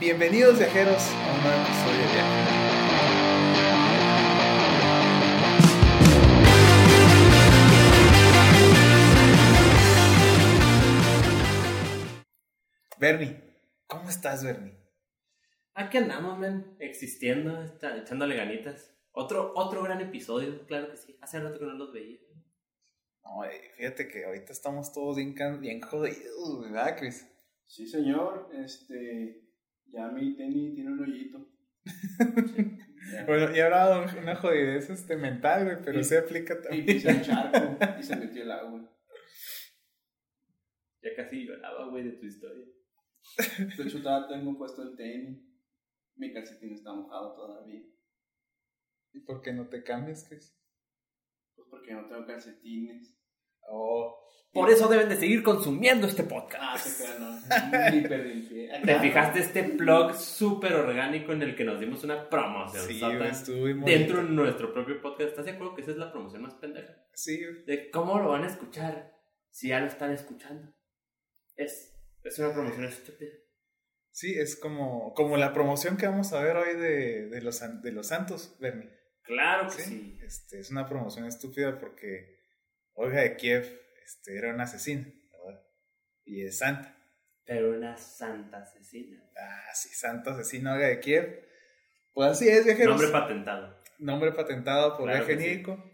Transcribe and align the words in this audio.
Bienvenidos 0.00 0.58
viajeros 0.58 1.02
a 1.08 1.32
un 1.34 1.42
nuevo 1.44 1.62
episodio 1.62 1.98
de 1.98 2.12
viaje. 2.14 3.54
Bernie, 12.98 13.36
¿cómo 13.86 14.08
estás, 14.08 14.44
Bernie? 14.44 14.76
Aquí 15.74 15.98
andamos, 15.98 16.38
men, 16.38 16.76
existiendo, 16.78 17.62
está- 17.62 17.96
echándole 17.96 18.36
ganitas. 18.36 18.94
Otro, 19.12 19.52
otro 19.56 19.82
gran 19.82 20.00
episodio, 20.00 20.66
claro 20.66 20.90
que 20.90 20.96
sí. 20.96 21.16
Hace 21.20 21.40
rato 21.40 21.58
que 21.58 21.66
no 21.66 21.74
los 21.74 21.92
veía. 21.92 22.18
No, 23.24 23.44
eh, 23.44 23.70
fíjate 23.76 24.08
que 24.08 24.24
ahorita 24.24 24.52
estamos 24.52 24.92
todos 24.92 25.16
bien, 25.16 25.34
bien 25.60 25.80
jodidos, 25.80 26.62
¿verdad, 26.62 26.96
Chris? 26.98 27.26
Sí, 27.66 27.86
señor. 27.86 28.50
Este. 28.52 29.43
Ya 29.94 30.08
mi 30.08 30.36
tenis 30.36 30.74
tiene 30.74 30.90
un 30.92 31.00
hoyito. 31.00 31.38
Ya. 31.84 31.84
Bueno, 33.26 33.54
y 33.54 33.60
ahora 33.60 34.06
una 34.18 34.34
jodidez 34.34 34.88
este, 34.88 35.16
mental, 35.16 35.64
güey, 35.64 35.76
pero 35.84 36.02
se 36.02 36.16
aplica 36.16 36.54
Y 36.54 36.62
también. 36.62 36.86
pise 36.86 37.10
el 37.10 37.22
charco 37.22 37.76
y 38.00 38.02
se 38.02 38.16
metió 38.16 38.42
el 38.42 38.50
agua. 38.50 38.90
Ya 41.02 41.10
casi 41.14 41.44
lloraba, 41.44 41.90
güey, 41.90 42.02
de 42.04 42.12
tu 42.12 42.24
historia. 42.24 42.64
De 43.76 43.82
hecho, 43.84 44.02
todavía 44.02 44.28
tengo 44.38 44.56
puesto 44.56 44.82
el 44.82 44.96
tenis. 44.96 45.38
Mi 46.16 46.32
calcetín 46.32 46.72
está 46.72 46.94
mojado 46.94 47.34
todavía. 47.34 47.82
¿Y 49.12 49.20
por 49.20 49.42
qué 49.42 49.52
no 49.52 49.68
te 49.68 49.82
cambias, 49.84 50.26
Chris? 50.26 50.58
Pues 51.54 51.68
porque 51.70 51.92
no 51.92 52.08
tengo 52.08 52.24
calcetines. 52.26 53.14
Oh, 53.68 54.16
Por 54.52 54.70
eso 54.70 54.88
deben 54.88 55.08
de 55.08 55.16
seguir 55.16 55.42
consumiendo 55.42 56.06
este 56.06 56.22
Ah, 56.22 56.28
podcast. 56.28 57.00
no. 57.18 57.34
Ni 57.92 58.00
perdí 58.02 58.30
el 58.30 58.48
pie. 58.48 58.70
¿Te 58.84 58.98
fijaste 59.00 59.40
este 59.40 59.62
blog 59.62 60.14
súper 60.14 60.72
orgánico 60.74 61.32
en 61.32 61.42
el 61.42 61.56
que 61.56 61.64
nos 61.64 61.80
dimos 61.80 62.04
una 62.04 62.28
promoción? 62.28 62.84
sí, 62.86 63.00
dentro 63.84 64.18
de 64.18 64.30
nuestro 64.30 64.72
propio 64.72 65.00
podcast. 65.02 65.30
¿Estás 65.30 65.44
de 65.46 65.50
acuerdo 65.52 65.74
que 65.74 65.82
esa 65.82 65.90
es 65.90 65.96
la 65.96 66.12
promoción 66.12 66.42
más 66.42 66.54
pendeja? 66.54 66.94
Sí. 67.14 67.40
De 67.66 67.90
cómo 67.90 68.18
lo 68.20 68.30
van 68.30 68.44
a 68.44 68.46
escuchar 68.48 69.12
si 69.50 69.68
ya 69.68 69.80
lo 69.80 69.86
están 69.86 70.12
escuchando. 70.12 70.72
Es, 71.56 71.92
es 72.22 72.38
una 72.38 72.52
promoción 72.52 72.84
estúpida. 72.84 73.30
Sí, 74.10 74.38
es 74.38 74.54
como, 74.56 75.12
como 75.14 75.36
la 75.36 75.52
promoción 75.52 75.96
que 75.96 76.06
vamos 76.06 76.32
a 76.32 76.40
ver 76.42 76.56
hoy 76.56 76.76
de, 76.76 77.26
de, 77.28 77.40
los, 77.42 77.60
de 77.82 77.92
los 77.92 78.06
santos, 78.06 78.56
Bernie. 78.60 78.88
Claro 79.22 79.66
que 79.66 79.82
Sí, 79.82 79.82
sí. 79.82 80.18
Este, 80.24 80.60
es 80.60 80.70
una 80.70 80.86
promoción 80.88 81.26
estúpida 81.26 81.78
porque 81.78 82.36
Olga 82.94 83.20
de 83.20 83.36
Kiev 83.36 83.80
este, 84.04 84.36
era 84.36 84.52
una 84.52 84.64
asesina, 84.64 85.06
¿verdad? 85.32 85.62
Y 86.24 86.44
es 86.44 86.58
santa. 86.58 86.96
Pero 87.44 87.76
una 87.76 87.96
santa 87.96 88.58
asesina. 88.58 89.22
Ah, 89.36 89.74
sí, 89.74 89.90
santa 89.90 90.32
asesina 90.32 90.74
Olga 90.74 90.88
de 90.88 91.00
Kiev. 91.00 91.44
Pues 92.12 92.30
así 92.30 92.48
es, 92.48 92.64
viajeros. 92.64 92.96
Nombre 92.96 93.12
patentado. 93.12 93.82
Nombre 93.98 94.32
patentado 94.32 94.96
por 94.96 95.06
Claro 95.06 95.24
viaje 95.24 95.36
que 95.36 95.42
sí. 95.42 95.48
Nírico. 95.50 95.92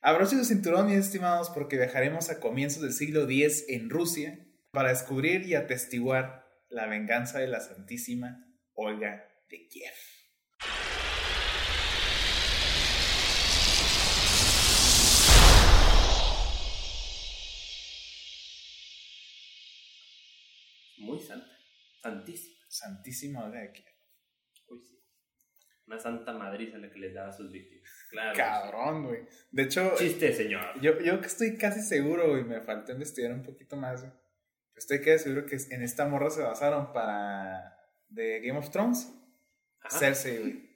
Abrochen 0.00 0.38
su 0.38 0.44
cinturón, 0.44 0.86
mis 0.86 0.98
estimados, 0.98 1.50
porque 1.50 1.76
viajaremos 1.76 2.30
a 2.30 2.38
comienzos 2.38 2.82
del 2.82 2.92
siglo 2.92 3.24
X 3.24 3.64
en 3.68 3.90
Rusia 3.90 4.38
para 4.70 4.90
descubrir 4.90 5.46
y 5.46 5.54
atestiguar 5.54 6.46
la 6.68 6.86
venganza 6.86 7.38
de 7.38 7.48
la 7.48 7.60
Santísima 7.60 8.46
Olga 8.74 9.26
de 9.48 9.66
Kiev. 9.68 9.94
Muy 21.16 21.24
santa. 21.26 21.46
Santísima. 22.02 22.56
Santísima 22.68 23.50
de 23.50 23.72
Kiev. 23.72 23.86
Uy, 24.68 24.80
sí. 24.84 24.98
Una 25.86 25.98
santa 25.98 26.32
madriza 26.32 26.78
la 26.78 26.90
que 26.90 26.98
les 26.98 27.14
daba 27.14 27.28
a 27.28 27.32
sus 27.32 27.50
víctimas. 27.50 27.88
Claro. 28.10 28.36
Cabrón, 28.36 29.04
güey. 29.06 29.20
De 29.50 29.62
hecho, 29.64 29.94
Chiste, 29.96 30.32
señor. 30.32 30.80
yo, 30.80 30.98
yo 31.00 31.20
que 31.20 31.26
estoy 31.26 31.56
casi 31.56 31.80
seguro, 31.80 32.30
güey, 32.30 32.44
me 32.44 32.60
faltó 32.60 32.92
investigar 32.92 33.32
un 33.32 33.42
poquito 33.42 33.76
más, 33.76 34.00
güey. 34.02 34.12
Estoy 34.76 35.00
casi 35.00 35.24
seguro 35.24 35.46
que 35.46 35.56
en 35.70 35.82
esta 35.82 36.06
morra 36.06 36.30
se 36.30 36.42
basaron 36.42 36.92
para 36.92 37.76
de 38.08 38.40
Game 38.40 38.58
of 38.58 38.70
Thrones. 38.70 39.10
Ajá. 39.80 39.98
Cersei, 39.98 40.38
güey. 40.38 40.66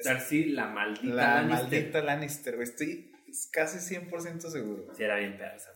Cersei, 0.00 0.44
la 0.50 0.66
maldita 0.66 1.14
La 1.14 1.34
Lannister. 1.42 1.58
maldita 1.64 2.02
Lannister, 2.02 2.54
güey. 2.56 2.68
Estoy 2.68 3.12
casi 3.52 3.78
100% 3.94 4.40
seguro. 4.50 4.94
Sí, 4.94 5.02
era 5.02 5.16
bien 5.16 5.36
persa. 5.38 5.70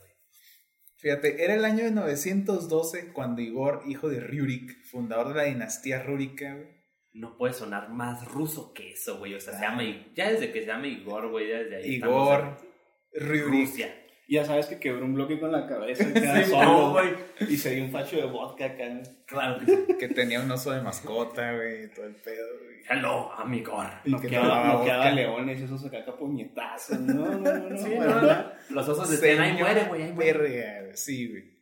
Fíjate, 1.02 1.44
era 1.44 1.54
el 1.54 1.64
año 1.64 1.82
de 1.82 1.90
912 1.90 3.12
cuando 3.12 3.42
Igor, 3.42 3.82
hijo 3.88 4.08
de 4.08 4.20
Rurik, 4.20 4.84
fundador 4.84 5.28
de 5.28 5.34
la 5.34 5.42
dinastía 5.42 6.00
rúrica, 6.00 6.54
güey. 6.54 6.68
No 7.12 7.36
puede 7.36 7.52
sonar 7.52 7.90
más 7.90 8.24
ruso 8.30 8.72
que 8.72 8.92
eso, 8.92 9.18
güey. 9.18 9.34
O 9.34 9.40
sea, 9.40 9.52
se 9.52 9.62
llama. 9.62 9.82
Ya 10.14 10.30
desde 10.30 10.52
que 10.52 10.60
se 10.60 10.68
llama 10.68 10.86
Igor, 10.86 11.28
güey, 11.28 11.48
ya 11.48 11.58
desde 11.58 11.76
ahí. 11.76 11.94
Igor 11.96 12.38
estamos 12.38 12.64
en 13.12 13.28
Rurik. 13.28 13.68
Rusia. 13.68 14.01
Ya 14.32 14.44
sabes 14.47 14.66
que 14.66 14.78
quebró 14.78 15.04
un 15.04 15.15
bloque 15.15 15.38
con 15.38 15.53
la 15.53 15.66
cabeza. 15.66 16.04
y 16.15 16.44
Sí, 16.44 16.50
solo, 16.50 16.93
güey. 16.93 17.10
Y 17.50 17.56
se 17.56 17.75
dio 17.75 17.84
un 17.84 17.91
facho 17.91 18.16
de 18.16 18.25
vodka 18.25 18.65
acá. 18.65 18.84
Claro 19.26 19.59
que 19.60 19.66
sí. 19.66 19.97
Que 19.98 20.09
tenía 20.09 20.41
un 20.41 20.50
oso 20.50 20.70
de 20.72 20.81
mascota, 20.81 21.54
güey, 21.54 21.91
todo 21.93 22.06
el 22.06 22.15
pedo, 22.16 22.47
güey. 22.65 22.72
Hello, 22.88 23.31
amigor. 23.32 23.87
No 24.06 24.20
que 24.20 24.28
quedaba, 24.28 25.10
leones, 25.10 25.60
esos 25.60 25.84
acá 25.84 25.98
acá 25.98 26.16
puñetazos. 26.16 26.98
No, 27.00 27.26
no, 27.26 27.38
no. 27.38 27.69
no, 27.69 27.76
Sí, 27.82 27.91
bueno, 27.94 28.15
no, 28.15 28.22
no. 28.22 28.53
Los 28.70 28.88
osos 28.88 29.10
decían, 29.10 29.41
ahí 29.41 29.53
Señor 29.53 29.69
muere, 29.69 29.88
güey, 29.88 30.03
ahí 30.03 30.12
muere. 30.12 30.82
güey, 30.82 30.97
Sí, 30.97 31.28
güey. 31.28 31.53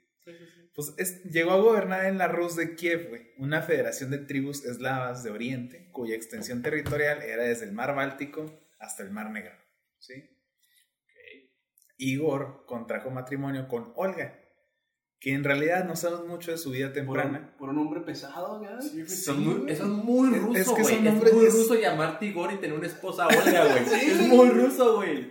Pues 0.72 0.94
es- 0.98 1.24
llegó 1.24 1.50
a 1.50 1.56
gobernar 1.60 2.04
en 2.06 2.18
la 2.18 2.28
Rus 2.28 2.54
de 2.56 2.76
Kiev, 2.76 3.08
güey, 3.08 3.22
una 3.36 3.62
federación 3.62 4.10
de 4.12 4.18
tribus 4.18 4.64
eslavas 4.64 5.24
de 5.24 5.30
Oriente, 5.30 5.88
cuya 5.92 6.14
extensión 6.14 6.62
territorial 6.62 7.20
era 7.22 7.42
desde 7.42 7.64
el 7.66 7.72
mar 7.72 7.94
Báltico 7.96 8.46
hasta 8.78 9.02
el 9.02 9.10
mar 9.10 9.30
Negro. 9.30 9.54
¿sí? 9.98 10.14
Igor 12.00 12.64
contrajo 12.66 13.10
matrimonio 13.10 13.68
con 13.68 13.92
Olga, 13.96 14.36
que 15.22 15.34
en 15.34 15.44
realidad 15.44 15.84
no 15.84 15.96
sabemos 15.96 16.26
mucho 16.28 16.50
de 16.50 16.56
su 16.56 16.70
vida 16.70 16.86
Por 16.86 16.94
temprana. 16.94 17.50
un, 17.52 17.58
por 17.58 17.68
un 17.68 17.76
hombre 17.78 18.00
pesado, 18.00 18.62
¿ya? 18.62 18.80
Sí, 18.80 19.06
Son 19.06 19.36
sí, 19.36 19.42
muy- 19.44 19.54
güey. 19.60 19.72
eso 19.74 19.82
es 19.82 19.88
muy 19.90 20.34
Es- 20.34 20.40
ruso, 20.42 20.58
es 20.58 20.68
que 20.72 20.82
güey. 20.82 20.94
Es, 20.94 21.02
nombres- 21.02 21.34
muy 21.34 21.44
ruso 21.46 21.74
llamarte 21.74 22.24
Igor 22.26 22.52
y 22.54 22.56
tener 22.56 22.78
una 22.78 22.86
esposa 22.86 23.26
Olga, 23.26 23.64
güey. 23.66 23.82
Es 24.10 24.28
muy 24.28 24.48
ruso, 24.48 24.96
güey. 24.96 25.30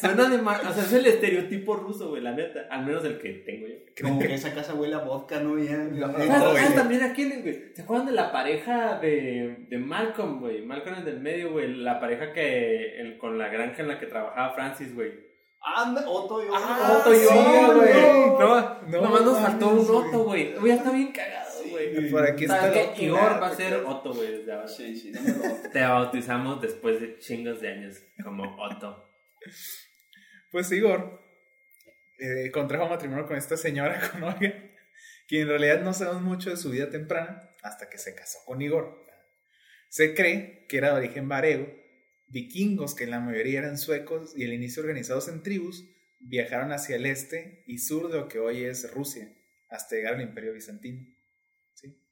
Suena 0.00 0.28
de 0.28 0.36
O 0.38 0.72
sea, 0.74 0.82
es 0.84 0.92
el 0.92 1.06
estereotipo 1.06 1.76
ruso, 1.76 2.08
güey, 2.08 2.20
la 2.22 2.32
neta. 2.32 2.66
Al 2.68 2.84
menos 2.84 3.04
el 3.04 3.18
que 3.18 3.32
tengo 3.46 3.68
yo. 3.68 3.74
Como 4.02 4.18
que 4.18 4.34
esa 4.34 4.52
casa 4.52 4.74
huele 4.74 4.96
a 4.96 5.04
vodka, 5.04 5.38
¿no? 5.38 5.56
Ya. 5.56 5.76
No, 5.84 6.10
¿Sabes, 6.10 6.28
no, 6.28 6.34
sabes 6.40 6.62
güey. 6.64 6.74
también 6.74 7.02
a 7.04 7.12
quién, 7.12 7.42
güey? 7.42 7.72
¿Se 7.76 7.82
acuerdan 7.82 8.06
de 8.06 8.12
la 8.12 8.32
pareja 8.32 8.98
de, 8.98 9.66
de 9.70 9.78
Malcolm, 9.78 10.40
güey? 10.40 10.62
Malcolm 10.66 10.96
en 10.98 11.04
del 11.04 11.20
medio, 11.20 11.52
güey. 11.52 11.72
La 11.76 12.00
pareja 12.00 12.32
que 12.32 13.00
el- 13.00 13.18
con 13.18 13.38
la 13.38 13.48
granja 13.50 13.82
en 13.82 13.88
la 13.88 14.00
que 14.00 14.06
trabajaba 14.06 14.52
Francis, 14.54 14.92
güey. 14.96 15.25
Anda, 15.74 16.08
Otto 16.08 16.44
y 16.44 16.48
Ah, 16.52 16.96
Otto 16.98 17.12
y 17.12 17.18
sí, 17.18 17.26
güey. 17.26 17.94
no. 17.94 18.38
No, 18.38 18.82
No 18.86 19.02
nomás 19.02 19.22
nos 19.22 19.38
faltó 19.40 19.68
un. 19.70 19.80
Otto, 19.80 20.24
güey. 20.24 20.54
Güey, 20.54 20.72
está 20.72 20.92
bien 20.92 21.12
cagado, 21.12 21.60
güey. 21.70 22.10
Por 22.10 22.24
aquí 22.24 22.44
está 22.44 22.94
Igor 22.96 23.42
va 23.42 23.48
a 23.48 23.54
ser. 23.54 23.82
Otto, 23.84 24.14
güey, 24.14 24.38
desde 24.38 24.52
ahora. 24.52 24.68
Sí, 24.68 24.96
sí, 24.96 25.10
no 25.10 25.20
me 25.20 25.32
lo 25.32 25.70
Te 25.72 25.80
bautizamos 25.80 26.60
después 26.62 27.00
de 27.00 27.18
chingos 27.18 27.60
de 27.60 27.72
años 27.72 27.96
como 28.22 28.56
Otto. 28.62 29.10
Pues 30.52 30.70
Igor 30.70 31.20
eh, 32.18 32.50
contrajo 32.52 32.88
matrimonio 32.88 33.26
con 33.26 33.36
esta 33.36 33.56
señora, 33.56 34.00
con 34.12 34.22
Olga, 34.22 34.54
que 35.26 35.40
en 35.40 35.48
realidad 35.48 35.80
no 35.80 35.92
sabemos 35.92 36.22
mucho 36.22 36.50
de 36.50 36.56
su 36.56 36.70
vida 36.70 36.88
temprana 36.88 37.50
hasta 37.62 37.88
que 37.90 37.98
se 37.98 38.14
casó 38.14 38.38
con 38.44 38.62
Igor. 38.62 39.04
Se 39.88 40.14
cree 40.14 40.66
que 40.68 40.78
era 40.78 40.90
de 40.90 40.96
origen 40.96 41.28
varego, 41.28 41.66
vikingos 42.28 42.94
que 42.94 43.04
en 43.04 43.10
la 43.10 43.20
mayoría 43.20 43.60
eran 43.60 43.78
suecos 43.78 44.36
y 44.36 44.44
al 44.44 44.52
inicio 44.52 44.82
organizados 44.82 45.28
en 45.28 45.42
tribus, 45.42 45.84
viajaron 46.20 46.72
hacia 46.72 46.96
el 46.96 47.06
este 47.06 47.62
y 47.66 47.78
sur 47.78 48.10
de 48.10 48.18
lo 48.18 48.28
que 48.28 48.38
hoy 48.38 48.64
es 48.64 48.92
Rusia, 48.92 49.32
hasta 49.68 49.96
llegar 49.96 50.14
al 50.14 50.22
Imperio 50.22 50.52
Bizantino. 50.52 51.06
¿Sí? 51.74 52.02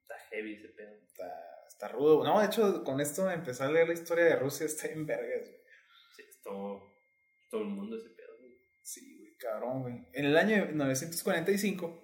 Está 0.00 0.18
heavy 0.30 0.54
ese 0.54 0.68
pedo. 0.68 0.94
Está, 1.06 1.30
está 1.68 1.88
rudo. 1.88 2.24
No, 2.24 2.40
de 2.40 2.46
hecho, 2.46 2.84
con 2.84 3.00
esto 3.00 3.30
empezar 3.30 3.68
a 3.68 3.72
leer 3.72 3.88
la 3.88 3.94
historia 3.94 4.24
de 4.24 4.36
Rusia 4.36 4.66
está 4.66 4.88
en 4.88 5.06
vergas. 5.06 5.48
güey. 5.48 5.60
Sí, 6.16 6.22
es 6.28 6.40
todo, 6.42 6.98
todo 7.50 7.62
el 7.62 7.68
mundo 7.68 7.96
ese 7.96 8.10
pedo, 8.10 8.38
güey. 8.38 8.58
Sí, 8.82 9.18
güey, 9.18 9.36
cabrón, 9.36 9.82
güey. 9.82 10.06
En 10.12 10.24
el 10.24 10.36
año 10.36 10.68
945 10.72 12.00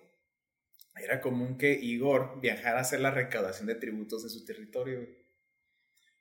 era 0.97 1.21
común 1.21 1.57
que 1.59 1.73
Igor 1.73 2.41
viajara 2.41 2.79
a 2.79 2.83
hacer 2.83 3.01
la 3.01 3.11
recaudación 3.11 3.67
de 3.67 3.77
tributos 3.77 4.25
de 4.25 4.31
su 4.31 4.45
territorio, 4.45 5.01
güey. 5.01 5.28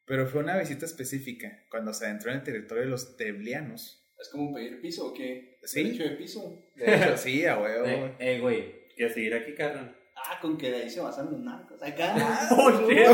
Pero 0.07 0.25
fue 0.25 0.42
una 0.42 0.57
visita 0.57 0.86
específica, 0.86 1.65
cuando 1.69 1.94
se 1.94 2.06
adentró 2.06 2.31
en 2.31 2.38
el 2.38 2.44
territorio 2.44 2.83
de 2.86 2.89
los 2.89 3.18
teblianos. 3.18 4.09
¿Es 4.19 4.30
como 4.30 4.54
pedir 4.56 4.81
piso 4.81 5.07
o 5.09 5.13
qué? 5.13 5.59
Sí. 5.63 5.83
Derecho 5.83 6.04
de 6.04 6.09
piso. 6.12 6.71
De 6.75 6.95
hecho, 6.95 7.18
sí, 7.18 7.45
a 7.45 7.59
huevo, 7.59 7.86
Eh, 7.86 7.98
güey. 8.00 8.12
eh, 8.19 8.39
güey, 8.39 8.88
¿quieres 8.95 9.13
seguir 9.13 9.36
aquí, 9.36 9.54
carnal? 9.54 9.95
Ah, 10.15 10.39
con 10.42 10.57
que 10.57 10.71
de 10.71 10.77
ahí 10.77 10.89
se 10.89 11.01
basan 11.01 11.30
los 11.30 11.39
narcos. 11.42 11.80
Acá. 11.83 12.15
Güey. 12.56 13.06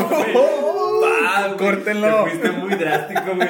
Córtenlo. 1.58 2.24
Te 2.24 2.30
fuiste 2.30 2.50
muy 2.52 2.74
drástico, 2.76 3.34
güey. 3.36 3.48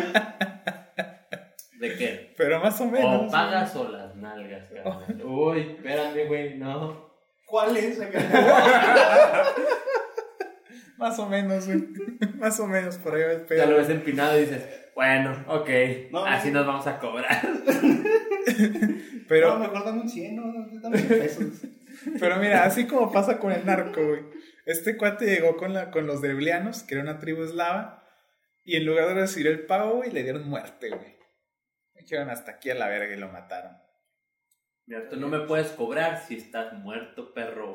¿De 1.78 1.96
qué? 1.96 2.34
Pero 2.36 2.60
más 2.60 2.80
o 2.80 2.86
menos. 2.90 3.28
O 3.28 3.30
pagas 3.30 3.76
o 3.76 3.88
las 3.90 4.16
nalgas, 4.16 4.68
carnal. 4.70 5.22
Uy, 5.24 5.60
espérame, 5.76 6.26
güey, 6.26 6.58
no. 6.58 7.12
¿Cuál 7.46 7.76
es 7.76 8.00
acá? 8.00 8.18
Más 11.04 11.18
o 11.18 11.28
menos, 11.28 11.66
güey. 11.66 11.84
Más 12.38 12.58
o 12.60 12.66
menos, 12.66 12.96
por 12.96 13.14
ahí 13.14 13.22
va 13.22 13.32
el 13.32 13.40
Ya 13.40 13.46
pedo. 13.46 13.66
lo 13.70 13.76
ves 13.76 13.90
empinado 13.90 14.38
y 14.38 14.40
dices, 14.42 14.62
bueno, 14.94 15.44
ok, 15.48 15.68
No, 16.10 16.24
así 16.24 16.48
no. 16.50 16.60
nos 16.60 16.66
vamos 16.66 16.86
a 16.86 16.98
cobrar. 16.98 17.42
Pero, 19.28 19.54
No, 19.54 19.58
mejor 19.60 19.84
dame 19.84 20.00
un 20.00 20.08
100, 20.08 20.36
no, 20.36 20.42
dame 20.80 20.98
100 20.98 21.08
pesos. 21.20 21.46
pero 22.20 22.36
mira, 22.36 22.64
así 22.64 22.86
como 22.86 23.12
pasa 23.12 23.38
con 23.38 23.52
el 23.52 23.64
narco, 23.66 24.02
güey. 24.06 24.22
Este 24.66 24.96
cuate 24.96 25.26
llegó 25.26 25.56
con, 25.56 25.72
la, 25.74 25.90
con 25.90 26.06
los 26.06 26.20
drevlianos, 26.22 26.82
que 26.82 26.94
era 26.94 27.02
una 27.02 27.18
tribu 27.18 27.42
eslava, 27.44 28.02
y 28.64 28.76
en 28.76 28.86
lugar 28.86 29.08
de 29.08 29.14
recibir 29.14 29.46
el 29.48 29.66
pago, 29.66 29.96
güey, 29.96 30.10
le 30.10 30.22
dieron 30.22 30.48
muerte, 30.48 30.88
güey. 30.88 31.18
Me 31.94 32.00
dijeron 32.02 32.30
hasta 32.30 32.52
aquí 32.52 32.70
a 32.70 32.74
la 32.74 32.88
verga 32.88 33.14
y 33.14 33.18
lo 33.18 33.28
mataron. 33.28 33.76
Mira, 34.86 35.08
tú 35.08 35.16
no 35.16 35.28
me 35.28 35.40
puedes 35.40 35.68
cobrar 35.68 36.18
si 36.26 36.36
estás 36.36 36.72
muerto, 36.74 37.32
perro. 37.32 37.72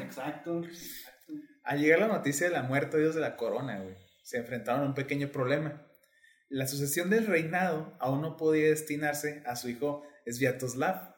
Exacto. 0.00 0.62
Al 1.68 1.82
llegar 1.82 1.98
la 1.98 2.08
noticia 2.08 2.48
de 2.48 2.54
la 2.54 2.62
muerte 2.62 2.96
de 2.96 3.02
Dios 3.02 3.14
de 3.14 3.20
la 3.20 3.36
corona, 3.36 3.78
güey, 3.78 3.94
se 4.22 4.38
enfrentaron 4.38 4.80
a 4.80 4.86
un 4.86 4.94
pequeño 4.94 5.30
problema. 5.30 5.86
La 6.48 6.66
sucesión 6.66 7.10
del 7.10 7.26
reinado 7.26 7.94
aún 8.00 8.22
no 8.22 8.38
podía 8.38 8.70
destinarse 8.70 9.42
a 9.44 9.54
su 9.54 9.68
hijo 9.68 10.02
Sviatoslav. 10.26 11.14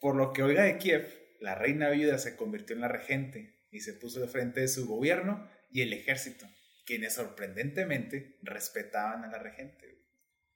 Por 0.00 0.16
lo 0.16 0.32
que 0.32 0.42
Olga 0.42 0.64
de 0.64 0.76
Kiev, 0.76 1.06
la 1.38 1.54
reina 1.54 1.88
viuda, 1.90 2.18
se 2.18 2.34
convirtió 2.34 2.74
en 2.74 2.82
la 2.82 2.88
regente 2.88 3.60
y 3.70 3.78
se 3.78 3.92
puso 3.92 4.20
al 4.20 4.28
frente 4.28 4.58
de 4.58 4.66
su 4.66 4.88
gobierno 4.88 5.48
y 5.70 5.82
el 5.82 5.92
ejército, 5.92 6.44
quienes 6.84 7.14
sorprendentemente 7.14 8.40
respetaban 8.42 9.22
a 9.22 9.28
la 9.28 9.38
regente. 9.38 10.02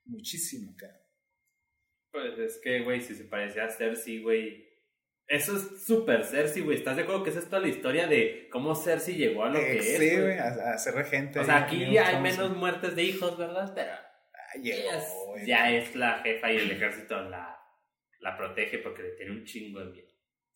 Muchísimo, 0.06 0.74
cara. 0.76 1.00
Pues 2.10 2.36
es 2.36 2.58
que, 2.60 2.80
güey, 2.80 3.00
si 3.00 3.14
se 3.14 3.26
parecía 3.26 3.66
a 3.66 3.70
Cersei, 3.70 4.20
güey. 4.20 4.65
Eso 5.28 5.56
es 5.56 5.84
súper 5.84 6.24
Cersei, 6.24 6.62
güey. 6.62 6.76
¿Estás 6.76 6.96
de 6.96 7.02
acuerdo 7.02 7.24
que 7.24 7.30
esa 7.30 7.40
es 7.40 7.46
toda 7.46 7.60
la 7.60 7.68
historia 7.68 8.06
de 8.06 8.48
cómo 8.50 8.74
Cersei 8.76 9.16
llegó 9.16 9.44
a 9.44 9.48
lo 9.48 9.58
que 9.58 9.72
Eh, 9.72 9.78
es? 9.78 9.98
sí, 9.98 10.20
güey? 10.20 10.38
a, 10.38 10.74
a 10.74 10.78
ser 10.78 10.94
regente. 10.94 11.40
O 11.40 11.44
sea, 11.44 11.56
aquí 11.64 11.82
of 11.84 12.06
hay 12.06 12.20
menos 12.22 12.56
muertes 12.56 12.94
de 12.94 13.02
hijos, 13.02 13.36
¿verdad? 13.36 13.72
Pero 13.74 13.90
Ah, 13.92 14.58
llegó, 14.62 14.78
ella 14.78 14.98
es- 14.98 15.12
güey. 15.26 15.46
ya 15.46 15.70
es 15.72 15.96
la 15.96 16.18
jefa 16.22 16.52
y 16.52 16.56
el 16.58 16.70
ejército 16.70 17.20
la, 17.22 17.58
la 18.20 18.36
protege 18.36 18.78
porque 18.78 19.02
le 19.02 19.10
tiene 19.16 19.32
un 19.32 19.44
chingo 19.44 19.80
de 19.80 19.86
miedo. 19.92 20.08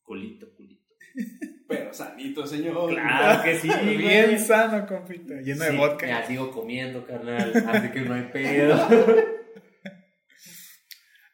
Culito, 0.02 0.46
culito. 0.54 0.86
Pero 1.68 1.92
sanito, 1.92 2.46
señor. 2.46 2.90
Claro 2.90 3.42
que 3.42 3.56
sí, 3.58 3.66
güey. 3.82 3.96
Bien 3.96 4.38
sano, 4.38 4.86
compita. 4.86 5.34
Lleno 5.40 5.64
de 5.64 5.70
Sí, 5.72 5.76
vodka. 5.76 6.06
Ya 6.06 6.24
sigo 6.24 6.52
comiendo, 6.52 7.04
carnal. 7.04 7.52
Así 7.66 7.90
que 7.90 8.00
no 8.02 8.14
hay 8.14 8.22
pedo. 8.32 8.76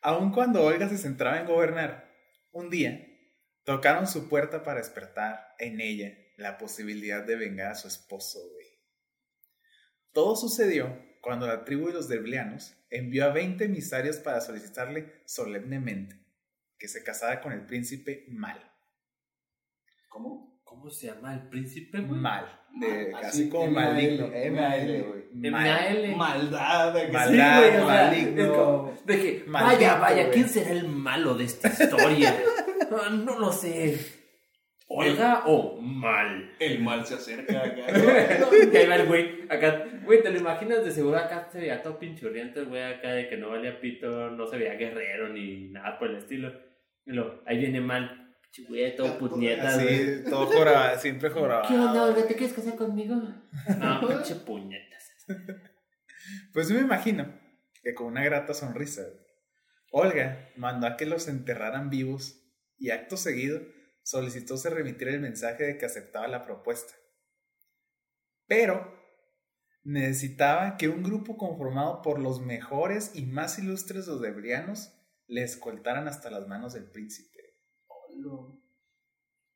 Aun 0.03 0.31
cuando 0.33 0.63
Olga 0.65 0.89
se 0.89 0.97
centraba 0.99 1.39
en 1.41 1.47
gobernar, 1.47 2.09
un 2.53 2.71
día 2.71 3.07
tocaron 3.67 4.07
su 4.07 4.29
puerta 4.29 4.63
para 4.63 4.79
despertar 4.79 5.55
en 5.59 5.81
ella 5.81 6.17
la 6.37 6.57
posibilidad 6.57 7.25
de 7.25 7.35
vengar 7.35 7.73
a 7.73 7.75
su 7.75 7.89
esposo, 7.89 8.39
güey. 8.53 8.67
Todo 10.13 10.37
sucedió 10.37 10.97
cuando 11.21 11.49
la 11.49 11.65
tribu 11.65 11.89
de 11.89 11.95
los 11.95 12.09
derblianos 12.09 12.77
envió 12.91 13.25
a 13.25 13.33
20 13.33 13.65
emisarios 13.65 14.19
para 14.19 14.41
solicitarle 14.41 15.21
solemnemente 15.27 16.17
que 16.79 16.87
se 16.87 17.03
casara 17.03 17.41
con 17.41 17.53
el 17.53 17.67
príncipe 17.67 18.25
Mal. 18.29 18.61
¿Cómo? 20.09 20.63
¿Cómo 20.63 20.89
se 20.89 21.09
llama 21.09 21.35
el 21.35 21.49
príncipe, 21.49 22.01
güey? 22.01 22.21
Mal, 22.21 22.61
de, 22.79 23.13
así, 23.15 23.49
como 23.49 23.65
M.A.L., 23.65 23.93
maligno. 23.93 24.27
M.A.L., 24.33 25.03
güey. 25.03 25.51
Mal. 25.51 25.67
M.A.L.. 25.67 26.17
Maldad. 26.17 26.97
¿a 26.97 27.01
que 27.01 27.07
sí? 27.07 27.13
Maldad, 27.13 27.59
güey, 27.59 27.73
sea, 27.73 27.85
maligno. 27.85 28.95
De 29.05 29.21
que, 29.21 29.45
Maldito, 29.49 29.77
vaya, 29.77 29.95
vaya. 29.97 30.31
¿quién 30.31 30.49
será 30.49 30.71
el 30.71 30.87
malo 30.87 31.35
de 31.35 31.45
esta 31.45 31.69
historia? 31.69 32.37
Ah, 33.03 33.11
no 33.11 33.39
lo 33.39 33.53
sé. 33.53 34.17
¿Olga 34.89 35.43
o 35.47 35.81
mal? 35.81 36.55
El 36.61 36.81
mal 36.81 37.05
se 37.05 37.15
acerca 37.15 37.65
acá. 37.65 37.87
y 37.89 38.77
ahí 38.77 38.87
va 38.87 38.97
el 38.97 39.07
güey, 39.07 39.43
acá, 39.51 39.85
güey, 40.05 40.23
¿te 40.23 40.31
lo 40.31 40.39
imaginas? 40.39 40.85
De 40.85 40.93
seguro 40.93 41.17
acá 41.17 41.49
se 41.51 41.59
veía 41.59 41.83
todo 41.83 41.99
pinchurriente, 41.99 42.63
güey, 42.63 42.83
acá 42.83 43.13
de 43.13 43.29
que 43.29 43.37
no 43.37 43.51
valía 43.51 43.81
pito, 43.81 44.31
no 44.31 44.47
se 44.47 44.59
veía 44.59 44.75
guerrero 44.75 45.29
ni 45.29 45.71
nada 45.71 45.99
por 45.99 46.11
el 46.11 46.17
estilo. 46.19 46.53
Y 47.05 47.13
lo, 47.13 47.43
ahí 47.47 47.59
viene 47.59 47.81
mal, 47.81 48.37
güey, 48.69 48.95
todo 48.95 49.19
puñetas, 49.19 49.83
güey. 49.83 49.95
Así, 49.95 50.31
todo 50.31 50.47
joraba, 50.47 50.97
siempre 50.99 51.31
joraba. 51.31 51.67
¿Qué 51.67 51.75
onda, 51.75 52.05
Olga? 52.05 52.27
¿Te 52.27 52.37
quieres 52.37 52.55
casar 52.55 52.77
conmigo? 52.77 53.17
No, 53.79 54.07
pinche 54.07 54.37
puñetas. 54.37 55.27
Pues 56.53 56.69
yo 56.69 56.77
me 56.77 56.83
imagino 56.83 57.33
que 57.83 57.95
con 57.95 58.07
una 58.07 58.25
grata 58.25 58.55
sonrisa, 58.55 59.03
Olga 59.91 60.51
mandó 60.57 60.87
a 60.87 60.97
que 60.97 61.07
los 61.07 61.27
enterraran 61.29 61.91
vivos 61.91 62.46
y 62.79 62.91
acto 62.91 63.17
seguido 63.17 63.61
solicitó 64.03 64.57
se 64.57 64.71
remitiera 64.71 65.13
el 65.13 65.21
mensaje 65.21 65.65
de 65.65 65.79
que 65.79 65.87
aceptaba 65.87 66.29
la 66.29 66.45
propuesta. 66.45 66.95
Pero 68.47 68.95
necesitaba 69.83 70.77
que 70.77 70.89
un 70.89 71.03
grupo 71.03 71.37
conformado 71.37 72.03
por 72.03 72.21
los 72.21 72.41
mejores 72.41 73.15
y 73.15 73.27
más 73.27 73.59
ilustres 73.59 74.09
odebrianos 74.09 74.93
le 75.27 75.43
escoltaran 75.43 76.07
hasta 76.09 76.31
las 76.31 76.47
manos 76.47 76.75
del 76.75 76.91
príncipe. 76.91 77.37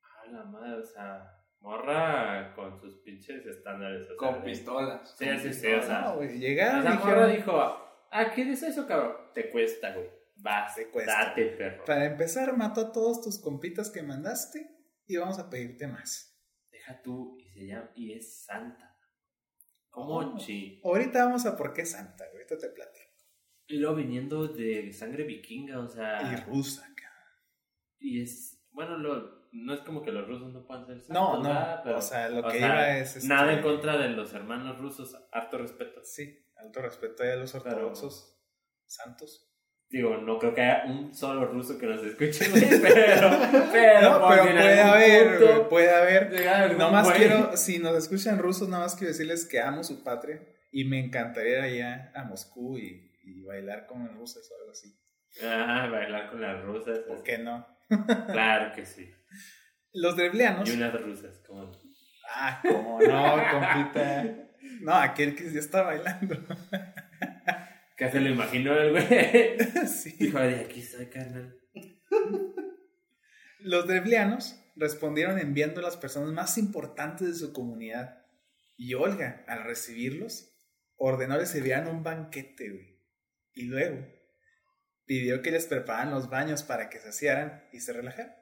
A 0.01 0.31
la 0.31 0.43
madre, 0.45 0.79
o 0.79 0.83
sea, 0.83 1.45
morra 1.59 2.53
con 2.55 2.79
sus 2.79 3.01
pinches 3.03 3.45
estándares. 3.45 4.03
O 4.03 4.07
sea, 4.07 4.15
Con 4.17 4.43
pistolas. 4.43 5.15
Sí, 5.17 5.25
con 5.25 5.39
sí, 5.39 5.41
sí, 5.43 5.49
pistolas. 5.49 5.83
o 5.83 5.87
sea, 5.87 6.01
No, 6.01 6.15
güey, 6.17 6.39
llegaron 6.39 6.85
y 6.85 6.97
morra 6.97 7.27
dijo, 7.27 7.51
ah, 7.57 8.31
¿qué 8.33 8.51
es 8.51 8.63
eso, 8.63 8.87
cabrón? 8.87 9.15
Te 9.33 9.49
cuesta, 9.49 9.93
güey. 9.93 10.09
Vas, 10.43 10.75
date, 11.05 11.45
perro. 11.57 11.83
para 11.85 12.05
empezar, 12.05 12.55
mató 12.57 12.81
a 12.81 12.91
todos 12.91 13.21
tus 13.21 13.39
compitas 13.39 13.89
que 13.91 14.01
mandaste 14.01 14.75
y 15.05 15.17
vamos 15.17 15.37
a 15.39 15.49
pedirte 15.49 15.87
más. 15.87 16.35
Deja 16.71 17.01
tú 17.03 17.37
y 17.39 17.47
se 17.49 17.67
llama, 17.67 17.91
y 17.95 18.13
es 18.13 18.43
santa. 18.43 18.97
¿Cómo 19.89 20.17
Oh. 20.17 20.37
chi? 20.37 20.81
Ahorita 20.83 21.25
vamos 21.25 21.45
a 21.45 21.55
por 21.57 21.73
qué 21.73 21.85
Santa, 21.85 22.23
ahorita 22.31 22.57
te 22.57 22.69
platico. 22.69 23.11
Y 23.67 23.77
luego 23.77 23.95
viniendo 23.97 24.47
de 24.47 24.91
sangre 24.93 25.23
vikinga, 25.25 25.79
o 25.79 25.87
sea, 25.87 26.21
Y 26.33 26.35
rusa, 26.49 26.81
cabrón. 26.95 27.43
y 27.99 28.21
es, 28.21 28.65
bueno, 28.71 28.97
lo, 28.97 29.47
no 29.51 29.73
es 29.73 29.81
como 29.81 30.01
que 30.01 30.11
los 30.11 30.27
rusos 30.27 30.51
no 30.53 30.65
puedan 30.65 30.85
ser 30.87 31.01
santos, 31.01 31.13
No, 31.13 31.43
no, 31.43 31.97
o 31.97 32.01
sea, 32.01 32.29
lo 32.29 32.39
o 32.39 32.51
que 32.51 32.57
sea, 32.59 32.67
iba 32.67 32.97
es... 32.97 33.15
este, 33.17 33.27
Nada 33.27 33.53
en 33.53 33.61
contra 33.61 33.97
de 33.97 34.09
los 34.09 34.33
hermanos 34.33 34.77
rusos, 34.79 35.15
harto 35.31 35.57
respeto. 35.57 36.01
Sí, 36.03 36.45
alto 36.55 36.81
respeto 36.81 37.23
a 37.23 37.35
los 37.35 37.53
ortodoxos 37.53 38.41
santos. 38.87 39.50
Digo, 39.91 40.15
no 40.15 40.39
creo 40.39 40.53
que 40.53 40.61
haya 40.61 40.85
un 40.85 41.13
solo 41.13 41.45
ruso 41.47 41.77
que 41.77 41.85
nos 41.85 42.01
escuche, 42.01 42.45
pero, 42.81 43.37
pero, 43.73 44.01
No, 44.01 44.27
pero 44.29 44.49
puede 44.49 44.79
haber, 44.79 45.37
punto 45.37 45.69
puede 45.69 45.91
haber. 45.91 46.77
Nomás 46.77 47.07
güey. 47.07 47.17
quiero, 47.17 47.57
si 47.57 47.79
nos 47.79 47.97
escuchan 47.97 48.39
rusos, 48.39 48.69
nada 48.69 48.83
más 48.83 48.95
quiero 48.95 49.11
decirles 49.11 49.45
que 49.45 49.59
amo 49.59 49.83
su 49.83 50.01
patria 50.01 50.41
y 50.71 50.85
me 50.85 51.03
encantaría 51.03 51.57
ir 51.57 51.83
allá 51.83 52.11
a 52.15 52.23
Moscú 52.23 52.77
y, 52.77 53.11
y 53.25 53.43
bailar 53.43 53.85
con 53.85 54.05
los 54.05 54.15
rusos 54.15 54.49
o 54.49 54.61
algo 54.61 54.71
así. 54.71 54.97
Ah, 55.43 55.89
bailar 55.91 56.29
con 56.29 56.39
las 56.39 56.63
rusas. 56.63 56.99
¿Por 56.99 57.21
qué 57.23 57.37
no? 57.37 57.67
Claro 58.27 58.73
que 58.73 58.85
sí. 58.85 59.13
Los 59.93 60.15
drevlianos. 60.15 60.69
Y 60.69 60.73
unas 60.73 60.93
rusas, 61.01 61.37
como. 61.45 61.69
Ah, 62.33 62.61
cómo 62.61 62.97
no, 63.01 63.35
compita. 63.51 64.23
No, 64.79 64.93
aquel 64.93 65.35
que 65.35 65.51
ya 65.51 65.59
está 65.59 65.81
bailando. 65.81 66.35
Que 68.01 68.11
se 68.11 68.19
lo 68.19 68.29
imaginó 68.29 68.73
el 68.75 68.91
güey. 68.91 69.05
sí. 69.87 70.15
Dijo, 70.19 70.39
de 70.39 70.55
aquí 70.61 70.79
estoy, 70.79 71.05
carnal. 71.05 71.55
Los 73.59 73.87
drevlianos 73.87 74.59
respondieron 74.75 75.37
enviando 75.37 75.81
a 75.81 75.83
las 75.83 75.97
personas 75.97 76.31
más 76.33 76.57
importantes 76.57 77.27
de 77.27 77.33
su 77.35 77.53
comunidad. 77.53 78.25
Y 78.75 78.95
Olga, 78.95 79.45
al 79.47 79.63
recibirlos, 79.65 80.51
ordenó 80.95 81.37
les 81.37 81.49
sirvieran 81.49 81.87
un 81.87 82.01
banquete, 82.01 82.71
güey. 82.71 82.99
Y 83.53 83.65
luego 83.65 84.03
pidió 85.05 85.43
que 85.43 85.51
les 85.51 85.67
prepararan 85.67 86.09
los 86.11 86.27
baños 86.27 86.63
para 86.63 86.89
que 86.89 86.97
se 86.97 87.09
asearan 87.09 87.67
y 87.71 87.81
se 87.81 87.93
relajaran. 87.93 88.33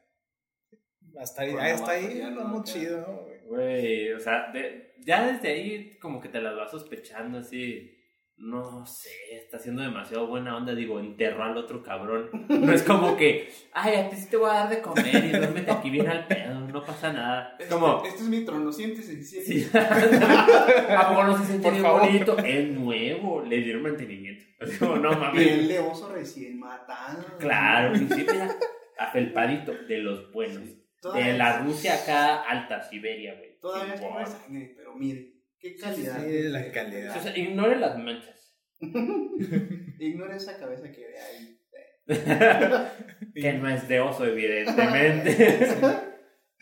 Hasta 1.19 1.41
ahí, 1.41 1.55
está 1.73 1.91
ahí, 1.91 2.21
no, 2.31 2.45
muy 2.45 2.63
chido, 2.63 3.01
¿no, 3.01 3.23
güey. 3.23 3.39
Güey, 3.41 4.13
o 4.13 4.19
sea, 4.21 4.51
de- 4.53 4.93
ya 4.99 5.29
desde 5.33 5.49
ahí 5.49 5.97
como 5.99 6.21
que 6.21 6.29
te 6.29 6.39
las 6.39 6.55
vas 6.55 6.71
sospechando 6.71 7.39
así. 7.39 7.98
No 8.39 8.85
sé, 8.85 9.09
está 9.33 9.57
haciendo 9.57 9.81
demasiado 9.81 10.27
buena 10.27 10.55
onda. 10.55 10.73
Digo, 10.73 10.99
enterró 10.99 11.43
al 11.43 11.57
otro 11.57 11.83
cabrón. 11.83 12.29
No 12.47 12.71
es 12.71 12.83
como 12.83 13.17
que, 13.17 13.51
ay, 13.73 13.95
a 13.95 14.09
ti 14.09 14.15
sí 14.15 14.29
te 14.29 14.37
voy 14.37 14.49
a 14.49 14.53
dar 14.53 14.69
de 14.69 14.81
comer 14.81 15.25
y 15.25 15.29
duérmete 15.31 15.69
aquí 15.71 15.89
bien 15.89 16.07
al 16.07 16.25
pedo, 16.25 16.59
no 16.61 16.81
pasa 16.83 17.11
nada. 17.11 17.55
Este, 17.59 17.73
Como, 17.73 18.01
este 18.05 18.19
es 18.21 18.29
mi 18.29 18.45
trono, 18.45 18.71
siéntese, 18.71 19.21
siéntese. 19.21 19.69
Sí. 19.69 19.69
¿A 19.77 21.09
poco 21.09 21.23
no 21.25 21.37
se 21.37 21.45
siente 21.45 21.69
bien 21.69 21.83
favor. 21.83 22.01
bonito? 22.01 22.37
Es 22.37 22.69
nuevo, 22.69 23.41
le 23.41 23.57
dieron 23.57 23.81
mantenimiento. 23.83 24.45
Como, 24.79 24.95
no 24.95 25.11
mames. 25.11 25.67
de 25.67 25.79
oso 25.79 26.09
recién 26.09 26.59
matado. 26.59 27.25
Claro, 27.39 27.91
mira. 27.97 28.55
Afelpadito, 28.97 29.73
de 29.87 29.97
los 29.97 30.31
buenos. 30.31 30.63
De 31.13 31.37
la 31.37 31.59
Rusia 31.59 31.95
acá, 31.95 32.41
alta 32.43 32.81
Siberia, 32.81 33.35
güey. 33.35 33.57
Todavía 33.59 33.97
sangre, 34.25 34.73
pero 34.75 34.95
mire, 34.95 35.38
qué 35.59 35.75
calidad. 35.75 36.25
Sí, 36.25 36.43
la 36.43 36.71
calidad. 36.71 37.17
O 37.17 37.21
sea, 37.21 37.37
ignore 37.37 37.77
las 37.77 37.97
manchas. 37.97 38.39
Ignora 39.99 40.37
esa 40.37 40.57
cabeza 40.57 40.91
que 40.91 41.05
ve 41.05 41.19
ahí. 41.19 41.59
que 43.35 43.53
no 43.53 43.69
es 43.69 43.87
de 43.87 43.99
oso, 43.99 44.25
evidentemente. 44.25 45.35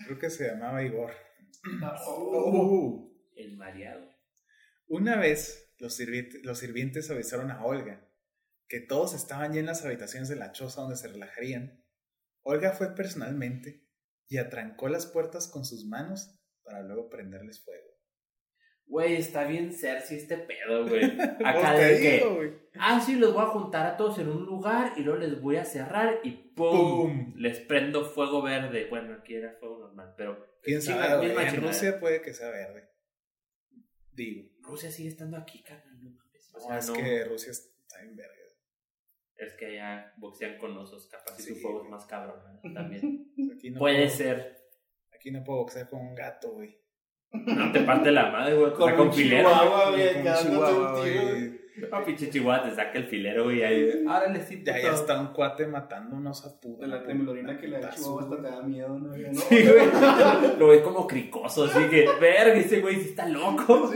Creo 0.06 0.20
que 0.20 0.30
se 0.30 0.48
llamaba 0.48 0.84
Igor. 0.84 1.12
Oh. 2.06 3.10
El 3.36 3.56
mareado. 3.56 4.10
Una 4.88 5.16
vez 5.18 5.76
los 5.80 5.96
sirvientes 5.96 7.12
avisaron 7.12 7.52
a 7.52 7.64
Olga 7.64 8.08
que 8.68 8.82
todos 8.82 9.14
estaban 9.14 9.54
ya 9.54 9.60
en 9.60 9.66
las 9.66 9.86
habitaciones 9.86 10.28
de 10.28 10.36
la 10.36 10.52
choza 10.52 10.82
donde 10.82 10.98
se 10.98 11.08
relajarían. 11.08 11.84
Olga 12.42 12.72
fue 12.72 12.96
personalmente 12.96 13.88
y 14.28 14.38
atrancó 14.38 14.90
las 14.90 15.06
puertas 15.06 15.48
con 15.48 15.66
sus 15.66 15.86
manos 15.86 16.38
para 16.64 16.82
luego 16.84 17.10
prenderles 17.10 17.64
fuego. 17.64 17.87
Güey, 18.88 19.16
está 19.18 19.44
bien 19.44 19.74
Cersei 19.74 20.18
este 20.18 20.38
pedo, 20.38 20.88
güey. 20.88 21.02
Pues 21.18 21.40
Acá 21.46 21.74
de 21.74 22.00
que, 22.00 22.60
ah, 22.80 23.02
sí, 23.06 23.16
los 23.16 23.34
voy 23.34 23.44
a 23.44 23.48
juntar 23.48 23.86
a 23.86 23.98
todos 23.98 24.18
en 24.20 24.30
un 24.30 24.46
lugar 24.46 24.94
y 24.98 25.02
luego 25.02 25.20
les 25.20 25.42
voy 25.42 25.58
a 25.58 25.66
cerrar 25.66 26.20
y 26.24 26.32
¡pum! 26.32 26.78
¡Pum! 26.78 27.34
Les 27.36 27.60
prendo 27.60 28.06
fuego 28.06 28.42
verde. 28.42 28.88
Bueno, 28.90 29.14
aquí 29.16 29.36
era 29.36 29.52
fuego 29.60 29.80
normal, 29.80 30.14
pero... 30.16 30.46
¿Quién 30.64 30.82
sabe? 30.82 31.26
misma 31.28 31.44
En 31.44 31.50
chingada. 31.50 31.68
Rusia 31.74 32.00
puede 32.00 32.22
que 32.22 32.34
sea 32.34 32.50
verde. 32.50 32.88
Digo. 34.14 34.50
Rusia 34.62 34.90
sigue 34.92 35.10
estando 35.10 35.38
aquí, 35.38 35.62
carnal, 35.64 36.02
no 36.04 36.10
mames. 36.12 36.50
O 36.56 36.60
No, 36.60 36.66
sea, 36.68 36.78
es 36.78 36.88
no- 36.88 36.94
que 36.94 37.26
Rusia 37.26 37.52
está 37.52 38.02
en 38.02 38.16
verga. 38.16 38.34
Es 39.36 39.54
que 39.54 39.66
allá 39.68 40.14
boxean 40.18 40.58
con 40.58 40.76
osos, 40.78 41.08
capaz 41.08 41.38
y 41.40 41.44
Sí, 41.44 41.54
su 41.54 41.60
fuego 41.62 41.84
es 41.84 41.90
más 41.90 42.06
cabrón 42.06 42.40
¿no? 42.64 42.74
también. 42.74 43.32
Aquí 43.56 43.70
no 43.70 43.80
Puede 43.80 44.06
puedo- 44.06 44.18
ser. 44.18 44.58
Aquí 45.14 45.30
no 45.32 45.44
puedo 45.44 45.60
boxear 45.60 45.90
con 45.90 46.00
un 46.00 46.16
gato, 46.16 46.52
güey. 46.54 46.76
No 47.32 47.72
te 47.72 47.82
parte 47.82 48.12
la 48.12 48.32
madre, 48.32 48.56
güey. 48.56 48.72
Te 48.72 48.78
Con 48.78 48.90
saca 48.90 49.02
un 49.02 49.14
filero. 49.14 49.50
chihuahua, 49.50 51.00
güey. 51.00 51.58
Ah, 51.92 52.04
pinche 52.04 52.30
chihuahua, 52.32 52.64
te 52.64 52.76
saca 52.76 52.98
el 52.98 53.06
filero, 53.06 53.44
güey. 53.44 53.62
Ahí. 53.64 54.04
Árale, 54.08 54.42
sí, 54.44 54.64
Ya, 54.66 54.78
ya 54.80 54.90
puto. 54.92 55.02
está 55.02 55.20
un 55.22 55.28
cuate 55.34 55.68
matando 55.68 56.16
unos 56.16 56.44
a 56.46 56.60
puta. 56.60 56.86
De 56.86 56.92
la 56.92 57.04
temblorina 57.04 57.58
que 57.60 57.68
le 57.68 57.80
da 57.80 57.90
chihuahua 57.92 58.24
hasta 58.24 58.36
te 58.42 58.50
da 58.50 58.62
miedo, 58.64 58.98
¿no? 58.98 59.10
¿no? 59.16 59.40
Sí, 59.42 59.64
güey. 59.68 60.58
Lo 60.58 60.68
ve 60.70 60.82
como 60.82 61.06
cricoso, 61.06 61.66
así 61.66 61.84
que, 61.90 62.08
verga, 62.20 62.56
ese 62.56 62.82
güey 62.82 62.96
sí 62.96 63.10
está 63.10 63.28
loco. 63.28 63.92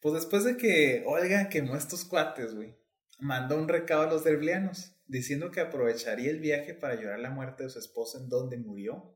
Pues 0.00 0.14
después 0.14 0.44
de 0.44 0.56
que 0.56 1.02
Olga 1.06 1.48
quemó 1.48 1.74
a 1.74 1.78
estos 1.78 2.04
cuates, 2.04 2.54
güey, 2.54 2.76
mandó 3.18 3.56
un 3.56 3.66
recado 3.66 4.02
a 4.02 4.10
los 4.10 4.22
derblianos 4.22 4.92
diciendo 5.08 5.50
que 5.50 5.60
aprovecharía 5.60 6.30
el 6.30 6.38
viaje 6.38 6.74
para 6.74 6.94
llorar 6.94 7.18
la 7.18 7.30
muerte 7.30 7.64
de 7.64 7.70
su 7.70 7.78
esposo 7.80 8.18
en 8.18 8.28
donde 8.28 8.56
murió 8.58 9.15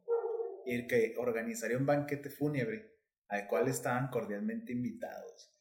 y 0.75 0.87
que 0.87 1.15
organizaría 1.19 1.77
un 1.77 1.87
banquete 1.87 2.31
fúnebre 2.31 2.97
al 3.29 3.47
cual 3.47 3.69
estaban 3.69 4.09
cordialmente 4.09 4.73
invitados. 4.73 5.57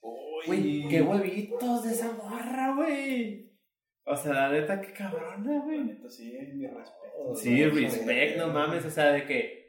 Güey, 0.46 0.88
qué 0.88 1.02
huevitos 1.02 1.84
de 1.84 1.92
esa 1.92 2.12
morra, 2.14 2.76
güey. 2.76 3.50
O 4.06 4.16
sea, 4.16 4.34
la 4.34 4.50
neta, 4.50 4.82
qué 4.82 4.92
cabrona, 4.94 5.54
La 5.54 5.60
güey. 5.60 5.84
neta, 5.84 6.10
sí, 6.10 6.32
mi 6.54 6.66
respeto. 6.68 7.36
Sí, 7.36 7.64
respect, 7.66 8.38
no 8.38 8.48
mames, 8.48 8.86
o 8.86 8.90
sea, 8.90 9.12
de 9.12 9.26
que 9.26 9.60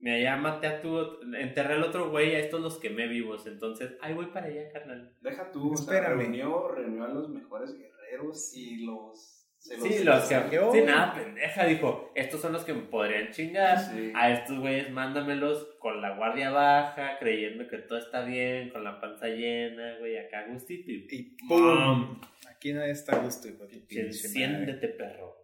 me 0.00 0.36
maté 0.36 0.66
a 0.66 0.80
tu, 0.80 0.98
enterré 1.34 1.74
al 1.74 1.84
otro 1.84 2.10
güey, 2.10 2.34
a 2.34 2.40
estos 2.40 2.60
los 2.60 2.78
quemé 2.78 3.06
vivos, 3.08 3.46
entonces, 3.46 3.92
ay, 4.00 4.14
voy 4.14 4.26
para 4.26 4.46
allá, 4.46 4.70
carnal. 4.72 5.16
Deja 5.22 5.50
tú, 5.50 5.72
o 5.72 5.76
sea, 5.76 5.94
Espérame. 5.94 6.18
reunió, 6.18 6.68
reunió 6.68 7.04
a 7.04 7.08
los 7.08 7.30
mejores 7.30 7.74
guerreros 7.76 8.54
y 8.54 8.84
los... 8.84 9.37
se 9.58 9.76
Sí, 9.80 10.04
los 10.04 10.28
saqueó. 10.28 10.72
sí, 10.72 10.80
nada, 10.82 11.14
pendeja, 11.14 11.64
dijo, 11.66 12.12
estos 12.14 12.40
son 12.40 12.52
los 12.52 12.64
que 12.64 12.72
me 12.74 12.82
podrían 12.82 13.30
chingar, 13.32 13.78
Sí. 13.78 14.12
a 14.14 14.30
estos 14.32 14.58
güeyes 14.60 14.90
mándamelos 14.90 15.76
con 15.80 16.00
la 16.00 16.16
guardia 16.16 16.50
baja, 16.50 17.18
creyendo 17.18 17.66
que 17.68 17.78
todo 17.78 17.98
está 17.98 18.24
bien, 18.24 18.70
con 18.70 18.84
la 18.84 19.00
panza 19.00 19.26
llena, 19.26 19.98
güey, 19.98 20.16
acá 20.18 20.46
gustito 20.48 20.90
y 20.90 21.06
Y 21.10 21.36
¡pum! 21.48 22.20
Aquí 22.48 22.72
nadie 22.72 22.92
está 22.92 23.16
a 23.16 23.20
gusto, 23.22 23.48
hijo 23.48 23.66
de. 23.66 23.84
Enciéndete, 23.88 24.88
perro. 24.88 25.36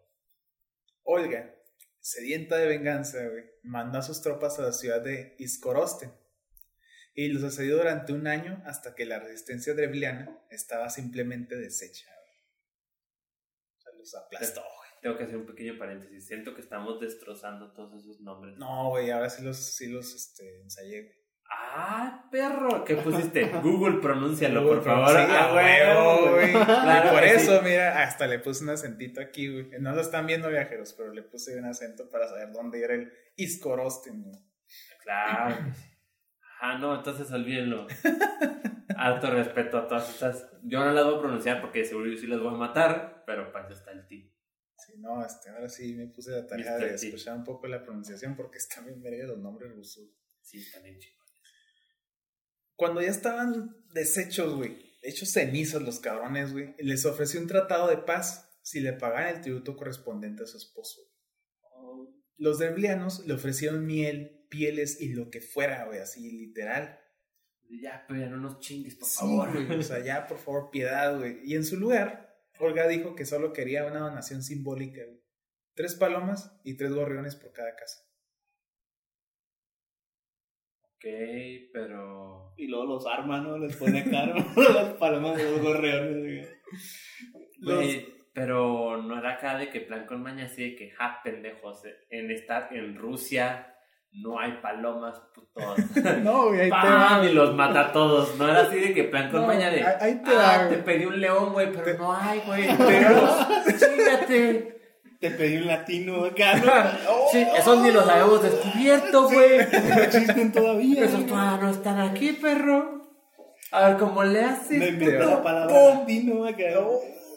Olga, 1.02 1.54
sedienta 2.00 2.56
de 2.56 2.66
venganza, 2.68 3.18
güey, 3.28 3.44
mandó 3.62 3.98
a 3.98 4.02
sus 4.02 4.22
tropas 4.22 4.58
a 4.58 4.62
la 4.62 4.72
ciudad 4.72 5.02
de 5.02 5.34
Iskorosten 5.38 6.10
y 7.14 7.28
los 7.28 7.44
asedió 7.44 7.76
durante 7.76 8.12
un 8.12 8.26
año 8.26 8.62
hasta 8.64 8.94
que 8.94 9.04
la 9.06 9.18
resistencia 9.20 9.74
drevliana 9.74 10.38
estaba 10.50 10.88
simplemente 10.90 11.56
deshecha. 11.56 12.06
Los 14.04 14.14
aplastó, 14.14 14.60
güey. 14.60 14.90
Tengo 15.00 15.16
que 15.16 15.24
hacer 15.24 15.36
un 15.36 15.46
pequeño 15.46 15.78
paréntesis, 15.78 16.26
siento 16.26 16.54
que 16.54 16.60
estamos 16.60 17.00
destrozando 17.00 17.72
todos 17.72 18.02
esos 18.02 18.20
nombres. 18.20 18.56
No, 18.56 18.90
güey, 18.90 19.10
ahora 19.10 19.28
sí 19.28 19.42
los, 19.42 19.56
sí 19.56 19.88
los 19.88 20.14
este, 20.14 20.62
ensayé, 20.62 21.02
güey. 21.02 21.24
Ah, 21.50 22.26
perro, 22.30 22.84
¿qué 22.84 22.96
pusiste? 22.96 23.44
Google, 23.62 24.00
pronúncialo, 24.00 24.62
Google, 24.62 24.76
por 24.76 24.84
favor. 24.84 25.16
Ah, 25.16 25.52
huevo, 25.54 26.30
güey. 26.32 26.52
Claro 26.52 27.10
y 27.10 27.14
por 27.14 27.24
eso, 27.24 27.62
mira, 27.62 28.02
hasta 28.02 28.26
le 28.26 28.38
puse 28.38 28.64
un 28.64 28.70
acentito 28.70 29.20
aquí, 29.20 29.48
güey. 29.52 29.80
No 29.80 29.94
lo 29.94 30.00
están 30.00 30.26
viendo 30.26 30.48
viajeros, 30.48 30.94
pero 30.94 31.12
le 31.12 31.22
puse 31.22 31.58
un 31.58 31.66
acento 31.66 32.08
para 32.08 32.26
saber 32.26 32.50
dónde 32.52 32.82
era 32.82 32.94
el 32.94 33.12
Iskorosten, 33.36 34.22
güey. 34.22 34.38
Claro. 35.02 35.72
Ah, 36.60 36.78
no, 36.78 36.96
entonces 36.96 37.30
olvídenlo. 37.30 37.86
Alto 38.96 39.30
respeto 39.30 39.78
a 39.78 39.88
todas 39.88 40.10
estas. 40.10 40.50
Yo 40.62 40.84
no 40.84 40.92
las 40.92 41.04
voy 41.04 41.16
a 41.16 41.20
pronunciar 41.20 41.60
porque 41.60 41.84
seguro 41.84 42.10
yo 42.10 42.16
sí 42.16 42.26
las 42.26 42.40
voy 42.40 42.54
a 42.54 42.56
matar, 42.56 43.22
pero 43.26 43.52
para 43.52 43.66
eso 43.66 43.78
está 43.78 43.92
el 43.92 44.06
ti. 44.06 44.30
Sí, 44.76 44.94
no, 44.98 45.24
este, 45.24 45.50
ahora 45.50 45.68
sí 45.68 45.94
me 45.94 46.08
puse 46.08 46.30
la 46.32 46.46
tarea 46.46 46.72
Mr. 46.72 46.80
de 46.80 46.88
T. 46.88 47.06
escuchar 47.06 47.36
un 47.36 47.44
poco 47.44 47.66
la 47.66 47.82
pronunciación 47.82 48.36
porque 48.36 48.58
están 48.58 48.84
bien 48.86 49.02
verga 49.02 49.26
los 49.26 49.38
nombres 49.38 49.72
rusos. 49.72 50.10
Sí, 50.42 50.58
está 50.58 50.80
bien 50.80 50.98
chido. 50.98 51.16
Cuando 52.76 53.00
ya 53.00 53.08
estaban 53.08 53.76
deshechos, 53.94 54.54
güey, 54.56 54.98
hechos 55.02 55.30
cenizas 55.30 55.80
los 55.80 56.00
cabrones, 56.00 56.52
güey, 56.52 56.74
les 56.78 57.06
ofreció 57.06 57.40
un 57.40 57.46
tratado 57.46 57.88
de 57.88 57.98
paz 57.98 58.50
si 58.62 58.80
le 58.80 58.92
pagaban 58.94 59.36
el 59.36 59.40
tributo 59.42 59.76
correspondiente 59.76 60.42
a 60.42 60.46
su 60.46 60.56
esposo. 60.56 61.00
Los 62.36 62.58
derblianos 62.58 63.24
le 63.26 63.34
ofrecieron 63.34 63.86
miel, 63.86 64.46
pieles 64.50 65.00
y 65.00 65.12
lo 65.12 65.30
que 65.30 65.40
fuera, 65.40 65.84
güey, 65.86 66.00
así 66.00 66.30
literal. 66.32 66.98
Ya, 67.70 68.04
pero 68.06 68.20
ya 68.20 68.28
no 68.28 68.36
nos 68.36 68.60
chingues, 68.60 68.94
por 68.96 69.08
Sí, 69.08 69.18
favor. 69.20 69.52
güey, 69.66 69.78
o 69.78 69.82
sea, 69.82 69.98
ya, 69.98 70.26
por 70.26 70.38
favor, 70.38 70.70
piedad, 70.70 71.18
güey. 71.18 71.40
Y 71.44 71.54
en 71.54 71.64
su 71.64 71.76
lugar, 71.78 72.36
Olga 72.60 72.86
dijo 72.86 73.14
que 73.14 73.24
solo 73.26 73.52
quería 73.52 73.84
una 73.86 74.00
donación 74.00 74.42
simbólica, 74.42 75.02
güey. 75.04 75.20
Tres 75.74 75.94
palomas 75.96 76.56
y 76.62 76.76
tres 76.76 76.92
gorriones 76.92 77.34
por 77.36 77.52
cada 77.52 77.74
casa. 77.74 78.00
Ok, 80.82 81.04
pero. 81.72 82.54
Y 82.56 82.68
luego 82.68 82.84
los 82.86 83.06
arma, 83.06 83.40
¿no? 83.40 83.58
Les 83.58 83.76
pone 83.76 84.04
caro 84.08 84.34
las 84.56 84.94
palomas 84.94 85.36
de 85.36 85.50
los 85.50 85.60
gorreones. 85.60 86.48
güey. 87.60 87.76
Güey, 87.76 88.14
pero 88.32 89.02
no 89.02 89.18
era 89.18 89.32
acá 89.34 89.58
de 89.58 89.70
que 89.70 89.80
plan 89.80 90.06
con 90.06 90.22
maña 90.22 90.44
así 90.46 90.62
de 90.70 90.76
que, 90.76 90.90
ja, 90.90 91.20
pendejos, 91.24 91.82
en 92.10 92.30
estar 92.30 92.72
en 92.74 92.96
Rusia 92.96 93.73
no 94.14 94.38
hay 94.38 94.52
palomas, 94.62 95.20
putos. 95.34 95.44
No, 96.22 96.48
güey, 96.48 96.60
ahí 96.62 96.70
te 96.70 96.74
va, 96.74 97.08
¡Pam! 97.08 97.24
Y 97.28 97.32
los 97.32 97.54
mata 97.54 97.80
a 97.80 97.92
todos. 97.92 98.36
No 98.36 98.48
era 98.48 98.62
así 98.62 98.78
de 98.80 98.92
que 98.94 99.04
plan 99.04 99.30
con 99.30 99.42
No, 99.42 99.46
maña 99.46 99.70
de. 99.70 99.84
ahí- 99.84 100.20
te 100.24 100.30
ah, 100.32 100.62
va, 100.64 100.68
te 100.68 100.76
pedí 100.78 101.04
un 101.04 101.20
león, 101.20 101.52
güey, 101.52 101.70
pero 101.72 101.84
Te- 101.84 101.98
no 101.98 102.12
hay, 102.14 102.40
güey. 102.46 102.66
Pero- 102.78 103.28
Chíngate. 103.78 104.70
Te 105.20 105.30
pedí 105.30 105.56
un 105.56 105.66
latino 105.68 106.24
acá, 106.24 106.56
¿no? 106.56 106.70
Sí, 107.32 107.46
esos 107.56 107.80
ni 107.80 107.90
los 107.92 108.06
habíamos 108.08 108.42
descubierto, 108.42 109.22
güey. 109.28 109.58
No 109.88 109.94
existen 110.02 110.52
todavía. 110.52 111.04
Esos 111.04 111.26
todavía 111.26 111.62
no 111.64 111.70
están 111.70 112.00
aquí, 112.00 112.32
perro. 112.32 113.00
A 113.72 113.88
ver 113.88 113.96
cómo 113.96 114.22
le 114.22 114.40
Me 114.42 114.46
haces. 114.48 114.88
inventó 114.88 115.24
va. 115.30 115.36
la 115.36 115.42
palabra 115.42 115.74
¡Pum! 115.74 115.98
latino 116.00 116.44
acá. 116.46 116.64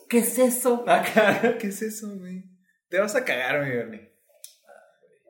¿Qué 0.09 0.17
es 0.19 0.37
eso? 0.37 0.83
Acá. 0.87 1.57
¿Qué 1.59 1.67
es 1.67 1.81
eso, 1.81 2.07
güey? 2.17 2.43
Te 2.89 2.99
vas 2.99 3.15
a 3.15 3.23
cagar, 3.23 3.63
mi 3.63 3.69
Bernie. 3.71 4.11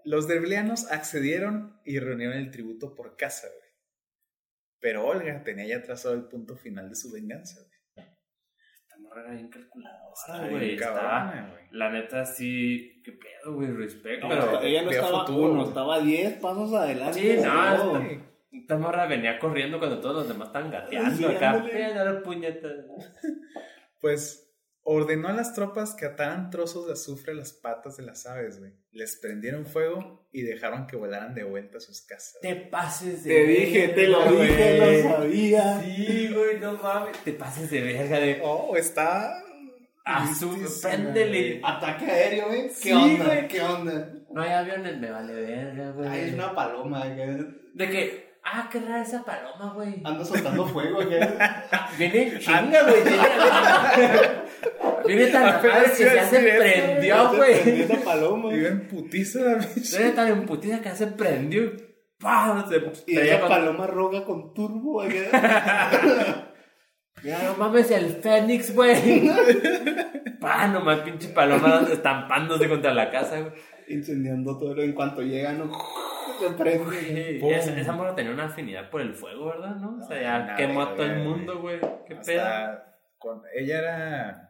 Los 0.07 0.27
derblianos 0.27 0.89
accedieron 0.91 1.79
y 1.83 1.99
reunieron 1.99 2.37
el 2.37 2.49
tributo 2.51 2.95
por 2.95 3.17
casa, 3.17 3.47
güey. 3.47 3.69
Pero 4.79 5.05
Olga 5.05 5.43
tenía 5.43 5.65
ya 5.65 5.83
trazado 5.83 6.15
el 6.15 6.27
punto 6.29 6.55
final 6.55 6.87
de 6.89 6.95
su 6.95 7.11
venganza, 7.11 7.59
güey. 7.59 8.07
Esta 8.79 8.97
morra 8.99 9.21
era 9.23 9.31
bien 9.33 9.49
calculadora, 9.49 10.13
Está 10.13 10.49
güey. 11.51 11.67
la 11.71 11.91
neta, 11.91 12.25
sí. 12.25 13.01
¿Qué 13.03 13.11
pedo, 13.11 13.55
güey? 13.55 13.69
Respect. 13.71 14.21
No, 14.23 14.29
pero 14.29 14.61
ella 14.61 14.83
no 14.83 14.91
estaba 14.91 15.25
futuro, 15.25 15.51
uno, 15.53 15.67
estaba 15.67 15.99
10 15.99 16.33
pasos 16.35 16.73
adelante. 16.73 17.19
Sí, 17.19 17.43
no. 17.43 17.89
Güey. 17.99 18.19
esta 18.51 18.77
morra 18.77 19.07
venía 19.07 19.37
corriendo 19.39 19.77
cuando 19.79 19.99
todos 19.99 20.15
los 20.15 20.27
demás 20.29 20.47
estaban 20.47 20.71
gateando 20.71 21.17
Sí, 21.17 21.25
acá. 21.25 21.63
puñetas. 22.23 22.71
Pues 23.99 24.46
ordenó 24.89 25.27
a 25.27 25.33
las 25.33 25.53
tropas 25.53 25.93
que 25.95 26.05
ataran 26.05 26.49
trozos 26.49 26.87
de 26.87 26.93
azufre 26.93 27.33
a 27.33 27.35
las 27.35 27.51
patas 27.51 27.97
de 27.97 28.03
las 28.03 28.25
aves, 28.25 28.57
güey. 28.59 28.71
Les 28.93 29.17
prendieron 29.17 29.65
fuego 29.65 30.29
y 30.31 30.43
dejaron 30.43 30.87
que 30.87 30.95
volaran 30.95 31.35
de 31.35 31.43
vuelta 31.43 31.77
a 31.77 31.81
sus 31.81 31.99
casas. 32.01 32.37
Te 32.41 32.55
pases 32.55 33.25
de 33.25 33.33
Te 33.35 33.43
dije, 33.47 33.87
te 33.89 34.07
lo 34.07 34.19
verga, 34.31 34.41
dije, 34.43 34.79
güey. 34.79 35.03
lo 35.03 35.09
sabía. 35.09 35.81
Sí, 35.81 36.33
güey, 36.33 36.59
no 36.61 36.73
mames. 36.77 37.17
Te 37.23 37.33
pases 37.33 37.69
de 37.69 37.81
verga 37.81 38.17
de. 38.19 38.39
Oh, 38.41 38.77
está. 38.77 39.43
Güey. 40.41 41.59
Ataque 41.63 42.05
aéreo, 42.05 42.53
¿eh? 42.53 42.67
¿Qué 42.81 42.89
Sí, 42.89 42.91
onda? 42.93 43.25
güey. 43.25 43.47
¿Qué 43.49 43.61
onda? 43.61 44.13
No 44.31 44.41
hay 44.41 44.51
aviones, 44.51 44.97
me 44.99 45.11
vale 45.11 45.33
verga, 45.33 45.91
güey. 45.91 46.07
Ay, 46.07 46.21
es 46.29 46.33
una 46.33 46.55
paloma 46.55 47.03
acá. 47.03 47.25
De 47.73 47.89
que, 47.89 48.33
ah, 48.45 48.69
qué 48.71 48.79
rara 48.79 49.01
esa 49.01 49.25
paloma, 49.25 49.73
güey. 49.73 50.01
Ando 50.05 50.23
soltando 50.23 50.65
fuego 50.65 51.01
acá. 51.01 51.89
Viene 51.97 52.29
en 52.29 52.39
chinga, 52.39 52.83
güey. 52.83 53.03
Viene, 55.07 55.23
viene 55.23 55.31
tan 55.39 55.47
Apenas 55.55 55.91
que 55.97 56.03
ya 56.03 56.23
se 56.25 56.39
prendió, 56.39 57.33
güey. 57.35 57.81
esa 57.81 57.95
paloma. 58.03 58.53
Iba 58.53 58.67
en 58.69 58.87
putiza 58.87 59.39
la 59.39 59.55
bicha. 59.55 59.97
Viene 59.97 60.11
tan 60.13 60.27
emputida 60.27 60.77
que 60.79 60.85
ya 60.89 60.95
se 60.95 61.07
prendió. 61.07 61.71
¡pam! 62.19 62.67
Se 62.67 62.77
Y 63.05 63.15
traía 63.15 63.31
esa 63.33 63.39
con- 63.41 63.49
paloma 63.49 63.87
roja 63.87 64.23
con 64.25 64.53
turbo. 64.53 65.03
Mira, 67.23 67.39
no 67.43 67.55
mames, 67.57 67.89
el 67.91 68.07
Fénix, 68.21 68.73
güey. 68.73 69.29
Pa, 70.39 70.67
nomás 70.67 70.99
pinche 70.99 71.29
paloma 71.29 71.87
estampándose 71.91 72.67
contra 72.69 72.93
la 72.93 73.09
casa, 73.09 73.39
güey. 73.41 73.53
Incendiando 73.87 74.57
todo. 74.57 74.81
En 74.81 74.93
cuanto 74.93 75.21
llega, 75.21 75.53
no. 75.53 75.71
Se 76.39 76.49
prende. 76.51 77.37
Pum. 77.39 77.51
Esa, 77.51 77.79
esa 77.79 77.91
morra 77.93 78.13
tenía 78.13 78.31
una 78.31 78.45
afinidad 78.45 78.89
por 78.91 79.01
el 79.01 79.13
fuego, 79.15 79.47
¿verdad? 79.47 79.75
¿No? 79.77 79.97
O 79.97 80.07
sea, 80.07 80.21
ya 80.21 80.55
quemó 80.55 80.81
a 80.81 80.93
todo 80.93 81.05
el 81.05 81.23
mundo, 81.23 81.59
güey. 81.61 81.79
¿Qué 82.07 82.15
pedo? 82.15 82.43
Con, 83.17 83.41
ella 83.55 83.79
era. 83.79 84.46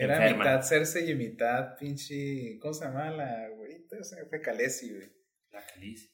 Era 0.00 0.14
Enferma. 0.16 0.44
mitad 0.44 0.62
Cersei 0.62 1.10
y 1.10 1.14
mitad 1.14 1.76
pinche. 1.78 2.58
¿Cómo 2.60 2.72
se 2.74 2.84
llama 2.84 3.10
la 3.10 3.48
güeyita? 3.50 4.02
Se 4.04 4.16
me 4.16 4.26
fue 4.28 4.40
Khaleesi, 4.40 4.94
güey. 4.94 5.12
La 5.50 5.64
calicia. 5.66 6.10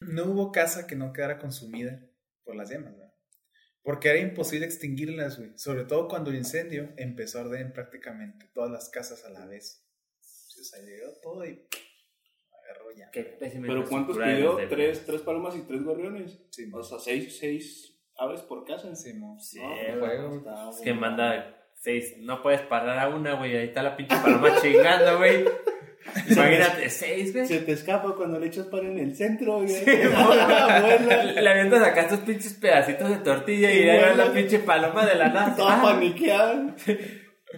No 0.00 0.24
hubo 0.24 0.50
casa 0.52 0.86
que 0.86 0.96
no 0.96 1.12
quedara 1.12 1.38
consumida 1.38 2.00
por 2.44 2.56
las 2.56 2.70
llamas, 2.70 2.94
güey. 2.96 3.08
Porque 3.82 4.08
era 4.10 4.18
imposible 4.18 4.66
extinguirlas, 4.66 5.38
güey. 5.38 5.52
Sobre 5.56 5.84
todo 5.84 6.08
cuando 6.08 6.30
el 6.30 6.36
incendio 6.36 6.92
empezó 6.96 7.38
a 7.38 7.42
arder 7.42 7.60
en 7.62 7.72
prácticamente 7.72 8.50
todas 8.54 8.70
las 8.70 8.88
casas 8.90 9.24
a 9.24 9.30
la 9.30 9.46
vez. 9.46 9.86
Sí, 10.20 10.60
O 10.60 10.64
sea, 10.64 10.82
llegó 10.84 11.12
todo 11.22 11.44
y 11.44 11.68
agarró 12.64 12.92
ya. 12.96 13.10
Qué 13.10 13.36
Pero 13.40 13.84
¿cuántos 13.88 14.16
pidió? 14.18 14.56
Tres, 14.68 15.04
tres 15.04 15.20
palomas 15.22 15.56
y 15.56 15.62
tres 15.62 15.82
gorriones. 15.82 16.38
Sí, 16.50 16.68
O 16.72 16.82
sea, 16.82 16.98
seis, 16.98 17.38
seis 17.38 18.00
aves 18.16 18.40
por 18.42 18.64
casa. 18.64 18.94
sí, 18.94 19.14
mo. 19.14 19.38
Sí, 19.40 19.60
No, 19.60 19.68
güey. 19.68 19.98
juego. 19.98 20.36
está 20.38 20.70
Es 20.70 20.80
que 20.80 20.94
manda 20.94 21.61
seis. 21.82 22.14
No 22.18 22.42
puedes 22.42 22.60
parar 22.62 22.98
a 22.98 23.08
una, 23.08 23.34
güey. 23.34 23.56
Ahí 23.56 23.64
está 23.66 23.82
la 23.82 23.96
pinche 23.96 24.16
paloma 24.16 24.50
chingando, 24.62 25.18
güey. 25.18 25.44
Imagínate, 26.28 26.90
seis, 26.90 27.32
güey. 27.32 27.46
Se 27.46 27.60
te 27.60 27.72
escapa 27.72 28.14
cuando 28.16 28.38
le 28.38 28.46
echas 28.48 28.66
pan 28.66 28.86
en 28.86 28.98
el 28.98 29.14
centro. 29.16 29.58
güey. 29.58 29.68
Sí. 29.68 29.84
Le 31.40 31.48
avientas 31.50 31.82
acá 31.82 32.02
estos 32.02 32.20
pinches 32.20 32.54
pedacitos 32.54 33.08
de 33.08 33.16
tortilla 33.16 33.70
y 33.70 33.88
ahí 33.88 34.00
va 34.02 34.14
la 34.14 34.32
pinche 34.32 34.58
paloma 34.60 35.06
de 35.06 35.14
la 35.14 35.28
nada. 35.28 35.54
Toda 35.56 35.78
Ah, 35.78 35.82
paniqueada. 35.82 36.74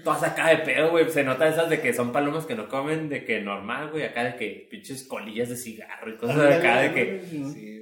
Todas 0.02 0.23
acá 0.25 0.49
de 0.50 0.59
pedo, 0.59 0.90
güey. 0.90 1.09
Se 1.09 1.23
nota 1.25 1.49
esas 1.49 1.71
de 1.71 1.81
que 1.81 1.93
son 1.95 2.12
palomas 2.12 2.47
que 2.47 2.54
no 2.54 2.69
comen, 2.69 3.09
de 3.09 3.25
que 3.25 3.40
normal, 3.40 3.90
güey. 3.90 4.04
Acá 4.04 4.25
de 4.25 4.37
que 4.37 4.66
pinches 4.71 5.04
colillas 5.04 5.49
de 5.49 5.57
cigarro 5.57 6.11
y 6.11 6.16
cosas 6.16 6.37
de 6.37 6.54
acá 6.54 6.81
de 6.81 6.93
que 6.93 7.23
Sí. 7.31 7.74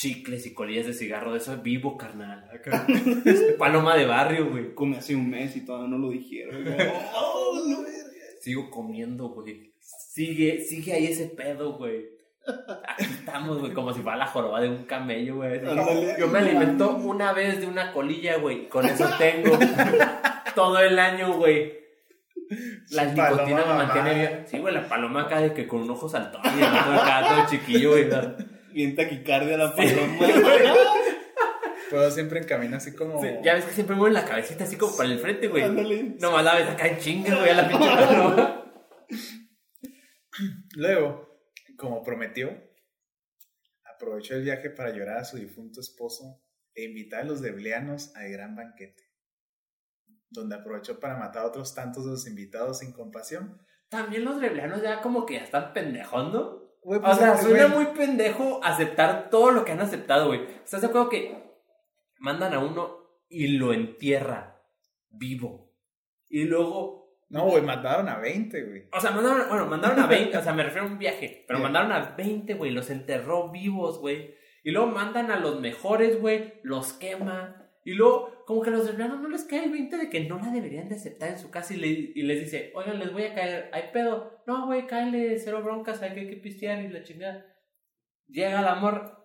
Chicles 0.00 0.46
y 0.46 0.54
colillas 0.54 0.86
de 0.86 0.94
cigarro. 0.94 1.32
De 1.32 1.38
eso 1.38 1.52
es 1.52 1.62
vivo, 1.62 1.98
carnal. 1.98 2.48
Acá. 2.52 2.86
Paloma 3.58 3.96
de 3.96 4.06
barrio, 4.06 4.50
güey. 4.50 4.74
Come 4.74 4.96
hace 4.96 5.14
un 5.14 5.28
mes 5.28 5.54
y 5.56 5.64
todavía 5.64 5.88
no 5.88 5.98
lo 5.98 6.10
dijeron. 6.10 6.64
Oh, 7.14 7.62
no. 7.66 7.78
Sigo 8.40 8.70
comiendo, 8.70 9.28
güey. 9.28 9.74
Sigue, 9.80 10.60
sigue 10.60 10.94
ahí 10.94 11.06
ese 11.06 11.26
pedo, 11.26 11.74
güey. 11.74 12.06
Aquí 12.88 13.04
estamos, 13.04 13.58
güey, 13.58 13.72
como 13.72 13.92
si 13.92 14.00
fuera 14.00 14.16
la 14.16 14.26
joroba 14.26 14.60
de 14.60 14.68
un 14.68 14.84
camello, 14.84 15.36
güey. 15.36 15.60
Yo 16.18 16.28
me 16.28 16.38
alimento 16.38 16.96
una 16.96 17.32
vez 17.32 17.60
de 17.60 17.66
una 17.66 17.92
colilla, 17.92 18.38
güey. 18.38 18.68
Con 18.68 18.86
eso 18.86 19.06
tengo 19.18 19.58
todo 20.54 20.78
el 20.78 20.98
año, 20.98 21.36
güey. 21.36 21.72
La 22.90 23.04
nicotina 23.04 23.64
me 23.66 23.74
mantiene 23.74 24.14
bien. 24.14 24.44
Sí, 24.46 24.58
güey, 24.58 24.72
la 24.72 24.88
paloma 24.88 25.22
acá 25.22 25.40
de 25.40 25.52
que 25.52 25.66
con 25.66 25.82
un 25.82 25.90
ojo 25.90 26.08
saltón 26.08 26.40
y 26.44 26.62
el 26.62 26.64
otro 26.64 26.92
acá 26.92 27.22
todo 27.28 27.46
chiquillo, 27.50 27.90
güey. 27.90 28.08
Bien 28.72 28.94
taquicardia 28.94 29.56
la 29.56 29.74
paloma. 29.74 30.16
güey. 30.18 30.62
Puedo 31.90 32.10
siempre 32.10 32.40
encamina 32.40 32.76
así 32.76 32.94
como. 32.94 33.20
Sí, 33.20 33.28
Ya 33.42 33.54
ves 33.54 33.64
que 33.64 33.72
siempre 33.72 33.96
mueven 33.96 34.14
la 34.14 34.24
cabecita 34.24 34.64
así 34.64 34.76
como 34.76 34.96
para 34.96 35.08
el 35.08 35.18
frente, 35.18 35.48
güey. 35.48 35.64
Ándale. 35.64 36.14
Nomás 36.20 36.44
la 36.44 36.54
ves 36.54 36.68
acá 36.68 36.86
en 36.86 36.98
chinga, 36.98 37.36
güey, 37.36 37.50
a 37.50 37.54
la 37.54 37.68
pinche 37.68 37.86
paloma. 37.88 38.72
Luego, 40.76 41.42
como 41.76 42.02
prometió, 42.04 42.56
aprovechó 43.84 44.34
el 44.34 44.42
viaje 44.42 44.70
para 44.70 44.90
llorar 44.90 45.18
a 45.18 45.24
su 45.24 45.36
difunto 45.36 45.80
esposo 45.80 46.40
e 46.74 46.84
invitar 46.84 47.22
a 47.22 47.24
los 47.24 47.40
deblianos 47.40 48.14
al 48.14 48.30
gran 48.30 48.54
banquete, 48.54 49.02
donde 50.30 50.54
aprovechó 50.54 51.00
para 51.00 51.16
matar 51.16 51.42
a 51.42 51.48
otros 51.48 51.74
tantos 51.74 52.04
de 52.04 52.12
los 52.12 52.26
invitados 52.28 52.78
sin 52.78 52.92
compasión. 52.92 53.60
También 53.88 54.24
los 54.24 54.40
rebelianos 54.40 54.80
ya 54.82 55.00
como 55.00 55.26
que 55.26 55.34
ya 55.34 55.44
están 55.44 55.72
pendejos, 55.72 56.59
Güey, 56.82 56.98
O 56.98 57.02
pues, 57.02 57.16
sea, 57.18 57.32
güey, 57.32 57.42
suena 57.42 57.68
muy 57.68 57.86
pendejo 57.86 58.60
aceptar 58.64 59.28
todo 59.30 59.50
lo 59.50 59.64
que 59.64 59.72
han 59.72 59.80
aceptado, 59.80 60.28
güey. 60.28 60.46
¿Estás 60.64 60.80
de 60.80 60.86
acuerdo 60.86 61.08
que 61.08 61.36
mandan 62.18 62.54
a 62.54 62.58
uno 62.58 62.96
y 63.28 63.48
lo 63.58 63.72
entierra 63.72 64.62
vivo? 65.10 65.74
Y 66.28 66.44
luego, 66.44 67.16
No, 67.28 67.44
güey, 67.46 67.62
mataron 67.62 68.08
a 68.08 68.18
20, 68.18 68.62
güey. 68.64 68.88
o 68.92 69.00
sea, 69.00 69.10
mandaron, 69.10 69.48
bueno, 69.48 69.66
mandaron 69.66 70.00
a 70.00 70.06
20, 70.06 70.36
o 70.38 70.42
sea, 70.42 70.52
me 70.52 70.62
refiero 70.62 70.86
a 70.86 70.90
un 70.90 70.98
viaje, 70.98 71.44
pero 71.46 71.58
mandaron 71.60 71.92
a 71.92 72.14
20, 72.16 72.54
güey, 72.54 72.70
los 72.70 72.88
enterró 72.90 73.50
vivos, 73.50 73.98
güey. 74.00 74.34
Y 74.62 74.72
luego 74.72 74.88
mandan 74.88 75.30
a 75.30 75.38
los 75.38 75.60
mejores, 75.60 76.20
güey, 76.20 76.60
los 76.62 76.92
quema. 76.94 77.69
Y 77.84 77.94
luego, 77.94 78.44
como 78.46 78.60
que 78.62 78.70
a 78.70 78.72
los 78.74 78.86
rebelianos 78.86 79.20
no 79.20 79.28
les 79.28 79.44
cae 79.44 79.64
el 79.64 79.70
20 79.72 79.96
de 79.96 80.10
que 80.10 80.24
no 80.24 80.38
la 80.38 80.50
deberían 80.50 80.88
de 80.88 80.96
aceptar 80.96 81.30
en 81.30 81.38
su 81.38 81.50
casa 81.50 81.72
y, 81.74 81.78
le- 81.78 82.12
y 82.14 82.22
les 82.22 82.40
dice, 82.40 82.72
oigan, 82.74 82.98
les 82.98 83.12
voy 83.12 83.22
a 83.24 83.34
caer, 83.34 83.70
hay 83.72 83.84
pedo. 83.92 84.42
No, 84.46 84.66
güey, 84.66 84.86
cáele, 84.86 85.38
cero 85.38 85.62
broncas, 85.62 86.02
hay 86.02 86.12
que, 86.14 86.20
hay 86.20 86.28
que 86.30 86.36
pistear 86.36 86.82
y 86.82 86.88
la 86.88 87.02
chingada. 87.02 87.46
Llega 88.28 88.60
el 88.60 88.66
amor 88.68 89.19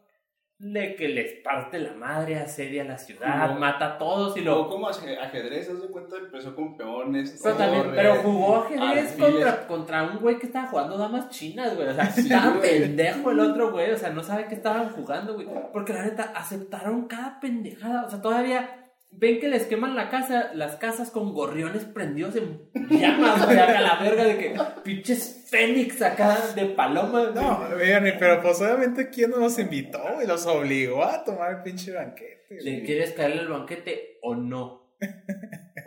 de 0.57 0.95
que 0.95 1.09
les 1.09 1.33
parte 1.43 1.77
la 1.79 1.91
madre, 1.93 2.37
asedia 2.39 2.85
la 2.85 2.97
ciudad, 2.97 3.49
No. 3.49 3.59
mata 3.59 3.85
a 3.85 3.97
todos 3.97 4.37
y 4.37 4.41
Luego, 4.41 4.63
lo... 4.63 4.69
como 4.69 4.87
aje- 4.89 5.17
ajedrez, 5.19 5.69
haz 5.69 5.81
de 5.81 5.87
cuenta, 5.89 6.15
empezó 6.17 6.55
con 6.55 6.77
peones. 6.77 7.39
Pero, 7.43 7.55
también, 7.55 7.83
torres, 7.83 7.95
pero 7.97 8.15
jugó 8.23 8.55
ajedrez 8.63 9.11
contra, 9.19 9.67
contra 9.67 10.03
un 10.03 10.17
güey 10.19 10.39
que 10.39 10.45
estaba 10.45 10.67
jugando 10.67 10.97
damas 10.97 11.29
chinas, 11.29 11.75
güey. 11.75 11.89
O 11.89 11.93
sea, 11.93 12.05
Sí, 12.09 12.21
estaba 12.21 12.55
güey. 12.57 12.79
pendejo 12.79 13.31
el 13.31 13.39
otro 13.41 13.71
güey. 13.71 13.91
O 13.91 13.97
sea, 13.97 14.11
no 14.11 14.23
sabe 14.23 14.47
qué 14.47 14.55
estaban 14.55 14.89
jugando, 14.91 15.33
güey. 15.35 15.45
Porque 15.73 15.91
la 15.91 16.03
neta, 16.05 16.31
aceptaron 16.35 17.05
cada 17.07 17.39
pendejada. 17.41 18.05
O 18.05 18.09
sea, 18.09 18.21
todavía 18.21 18.84
ven 19.11 19.39
que 19.39 19.47
les 19.47 19.63
queman 19.65 19.95
la 19.95 20.09
casa, 20.09 20.53
las 20.53 20.75
casas 20.75 21.09
con 21.11 21.33
gorriones 21.33 21.85
prendidos 21.85 22.35
en 22.35 22.69
llamas, 22.89 23.45
güey. 23.45 23.57
Acá 23.57 23.81
la 23.81 23.99
verga 24.01 24.23
de 24.25 24.37
que 24.37 24.55
pinches 24.83 25.47
fénix 25.49 26.01
acá 26.01 26.37
de 26.55 26.65
palomas, 26.65 27.31
güey. 27.33 27.43
No, 27.45 27.69
vean, 27.77 28.03
pero 28.19 28.41
pues 28.41 28.59
obviamente, 28.61 29.09
¿quién 29.09 29.31
no 29.31 29.37
los 29.37 29.57
invitó, 29.59 30.01
güey? 30.15 30.27
Los 30.27 30.45
obligó 30.45 31.03
a 31.03 31.23
tomar 31.23 31.51
el 31.57 31.63
pinche 31.63 31.91
banquete. 31.93 32.45
¿Le 32.61 32.71
güey. 32.71 32.85
quieres 32.85 33.13
caerle 33.13 33.41
el 33.41 33.47
banquete 33.47 34.17
o 34.21 34.35
no? 34.35 34.95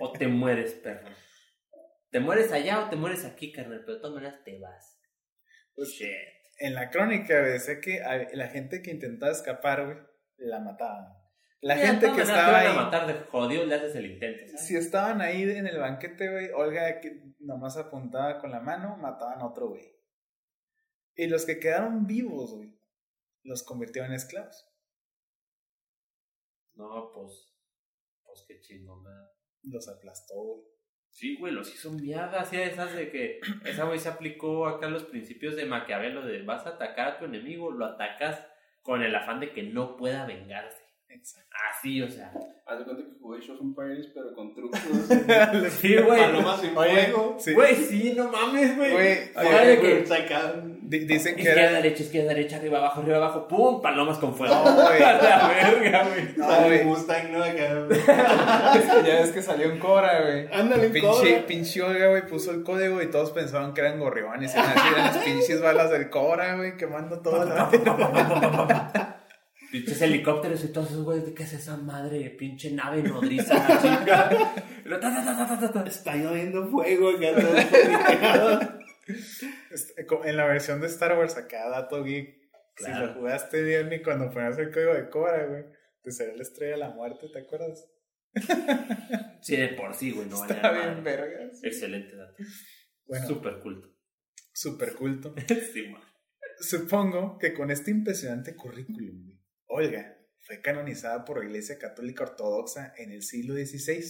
O 0.00 0.12
te 0.12 0.26
mueres, 0.28 0.74
perro. 0.74 1.08
Te 2.10 2.20
mueres 2.20 2.52
allá 2.52 2.84
o 2.86 2.88
te 2.90 2.96
mueres 2.96 3.24
aquí, 3.24 3.52
carnal, 3.52 3.80
pero 3.84 3.94
de 3.96 4.00
todas 4.00 4.14
maneras 4.14 4.40
te 4.44 4.58
vas. 4.58 4.98
Pues, 5.74 5.88
Shit. 5.90 6.08
En 6.60 6.74
la 6.74 6.90
crónica, 6.90 7.40
decía 7.42 7.80
que 7.80 8.02
a- 8.02 8.28
la 8.32 8.48
gente 8.48 8.80
que 8.82 8.90
intentaba 8.90 9.30
escapar, 9.30 9.84
güey, 9.84 9.96
la 10.38 10.58
mataban. 10.60 11.06
La 11.60 11.76
gente 11.76 12.12
que 12.12 12.22
estaba 12.22 12.60
ahí. 12.60 12.74
matar 12.74 13.06
de 13.06 13.14
jodido, 13.14 13.66
le 13.66 13.74
haces 13.74 13.96
el 13.96 14.12
intento. 14.12 14.46
¿sabes? 14.46 14.66
Si 14.66 14.76
estaban 14.76 15.20
ahí 15.20 15.42
en 15.42 15.66
el 15.66 15.78
banquete, 15.78 16.30
güey, 16.30 16.50
Olga 16.50 17.00
que 17.00 17.34
nomás 17.40 17.76
apuntaba 17.76 18.38
con 18.40 18.50
la 18.50 18.60
mano, 18.60 18.96
mataban 18.96 19.40
a 19.40 19.46
otro 19.46 19.68
güey. 19.70 19.82
Y 21.16 21.26
los 21.26 21.44
que 21.44 21.58
quedaron 21.58 22.06
vivos, 22.06 22.54
güey, 22.54 22.78
los 23.42 23.64
convirtieron 23.64 24.10
en 24.10 24.16
esclavos. 24.16 24.66
No, 26.74 27.10
pues. 27.12 27.52
Pues 28.22 28.44
qué 28.46 28.60
chingón. 28.60 29.04
Los 29.64 29.88
aplastó, 29.88 30.34
güey. 30.34 30.64
Sí, 31.10 31.36
güey, 31.38 31.52
los 31.52 31.74
hizo 31.74 31.90
mierda. 31.90 32.42
Así 32.42 32.56
esas 32.56 32.94
de 32.94 33.10
que. 33.10 33.40
Esa 33.64 33.84
güey 33.84 33.98
se 33.98 34.08
aplicó 34.08 34.68
acá 34.68 34.88
los 34.88 35.02
principios 35.04 35.56
de 35.56 35.64
Maquiavelo: 35.64 36.24
de 36.24 36.42
vas 36.42 36.66
a 36.66 36.70
atacar 36.70 37.08
a 37.08 37.18
tu 37.18 37.24
enemigo, 37.24 37.72
lo 37.72 37.84
atacas 37.84 38.46
con 38.82 39.02
el 39.02 39.14
afán 39.16 39.40
de 39.40 39.52
que 39.52 39.64
no 39.64 39.96
pueda 39.96 40.24
vengarse. 40.24 40.77
Exacto. 41.10 41.48
Así, 41.70 42.02
o 42.02 42.10
sea. 42.10 42.32
Haz 42.66 42.78
de 42.80 42.84
cuenta 42.84 43.02
que 43.02 43.10
jugué 43.20 43.40
Shows 43.40 43.60
on 43.60 43.74
Paris, 43.74 44.06
pero 44.14 44.34
con 44.34 44.54
trucos. 44.54 44.78
Sí, 45.80 45.96
güey. 45.96 46.20
Palomas 46.20 46.60
sin 46.60 46.76
Oye, 46.76 46.90
fuego. 47.06 47.36
sí. 47.38 47.54
Güey, 47.54 47.74
sí, 47.76 48.14
no 48.16 48.28
mames, 48.30 48.76
güey. 48.76 48.92
Güey, 48.92 49.32
de 49.34 49.78
que- 49.80 50.06
Sacan. 50.06 50.78
Di- 50.82 51.00
dicen 51.00 51.34
que 51.34 51.42
Izquierda, 51.42 51.62
era. 51.64 51.72
derecha, 51.82 52.02
izquierda, 52.02 52.28
derecha, 52.30 52.56
arriba, 52.56 52.78
abajo, 52.78 53.00
arriba, 53.00 53.16
abajo. 53.18 53.48
¡Pum! 53.48 53.82
Palomas 53.82 54.18
con 54.18 54.34
fuego. 54.34 54.54
No, 54.54 54.74
güey. 54.86 55.02
A 55.02 55.12
la 55.14 55.48
verga, 55.48 56.04
güey. 56.08 56.28
No, 56.36 56.46
güey. 56.66 56.84
Mustang, 56.84 57.32
¿no? 57.32 57.42
Acá. 57.42 57.86
Ya 59.04 59.20
ves 59.20 59.30
que 59.32 59.42
salió 59.42 59.70
en 59.72 59.78
Cobra, 59.78 60.20
güey. 60.22 60.48
Ándale, 60.52 60.90
Pinche, 60.90 61.08
Cobra. 61.08 61.46
pinche 61.46 61.82
Olga, 61.82 62.08
güey, 62.08 62.26
puso 62.26 62.50
el 62.52 62.62
código 62.62 63.00
y 63.02 63.10
todos 63.10 63.30
pensaban 63.32 63.72
que 63.74 63.80
eran 63.80 63.98
gorriones. 63.98 64.54
Y 64.54 64.58
así 64.58 64.88
eran 64.92 65.04
las 65.06 65.18
pinches 65.18 65.60
balas 65.62 65.90
del 65.90 66.10
Cobra, 66.10 66.56
güey, 66.56 66.76
quemando 66.76 67.20
toda 67.20 67.44
la. 67.46 67.68
Pinches 69.70 70.00
helicópteros 70.00 70.64
y 70.64 70.72
todos 70.72 70.90
esos 70.90 71.04
güeyes, 71.04 71.32
¿qué 71.34 71.42
es 71.42 71.52
esa 71.52 71.76
madre? 71.76 72.30
Pinche 72.30 72.70
nave 72.72 73.02
nodriza, 73.02 73.54
la 73.54 73.76
chica. 74.00 74.54
Lo 74.84 74.98
ta, 74.98 75.14
ta, 75.14 75.24
ta, 75.36 75.46
ta, 75.46 75.58
ta, 75.60 75.72
ta. 75.72 75.88
Está 75.88 76.16
lloviendo 76.16 76.68
fuego 76.70 77.10
acá. 77.10 77.34
todo 77.34 77.54
paniqueado. 77.54 78.78
Este, 79.70 80.06
En 80.24 80.36
la 80.36 80.46
versión 80.46 80.80
de 80.80 80.86
Star 80.86 81.18
Wars, 81.18 81.36
acá, 81.36 81.68
dato 81.68 82.02
geek. 82.02 82.38
Si 82.76 82.90
lo 82.90 83.12
jugaste 83.14 83.62
bien 83.62 83.92
y 83.92 84.02
cuando 84.02 84.30
ponías 84.30 84.56
el 84.58 84.70
código 84.72 84.94
de 84.94 85.08
Cobra, 85.10 85.44
güey, 85.46 85.64
te 86.02 86.12
salió 86.12 86.36
la 86.36 86.42
estrella 86.42 86.72
de 86.74 86.78
la 86.78 86.90
muerte, 86.90 87.28
¿te 87.32 87.40
acuerdas? 87.40 87.84
Sí, 89.40 89.56
de 89.56 89.68
por 89.68 89.94
sí, 89.94 90.10
güey, 90.12 90.28
no 90.28 90.36
Está 90.44 90.60
vale 90.70 90.80
bien, 90.90 91.04
vergas. 91.04 91.62
Excelente 91.62 92.14
dato. 92.16 92.34
Bueno, 93.06 93.26
Súper 93.26 93.58
culto. 93.60 93.88
super 94.52 94.94
culto. 94.94 95.34
Sí, 95.72 95.88
man. 95.88 96.02
Supongo 96.60 97.38
que 97.38 97.54
con 97.54 97.70
este 97.70 97.90
impresionante 97.92 98.54
currículum, 98.56 99.24
güey, 99.24 99.37
Olga 99.68 100.18
fue 100.40 100.60
canonizada 100.60 101.24
por 101.24 101.38
la 101.38 101.44
Iglesia 101.44 101.78
Católica 101.78 102.24
Ortodoxa 102.24 102.94
en 102.96 103.12
el 103.12 103.22
siglo 103.22 103.54
XVI. 103.54 104.02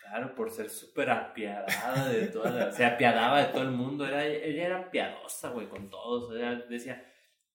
Claro, 0.00 0.34
por 0.34 0.50
ser 0.50 0.70
súper 0.70 1.10
apiadada 1.10 2.08
de 2.08 2.26
todas 2.28 2.54
las... 2.54 2.76
Se 2.76 2.84
apiadaba 2.84 3.46
de 3.46 3.52
todo 3.52 3.62
el 3.62 3.70
mundo. 3.70 4.06
Era, 4.06 4.26
ella 4.26 4.66
era 4.66 4.90
piadosa, 4.90 5.50
güey, 5.50 5.68
con 5.68 5.90
todos. 5.90 6.34
Ella 6.34 6.64
decía, 6.68 7.06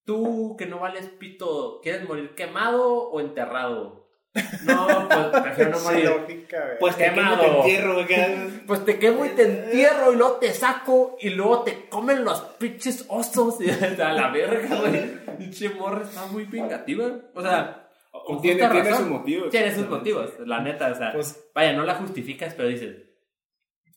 tú 0.06 0.56
que 0.58 0.66
no 0.66 0.80
vales 0.80 1.08
pito, 1.08 1.82
¿quieres 1.82 2.08
morir 2.08 2.36
quemado 2.36 3.10
o 3.10 3.20
enterrado? 3.20 4.07
No, 4.66 5.08
pues 5.10 5.42
prefiero 5.42 5.72
no 5.72 5.80
morir. 5.80 6.06
lógica. 6.06 6.64
Pues 6.80 6.96
te 6.96 7.06
Quemado. 7.06 7.42
quemo, 7.42 7.54
te 7.54 7.58
entierro, 7.70 7.94
güey. 7.94 8.08
Pues 8.68 8.86
te 8.86 9.00
quemo 9.00 9.26
y 9.26 9.30
te 9.30 9.44
entierro 9.44 10.14
y 10.14 10.16
luego 10.16 10.34
te 10.36 10.54
saco 10.54 11.18
y 11.20 11.30
luego 11.32 11.64
te 11.64 11.88
comen 11.90 12.24
los 12.24 12.40
pinches 12.60 13.06
osos 13.08 13.56
y 13.62 13.70
a 14.02 14.14
la 14.14 14.30
verga, 14.30 14.76
güey. 14.76 15.38
Pinche 15.38 15.70
morra 15.72 16.04
está 16.04 16.26
muy 16.28 16.46
vengativa. 16.46 17.06
O 17.34 17.42
sea, 17.42 17.88
con 18.26 18.42
Tiene, 18.42 18.60
justa 18.62 18.72
tiene 18.74 18.90
razón. 18.90 19.04
sus 19.06 19.14
motivos. 19.18 19.50
Tiene 19.50 19.74
sus 19.76 19.90
motivos, 19.90 20.30
la 20.46 20.60
neta, 20.62 20.92
o 20.92 20.96
sea. 20.96 21.14
Pues 21.14 21.50
vaya, 21.56 21.74
no 21.74 21.84
la 21.84 21.96
justificas, 21.96 22.54
pero 22.54 22.68
dices, 22.70 22.96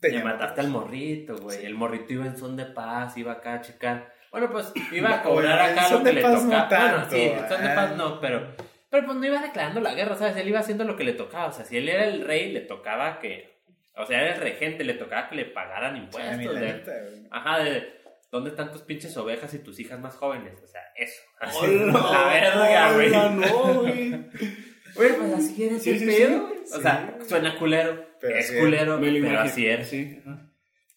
te 0.01 0.11
llama 0.12 0.33
mataste 0.33 0.61
al 0.62 0.69
morrito, 0.69 1.37
güey. 1.37 1.59
Sí. 1.59 1.66
El 1.66 1.75
morrito 1.75 2.12
iba 2.14 2.25
en 2.27 2.38
son 2.38 2.57
de 2.57 2.64
paz, 2.66 3.16
iba 3.19 3.33
acá 3.33 3.55
a 3.55 3.61
checar. 3.61 4.14
Bueno, 4.33 4.49
pues 4.51 4.73
iba 4.93 5.16
a 5.16 5.23
cobrar 5.23 5.61
acá 5.61 5.90
lo 5.90 6.03
que 6.03 6.12
le 6.14 6.23
paz 6.23 6.45
no 6.45 6.51
tocaba. 6.62 6.88
bueno, 6.93 7.07
sí, 7.11 7.33
son 7.49 7.62
de 7.62 7.69
paz 7.75 7.97
no, 7.97 8.21
pero. 8.21 8.69
Pero 8.90 9.07
pues 9.07 9.18
no 9.18 9.26
iba 9.26 9.40
declarando 9.40 9.81
la 9.81 9.94
guerra, 9.94 10.16
¿sabes? 10.16 10.37
Él 10.37 10.48
iba 10.48 10.59
haciendo 10.61 10.85
lo 10.85 10.96
que 10.96 11.05
le 11.05 11.12
tocaba. 11.12 11.46
O 11.46 11.53
sea, 11.53 11.64
si 11.64 11.76
él 11.76 11.88
era 11.88 12.07
el 12.07 12.26
rey, 12.26 12.50
le 12.53 12.61
tocaba 12.61 13.18
que. 13.20 13.61
O 13.96 14.05
sea, 14.07 14.20
era 14.22 14.35
el 14.35 14.40
regente, 14.40 14.85
le 14.85 14.94
tocaba 14.94 15.29
que 15.29 15.37
le 15.37 15.44
pagaran 15.46 15.96
impuestos. 15.96 16.44
la 16.55 16.61
de- 16.61 16.66
neta. 16.66 16.92
Ajá, 17.31 17.59
de. 17.62 18.00
¿Dónde 18.33 18.50
están 18.50 18.70
tus 18.70 18.83
pinches 18.83 19.16
ovejas 19.16 19.53
y 19.55 19.59
tus 19.59 19.79
hijas 19.81 19.98
más 20.00 20.14
jóvenes? 20.16 20.61
O 20.62 20.66
sea, 20.66 20.81
eso. 20.96 21.20
Así, 21.40 21.59
Hola, 21.66 21.92
la 22.55 22.92
verga, 22.92 22.92
güey. 22.94 23.11
no, 23.11 23.81
güey. 23.83 24.11
Güey, 24.92 25.12
pues 25.16 25.33
así 25.35 25.64
eres 25.64 25.85
Sí, 25.85 25.90
el 25.90 25.98
sí, 26.00 26.07
pedo, 26.07 26.48
sí. 26.64 26.72
O 26.72 26.76
Sí. 26.79 26.83
sea, 26.83 27.16
suena 27.24 27.57
culero. 27.57 28.07
Pero 28.20 28.37
es 28.37 28.50
culero, 28.50 28.98
pero 29.00 29.38
así 29.38 29.68
es. 29.68 29.88
Sí. 29.88 30.18
ajá. 30.26 30.49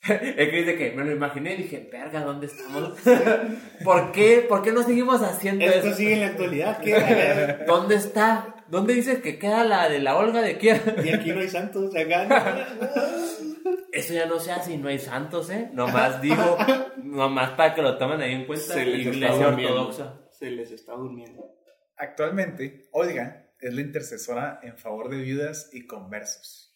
Es 0.09 0.49
que 0.49 0.57
dice 0.57 0.75
que 0.77 0.91
me 0.91 1.05
lo 1.05 1.11
imaginé 1.11 1.53
y 1.53 1.63
dije, 1.63 1.89
verga, 1.91 2.21
¿dónde 2.21 2.47
estamos? 2.47 2.93
¿Por 3.83 4.11
qué? 4.11 4.45
¿Por 4.47 4.61
qué 4.61 4.71
no 4.71 4.83
seguimos 4.83 5.21
haciendo 5.21 5.63
Esto 5.65 5.87
eso? 5.87 5.95
sigue 5.97 6.13
en 6.15 6.19
la 6.21 6.27
actualidad. 6.27 6.79
¿qué? 6.81 7.63
¿Dónde 7.67 7.95
está? 7.95 8.55
¿Dónde 8.67 8.93
dice 8.95 9.21
que 9.21 9.37
queda 9.39 9.63
la 9.63 9.87
de 9.87 9.99
la 9.99 10.17
Olga 10.17 10.41
de 10.41 10.57
Kiev? 10.57 11.05
Y 11.05 11.09
aquí 11.13 11.31
no 11.31 11.39
hay 11.41 11.49
santos. 11.49 11.95
Acá 11.95 12.25
no. 12.25 13.71
Eso 13.91 14.13
ya 14.13 14.25
no 14.25 14.39
se 14.39 14.51
hace 14.51 14.73
y 14.73 14.77
no 14.77 14.89
hay 14.89 14.99
santos, 14.99 15.49
¿eh? 15.51 15.69
Nomás 15.73 16.21
digo, 16.21 16.57
nomás 16.97 17.51
para 17.51 17.75
que 17.75 17.81
lo 17.81 17.97
tomen 17.97 18.19
ahí 18.21 18.33
en 18.33 18.45
cuenta. 18.45 18.73
Se 18.73 18.85
les 18.85 19.05
está 19.05 19.15
Iglesia 19.15 19.45
durmiendo. 19.45 19.75
ortodoxa. 19.87 20.21
Se 20.31 20.49
les 20.49 20.71
está 20.71 20.93
durmiendo. 20.93 21.55
Actualmente, 21.95 22.87
Olga 22.91 23.45
es 23.59 23.73
la 23.73 23.81
intercesora 23.81 24.59
en 24.63 24.77
favor 24.77 25.09
de 25.09 25.17
viudas 25.17 25.69
y 25.71 25.85
conversos. 25.85 26.72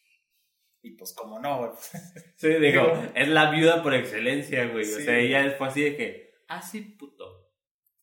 Y 0.87 0.91
pues, 0.91 1.13
como 1.13 1.39
no, 1.39 1.57
güey. 1.59 1.71
Sí, 2.37 2.47
digo, 2.47 2.93
es 3.13 3.27
la 3.27 3.51
viuda 3.51 3.83
por 3.83 3.93
excelencia, 3.93 4.67
güey. 4.67 4.83
O 4.83 4.97
Sí. 4.97 5.03
sea, 5.03 5.19
ella 5.19 5.55
fue 5.57 5.67
así 5.67 5.81
de 5.83 5.97
que, 5.97 6.33
ah, 6.47 6.61
sí, 6.61 6.81
puto. 6.81 7.51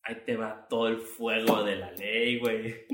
Ahí 0.03 0.21
te 0.23 0.35
va 0.37 0.67
todo 0.69 0.87
el 0.87 0.99
fuego 1.01 1.63
de 1.63 1.77
la 1.77 1.91
ley, 1.93 2.37
güey. 2.37 2.85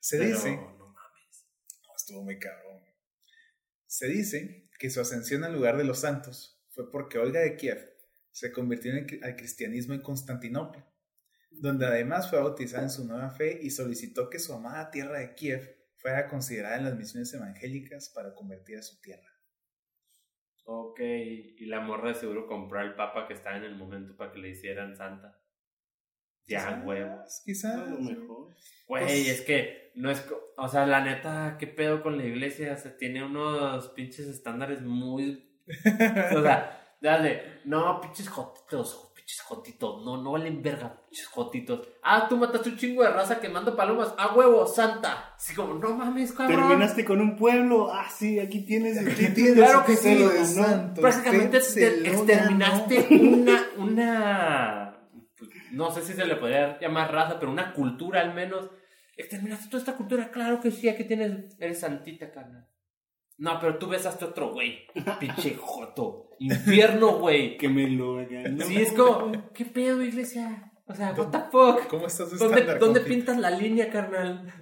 Se 0.00 0.18
Pero, 0.18 0.30
dice, 0.34 0.56
no 0.56 0.88
mames. 0.88 1.46
No, 1.86 1.92
estuvo 1.96 2.22
muy 2.24 2.38
cabrón. 2.40 2.82
Se 3.86 4.08
dice 4.08 4.68
que 4.78 4.90
su 4.90 5.00
ascensión 5.00 5.44
al 5.44 5.52
lugar 5.52 5.76
de 5.76 5.84
los 5.84 6.00
santos 6.00 6.60
fue 6.70 6.90
porque 6.90 7.18
Olga 7.18 7.40
de 7.40 7.54
Kiev 7.56 7.78
se 8.32 8.50
convirtió 8.50 8.90
en 8.90 8.98
el 8.98 9.06
cri- 9.06 9.24
al 9.24 9.36
cristianismo 9.36 9.94
en 9.94 10.02
Constantinopla, 10.02 10.92
donde 11.52 11.86
además 11.86 12.28
fue 12.28 12.40
bautizada 12.40 12.82
en 12.82 12.90
su 12.90 13.04
nueva 13.06 13.30
fe 13.30 13.60
y 13.62 13.70
solicitó 13.70 14.28
que 14.28 14.40
su 14.40 14.52
amada 14.52 14.90
tierra 14.90 15.20
de 15.20 15.34
Kiev 15.36 15.76
fuera 16.04 16.28
considerada 16.28 16.76
en 16.76 16.84
las 16.84 16.96
misiones 16.96 17.32
evangélicas 17.32 18.10
para 18.14 18.34
convertir 18.34 18.76
a 18.76 18.82
su 18.82 19.00
tierra. 19.00 19.26
Ok, 20.66 21.00
y 21.00 21.64
la 21.64 21.80
morra 21.80 22.08
de 22.10 22.14
seguro 22.14 22.46
compró 22.46 22.78
al 22.80 22.94
papa 22.94 23.26
que 23.26 23.32
estaba 23.32 23.56
en 23.56 23.64
el 23.64 23.74
momento 23.76 24.14
para 24.14 24.30
que 24.30 24.38
le 24.38 24.50
hicieran 24.50 24.94
santa. 24.94 25.40
Ya, 26.46 26.58
Quizás, 26.66 26.84
huevo. 26.84 27.24
Quizás. 27.46 27.74
A 27.74 27.86
lo 27.86 28.00
mejor. 28.00 28.54
Güey, 28.86 29.04
Pues- 29.04 29.28
es 29.28 29.40
que 29.40 29.92
no 29.94 30.10
es. 30.10 30.26
O 30.58 30.68
sea, 30.68 30.86
la 30.86 31.02
neta, 31.02 31.56
¿qué 31.58 31.66
pedo 31.66 32.02
con 32.02 32.18
la 32.18 32.24
iglesia? 32.26 32.74
O 32.74 32.76
sea, 32.76 32.94
tiene 32.98 33.24
unos 33.24 33.88
pinches 33.90 34.26
estándares 34.26 34.82
muy. 34.82 35.62
O 36.36 36.42
sea, 36.42 36.96
dale, 37.00 37.60
no, 37.64 37.98
pinches 38.02 38.28
jotitos, 38.28 39.13
pinches 39.24 39.40
jotitos, 39.40 40.04
no, 40.04 40.18
no 40.22 40.32
valen 40.32 40.62
verga, 40.62 41.00
pinches 41.08 41.26
jotitos. 41.28 41.88
Ah, 42.02 42.26
tú 42.28 42.36
mataste 42.36 42.68
un 42.68 42.76
chingo 42.76 43.02
de 43.02 43.10
raza 43.10 43.40
quemando 43.40 43.74
palomas, 43.74 44.14
a 44.18 44.34
huevo, 44.34 44.66
santa. 44.66 45.32
Así 45.34 45.54
como, 45.54 45.74
no 45.74 45.94
mames, 45.96 46.32
cabrón. 46.32 46.68
Terminaste 46.68 47.04
con 47.06 47.20
un 47.22 47.34
pueblo. 47.34 47.90
Ah, 47.90 48.06
sí, 48.14 48.38
aquí 48.38 48.66
tienes. 48.66 48.98
Aquí 48.98 49.28
tienes 49.34 49.54
Claro 49.54 49.84
que 49.86 49.96
sí, 49.96 50.14
de 50.14 50.24
¿no? 50.24 50.44
santos, 50.44 51.00
Prácticamente 51.00 51.56
exterminaste 51.56 53.02
ganó. 53.02 53.32
una, 53.32 53.66
una, 53.78 55.08
no 55.72 55.90
sé 55.90 56.02
si 56.02 56.12
se 56.12 56.26
le 56.26 56.36
podría 56.36 56.78
llamar 56.78 57.10
raza, 57.10 57.38
pero 57.38 57.50
una 57.50 57.72
cultura 57.72 58.20
al 58.20 58.34
menos. 58.34 58.70
Exterminaste 59.16 59.68
toda 59.68 59.78
esta 59.78 59.96
cultura, 59.96 60.30
claro 60.32 60.60
que 60.60 60.70
sí, 60.70 60.88
aquí 60.88 61.04
tienes, 61.04 61.56
eres 61.60 61.80
santita, 61.80 62.30
carnal. 62.30 62.66
No, 63.36 63.58
pero 63.60 63.78
tú 63.78 63.88
besaste 63.88 64.24
a 64.24 64.28
otro 64.28 64.52
güey, 64.52 64.86
pinche 65.18 65.56
joto, 65.56 66.30
infierno, 66.38 67.18
güey. 67.18 67.56
Que 67.58 67.68
me 67.68 67.88
lo 67.88 68.18
hagan. 68.18 68.60
Sí, 68.60 68.80
es 68.80 68.92
como, 68.92 69.52
¿qué 69.52 69.64
pedo, 69.64 70.02
iglesia? 70.02 70.72
O 70.86 70.94
sea, 70.94 71.12
what 71.12 71.30
the 71.30 71.38
fuck? 71.50 71.86
¿Cómo 71.88 72.06
estás 72.06 72.30
de 72.30 72.78
¿Dónde, 72.78 73.00
pintas 73.00 73.38
la 73.38 73.50
línea, 73.50 73.90
carnal? 73.90 74.52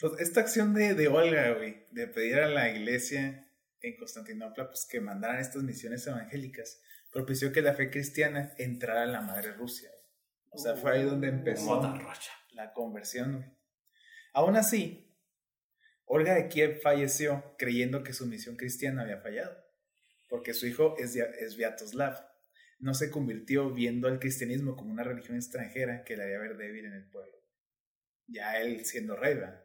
Pues 0.00 0.12
esta 0.20 0.40
acción 0.40 0.74
de, 0.74 0.94
de 0.94 1.08
Olga, 1.08 1.54
güey, 1.54 1.86
de 1.90 2.06
pedir 2.06 2.38
a 2.38 2.48
la 2.48 2.70
iglesia 2.70 3.44
en 3.80 3.96
Constantinopla 3.96 4.68
pues, 4.68 4.86
que 4.88 5.00
mandaran 5.00 5.38
estas 5.40 5.62
misiones 5.62 6.06
evangélicas, 6.06 6.80
propició 7.10 7.52
que 7.52 7.62
la 7.62 7.74
fe 7.74 7.90
cristiana 7.90 8.52
entrara 8.58 9.04
en 9.04 9.12
la 9.12 9.20
madre 9.20 9.52
Rusia. 9.52 9.88
güey. 9.90 10.04
O 10.52 10.58
sea, 10.58 10.74
fue 10.76 10.92
ahí 10.92 11.02
donde 11.02 11.28
empezó 11.28 11.64
Mota 11.74 11.94
rocha. 11.96 12.30
la 12.52 12.72
conversión. 12.72 13.36
güey. 13.38 13.50
Aún 14.34 14.56
así, 14.56 15.07
Olga 16.10 16.34
de 16.34 16.48
Kiev 16.48 16.80
falleció 16.80 17.54
creyendo 17.58 18.02
que 18.02 18.14
su 18.14 18.26
misión 18.26 18.56
cristiana 18.56 19.02
había 19.02 19.20
fallado, 19.20 19.54
porque 20.26 20.54
su 20.54 20.66
hijo 20.66 20.96
es, 20.98 21.56
Viatoslav. 21.56 22.26
No 22.78 22.94
se 22.94 23.10
convirtió 23.10 23.70
viendo 23.70 24.08
al 24.08 24.18
cristianismo 24.18 24.74
como 24.74 24.90
una 24.90 25.04
religión 25.04 25.36
extranjera 25.36 26.04
que 26.04 26.16
le 26.16 26.22
haría 26.22 26.38
ver 26.38 26.56
débil 26.56 26.86
en 26.86 26.94
el 26.94 27.10
pueblo. 27.10 27.36
Ya 28.26 28.58
él 28.58 28.86
siendo 28.86 29.16
rey, 29.16 29.34
¿verdad? 29.34 29.64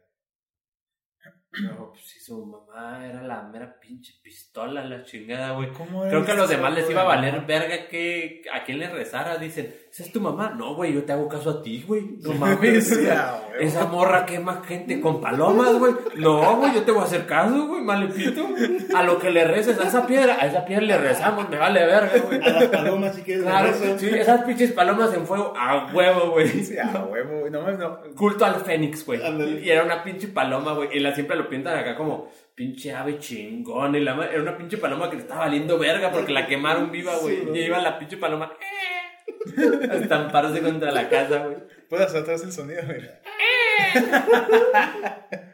No, 1.62 1.90
pues 1.90 2.02
si 2.04 2.20
su 2.20 2.44
mamá 2.44 3.06
era 3.06 3.22
la 3.22 3.42
mera 3.42 3.78
pinche 3.80 4.14
pistola, 4.22 4.84
la 4.84 5.04
chingada, 5.04 5.52
güey. 5.52 5.70
¿Cómo 5.70 6.02
Creo 6.02 6.24
que 6.24 6.32
a 6.32 6.34
los 6.34 6.48
demás 6.48 6.74
les 6.74 6.90
iba 6.90 7.02
a 7.02 7.04
valer 7.04 7.42
verga 7.46 7.88
que 7.88 8.42
a 8.52 8.64
quién 8.64 8.78
le 8.78 8.88
rezara. 8.88 9.36
Dicen, 9.36 9.72
¿esa 9.90 10.02
es 10.02 10.12
tu 10.12 10.20
mamá? 10.20 10.54
No, 10.56 10.74
güey, 10.74 10.92
yo 10.92 11.04
te 11.04 11.12
hago 11.12 11.28
caso 11.28 11.50
a 11.50 11.62
ti, 11.62 11.84
güey. 11.86 12.16
No 12.20 12.32
mames. 12.32 12.92
Ya, 13.04 13.42
güey. 13.48 13.66
Esa 13.66 13.86
morra 13.86 14.24
quema 14.24 14.62
gente 14.66 15.00
con 15.00 15.20
palomas, 15.20 15.74
güey. 15.74 15.94
No, 16.16 16.56
güey, 16.56 16.74
yo 16.74 16.82
te 16.82 16.90
voy 16.90 17.02
a 17.02 17.04
hacer 17.04 17.26
caso, 17.26 17.66
güey, 17.66 17.82
malepito. 17.82 18.48
A 18.94 19.02
lo 19.02 19.18
que 19.18 19.30
le 19.30 19.44
reces, 19.44 19.78
a 19.78 19.86
esa 19.86 20.06
piedra, 20.06 20.38
a 20.40 20.46
esa 20.46 20.64
piedra 20.64 20.84
le 20.84 20.98
rezamos, 20.98 21.48
me 21.50 21.58
vale 21.58 21.84
verga, 21.84 22.18
güey. 22.26 22.42
A 22.42 22.48
las 22.48 22.64
palomas, 22.66 23.14
si 23.14 23.22
quieres. 23.22 23.44
Claro, 23.44 23.72
sí, 23.98 24.08
esas 24.08 24.42
pinches 24.42 24.72
palomas 24.72 25.12
en 25.14 25.26
fuego, 25.26 25.52
a 25.56 25.90
huevo, 25.92 26.30
güey. 26.30 26.48
Sí, 26.48 26.78
a 26.78 27.04
huevo, 27.04 27.40
güey. 27.40 27.50
No, 27.50 27.60
mames, 27.60 27.78
no. 27.78 28.00
Culto 28.16 28.44
al 28.44 28.56
Fénix, 28.56 29.04
güey. 29.04 29.20
Y 29.62 29.70
era 29.70 29.84
una 29.84 30.02
pinche 30.02 30.28
paloma, 30.28 30.72
güey. 30.72 30.88
Y 30.94 31.00
la 31.00 31.14
siempre 31.14 31.36
lo 31.36 31.43
pintan 31.48 31.78
acá 31.78 31.94
como 31.94 32.30
pinche 32.54 32.92
ave 32.94 33.18
chingón. 33.18 33.94
Y 33.94 34.00
la 34.00 34.14
era 34.26 34.42
una 34.42 34.56
pinche 34.56 34.78
paloma 34.78 35.10
que 35.10 35.16
le 35.16 35.22
estaba 35.22 35.40
valiendo 35.40 35.78
verga 35.78 36.10
porque 36.10 36.32
la 36.32 36.46
quemaron 36.46 36.90
viva, 36.90 37.16
güey. 37.16 37.42
Sí, 37.44 37.50
y 37.54 37.58
iba 37.60 37.78
la 37.80 37.98
pinche 37.98 38.16
paloma 38.16 38.52
eh, 38.60 39.88
a 39.90 39.94
estamparse 39.96 40.62
contra 40.62 40.90
la 40.90 41.08
casa, 41.08 41.44
güey. 41.44 41.56
Puedes 41.88 42.06
hacer 42.06 42.22
atrás 42.22 42.42
el 42.44 42.52
sonido, 42.52 42.82
güey. 42.84 43.00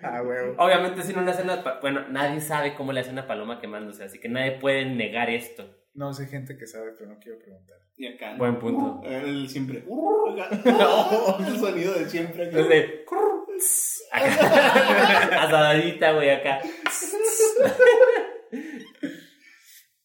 a 0.02 0.22
huevo. 0.22 0.54
Obviamente, 0.58 1.02
si 1.02 1.12
no 1.12 1.22
le 1.22 1.30
hacen 1.30 1.44
una. 1.44 1.78
Bueno, 1.80 2.06
nadie 2.08 2.40
sabe 2.40 2.74
cómo 2.74 2.92
le 2.92 3.00
hace 3.00 3.10
una 3.10 3.26
paloma 3.26 3.60
quemándose, 3.60 4.04
así 4.04 4.18
que 4.18 4.28
nadie 4.28 4.52
puede 4.52 4.84
negar 4.84 5.30
esto. 5.30 5.79
No 5.94 6.12
sé 6.14 6.26
gente 6.26 6.56
que 6.56 6.66
sabe, 6.66 6.92
pero 6.96 7.10
no 7.10 7.18
quiero 7.18 7.38
preguntar. 7.38 7.78
Y 7.96 8.06
acá. 8.06 8.36
Buen 8.36 8.58
punto. 8.58 9.00
El 9.04 9.48
siempre. 9.48 9.78
el 11.46 11.58
sonido 11.58 11.94
de 11.94 12.08
siempre. 12.08 12.50
acá. 14.12 15.44
Asadadita, 15.44 16.12
güey, 16.12 16.30
acá. 16.30 16.60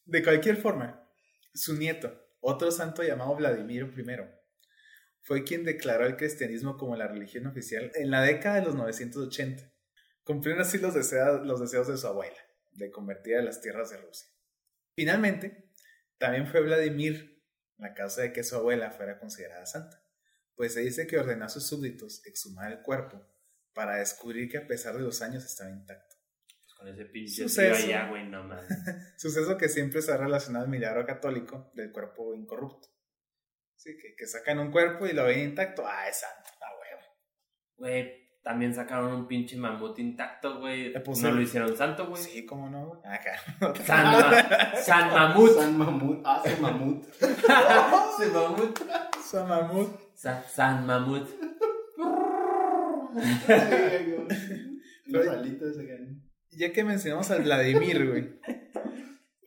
De 0.06 0.24
cualquier 0.24 0.58
forma, 0.58 1.08
su 1.54 1.78
nieto, 1.78 2.14
otro 2.40 2.72
santo 2.72 3.04
llamado 3.04 3.36
Vladimiro 3.36 3.88
I, 3.88 4.04
fue 5.22 5.44
quien 5.44 5.64
declaró 5.64 6.06
el 6.06 6.16
cristianismo 6.16 6.78
como 6.78 6.96
la 6.96 7.08
religión 7.08 7.48
oficial 7.48 7.92
en 7.96 8.12
la 8.12 8.22
década 8.22 8.60
de 8.60 8.66
los 8.66 8.76
980. 8.76 9.72
Cumplieron 10.24 10.62
así 10.62 10.78
los 10.78 10.94
deseos, 10.94 11.46
los 11.46 11.60
deseos 11.60 11.88
de 11.88 11.98
su 11.98 12.06
abuela, 12.06 12.38
de 12.72 12.92
convertir 12.92 13.38
a 13.38 13.42
las 13.42 13.62
tierras 13.62 13.90
de 13.90 13.98
Rusia. 13.98 14.28
Finalmente, 14.96 15.65
también 16.18 16.48
fue 16.48 16.62
Vladimir 16.62 17.44
la 17.78 17.94
causa 17.94 18.22
de 18.22 18.34
que 18.34 18.44
su 18.44 18.56
abuela 18.56 18.92
fuera 18.92 19.20
considerada 19.20 19.66
santa, 19.66 20.02
pues 20.56 20.74
se 20.74 20.82
dice 20.82 21.08
que 21.08 21.18
ordenó 21.18 21.46
a 21.46 21.50
sus 21.50 21.68
súbditos 21.68 22.26
exhumar 22.26 22.72
el 22.72 22.82
cuerpo 22.82 23.22
para 23.74 23.98
descubrir 23.98 24.50
que 24.50 24.58
a 24.58 24.68
pesar 24.68 24.96
de 24.96 25.02
los 25.02 25.22
años 25.22 25.44
estaba 25.44 25.70
intacto. 25.70 26.16
Pues 26.48 26.74
con 26.78 26.88
ese 26.88 27.06
pinche 27.06 27.44
Suceso. 27.44 27.76
allá, 27.76 28.08
güey, 28.08 28.28
no. 28.28 28.50
Suceso 29.18 29.58
que 29.58 29.68
siempre 29.68 30.02
se 30.02 30.14
ha 30.14 30.18
relacionado 30.18 30.66
al 30.66 30.72
milagro 30.72 31.06
católico 31.06 31.72
del 31.76 31.92
cuerpo 31.92 32.34
incorrupto. 32.34 32.88
Sí, 33.76 33.98
que, 33.98 34.16
que 34.16 34.28
sacan 34.28 34.60
un 34.60 34.72
cuerpo 34.72 35.06
y 35.06 35.14
lo 35.14 35.26
ven 35.26 35.50
intacto, 35.50 35.86
ah, 35.86 36.08
es 36.08 36.18
santo, 36.22 36.50
ah, 36.62 36.72
huevo. 36.80 37.02
Güey, 37.76 38.25
también 38.46 38.76
sacaron 38.76 39.12
un 39.12 39.28
pinche 39.28 39.58
mamut 39.58 39.98
intacto, 39.98 40.60
güey. 40.60 40.94
Le 40.94 41.04
puse- 41.04 41.24
No 41.24 41.32
lo 41.32 41.42
hicieron 41.42 41.76
santo, 41.76 42.06
güey. 42.08 42.22
Sí, 42.22 42.46
cómo 42.46 42.70
no, 42.70 42.86
güey? 42.90 43.00
Acá. 43.04 43.32
San, 43.84 44.04
Ma- 44.06 44.76
San 44.86 45.10
Mamut. 45.12 45.52
San 45.52 45.78
Mamut. 45.78 46.22
Ah, 46.24 46.42
San 46.46 46.62
Mamut. 46.62 47.04
San 48.20 48.34
Mamut. 48.34 48.80
San 49.24 49.48
Mamut. 49.48 49.90
Sa- 50.14 50.44
San 50.44 50.86
Mamut. 50.86 51.28
Los 55.08 55.28
alitas 55.28 55.78
acá. 55.78 55.94
Ya 56.52 56.72
que 56.72 56.84
mencionamos 56.84 57.32
a 57.32 57.38
Vladimir, 57.38 58.08
güey. 58.08 58.30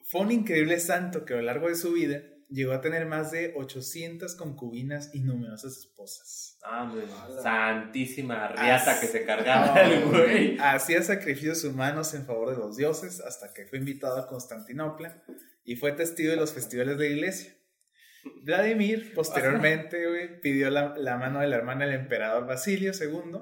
Fue 0.09 0.23
un 0.23 0.33
increíble 0.33 0.81
santo 0.81 1.25
que 1.25 1.35
a 1.35 1.37
lo 1.37 1.43
largo 1.43 1.69
de 1.69 1.75
su 1.77 1.93
vida 1.93 2.21
llegó 2.49 2.73
a 2.73 2.81
tener 2.81 3.07
más 3.07 3.31
de 3.31 3.53
800 3.57 4.35
concubinas 4.37 5.15
y 5.15 5.21
numerosas 5.21 5.77
esposas. 5.77 6.59
Ah, 6.63 6.91
güey. 6.93 7.07
Santísima 7.43 8.49
riata 8.49 8.93
As- 8.93 9.01
que 9.01 9.07
se 9.07 9.25
cargaba 9.25 9.81
el 9.83 10.05
güey. 10.05 10.57
Hacía 10.59 11.03
sacrificios 11.03 11.65
humanos 11.65 12.15
en 12.15 12.25
favor 12.27 12.51
de 12.51 12.57
los 12.57 12.77
dioses 12.77 13.21
hasta 13.21 13.53
que 13.53 13.67
fue 13.67 13.79
invitado 13.79 14.17
a 14.19 14.27
Constantinopla 14.29 15.23
y 15.65 15.77
fue 15.77 15.93
testigo 15.93 16.31
de 16.31 16.37
los 16.37 16.53
festivales 16.53 16.99
de 16.99 17.09
la 17.09 17.15
iglesia. 17.15 17.55
Vladimir, 18.43 19.13
posteriormente, 19.15 20.07
güey, 20.09 20.41
pidió 20.41 20.71
la, 20.71 20.97
la 20.97 21.17
mano 21.17 21.41
de 21.41 21.49
la 21.49 21.57
hermana 21.57 21.87
del 21.87 21.95
emperador 21.95 22.47
Basilio 22.47 22.93
II 22.99 23.39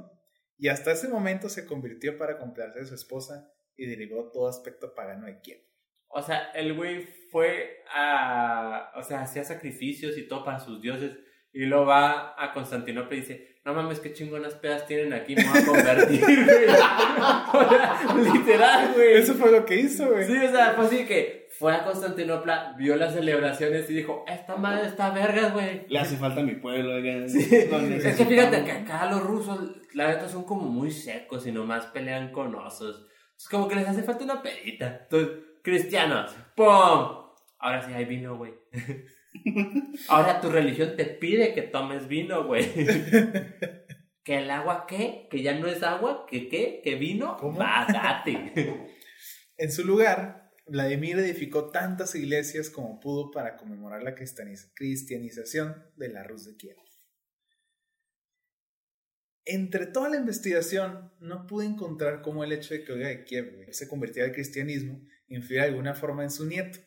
y 0.59 0.69
hasta 0.69 0.93
ese 0.93 1.09
momento 1.09 1.49
se 1.49 1.67
convirtió 1.67 2.19
para 2.19 2.39
complacer 2.39 2.83
a 2.83 2.87
su 2.87 2.95
esposa 2.95 3.51
y 3.77 3.87
derivó 3.87 4.31
todo 4.33 4.49
aspecto 4.49 4.95
pagano 4.95 5.27
de 5.27 5.41
Kiev. 5.41 5.61
O 6.09 6.23
sea, 6.23 6.51
el 6.53 6.75
güey 6.75 7.07
fue 7.37 7.83
a. 7.95 8.93
O 8.97 9.03
sea, 9.03 9.21
hacía 9.21 9.45
sacrificios 9.45 10.17
y 10.17 10.27
todo 10.27 10.43
para 10.43 10.59
sus 10.59 10.81
dioses. 10.81 11.19
Y 11.53 11.67
luego 11.67 11.85
va 11.85 12.35
a 12.39 12.55
Constantinopla 12.55 13.15
y 13.15 13.21
dice: 13.21 13.59
No 13.63 13.75
mames, 13.75 14.01
qué 14.01 14.15
chingonas 14.15 14.55
pedas 14.55 14.87
tienen 14.87 15.13
aquí, 15.13 15.37
me 15.37 15.45
voy 15.45 15.59
a 15.59 15.67
convertir, 15.67 16.25
güey. 16.25 16.67
O 17.53 17.69
sea, 17.69 18.33
Literal, 18.33 18.93
güey. 18.95 19.19
Eso 19.19 19.35
fue 19.35 19.53
lo 19.53 19.67
que 19.67 19.77
hizo, 19.77 20.11
güey. 20.11 20.25
Sí, 20.25 20.35
o 20.35 20.51
sea, 20.51 20.73
fue 20.73 20.87
así 20.87 21.05
que 21.05 21.49
fue 21.59 21.75
a 21.75 21.85
Constantinopla, 21.85 22.75
vio 22.79 22.97
las 22.97 23.13
celebraciones 23.13 23.91
y 23.91 23.97
dijo: 23.97 24.25
Esta 24.27 24.57
madre 24.57 24.87
está 24.87 25.11
vergas, 25.11 25.53
güey. 25.53 25.87
Le 25.89 25.99
hace 25.99 26.17
falta 26.17 26.41
a 26.41 26.45
mi 26.45 26.55
pueblo, 26.55 26.95
oigan. 26.95 27.21
Lo 27.21 27.27
Es 27.97 28.17
que 28.17 28.25
fíjate 28.25 28.65
que 28.65 28.73
acá 28.73 29.11
los 29.11 29.23
rusos, 29.23 29.77
la 29.93 30.09
neta, 30.09 30.27
son 30.27 30.45
como 30.45 30.71
muy 30.71 30.91
secos 30.91 31.47
y 31.47 31.53
nomás 31.53 31.85
pelean 31.89 32.33
con 32.33 32.55
osos. 32.55 33.07
Es 33.39 33.47
como 33.47 33.69
que 33.69 33.75
les 33.75 33.87
hace 33.87 34.03
falta 34.03 34.25
una 34.25 34.43
pedita. 34.43 35.01
Entonces, 35.03 35.37
cristianos, 35.63 36.35
¡pum! 36.55 37.26
Ahora 37.67 37.85
sí 37.85 37.93
hay 37.93 38.05
vino, 38.05 38.37
güey. 38.37 38.55
Ahora 40.09 40.41
tu 40.41 40.51
religión 40.51 40.95
te 40.97 41.05
pide 41.05 41.53
que 41.53 41.63
tomes 41.63 42.07
vino, 42.07 42.47
güey. 42.47 42.65
¿Que 44.23 44.39
el 44.39 44.51
agua 44.53 44.87
qué? 44.87 45.27
¿Que 45.29 45.43
ya 45.43 45.59
no 45.59 45.67
es 45.67 45.83
agua? 45.83 46.27
¿Que 46.31 46.49
qué? 46.49 46.81
¿Que 46.85 46.95
vino? 46.95 47.37
¿Cómo? 47.37 47.59
En 49.59 49.73
su 49.73 49.85
lugar, 49.85 50.53
Vladimir 50.69 51.19
edificó 51.19 51.71
tantas 51.73 52.15
iglesias 52.15 52.71
como 52.71 53.01
pudo 53.01 53.33
para 53.33 53.57
conmemorar 53.57 54.05
la 54.05 54.15
cristianiz- 54.15 54.71
cristianización 54.75 55.75
de 55.97 56.09
la 56.11 56.23
Rus 56.23 56.45
de 56.45 56.57
Kiev. 56.57 56.77
Entre 59.45 59.87
toda 59.87 60.09
la 60.11 60.19
investigación, 60.19 61.11
no 61.19 61.47
pude 61.49 61.67
encontrar 61.67 62.23
cómo 62.23 62.45
el 62.45 62.53
hecho 62.53 62.75
de 62.75 62.85
que 62.85 62.93
Olga 62.93 63.09
de 63.09 63.25
Kiev 63.25 63.67
se 63.73 63.89
convirtiera 63.89 64.29
al 64.29 64.35
cristianismo 64.35 65.01
influye 65.27 65.63
de 65.63 65.67
alguna 65.67 65.95
forma 65.95 66.23
en 66.23 66.31
su 66.31 66.47
nieto, 66.47 66.79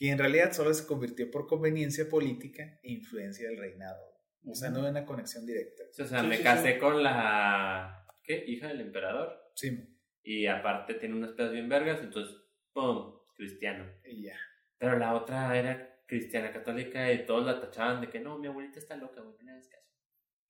quien 0.00 0.12
en 0.12 0.18
realidad 0.18 0.52
solo 0.52 0.72
se 0.72 0.86
convirtió 0.86 1.30
por 1.30 1.46
conveniencia 1.46 2.08
política 2.08 2.80
e 2.82 2.90
influencia 2.92 3.46
del 3.46 3.58
reinado. 3.58 4.02
O 4.46 4.54
sea, 4.54 4.70
no 4.70 4.80
hay 4.82 4.90
una 4.90 5.04
conexión 5.04 5.44
directa. 5.44 5.82
O 5.90 6.06
sea, 6.06 6.22
Sí, 6.22 6.26
me 6.26 6.38
sí, 6.38 6.42
casé 6.42 6.78
con 6.78 7.02
la... 7.02 8.06
¿Qué? 8.24 8.42
Hija 8.46 8.68
del 8.68 8.80
emperador. 8.80 9.52
Sí, 9.54 9.78
Y 10.22 10.46
aparte 10.46 10.94
tiene 10.94 11.16
unas 11.16 11.32
pedas 11.32 11.52
bien 11.52 11.68
vergas, 11.68 12.00
entonces, 12.00 12.34
¡pum! 12.72 13.12
Cristiano. 13.36 13.84
y 14.06 14.22
ya. 14.22 14.38
Pero 14.78 14.98
la 14.98 15.12
otra 15.14 15.54
era 15.58 16.02
cristiana 16.06 16.50
católica 16.50 17.12
y 17.12 17.26
todos 17.26 17.44
la 17.44 17.60
tachaban 17.60 18.00
de 18.00 18.08
que 18.08 18.20
no, 18.20 18.38
mi 18.38 18.46
abuelita 18.46 18.78
está 18.78 18.96
loca, 18.96 19.20
güey, 19.20 19.36
no 19.36 19.44
le 19.44 19.50
hagas 19.52 19.68
caso. 19.68 19.92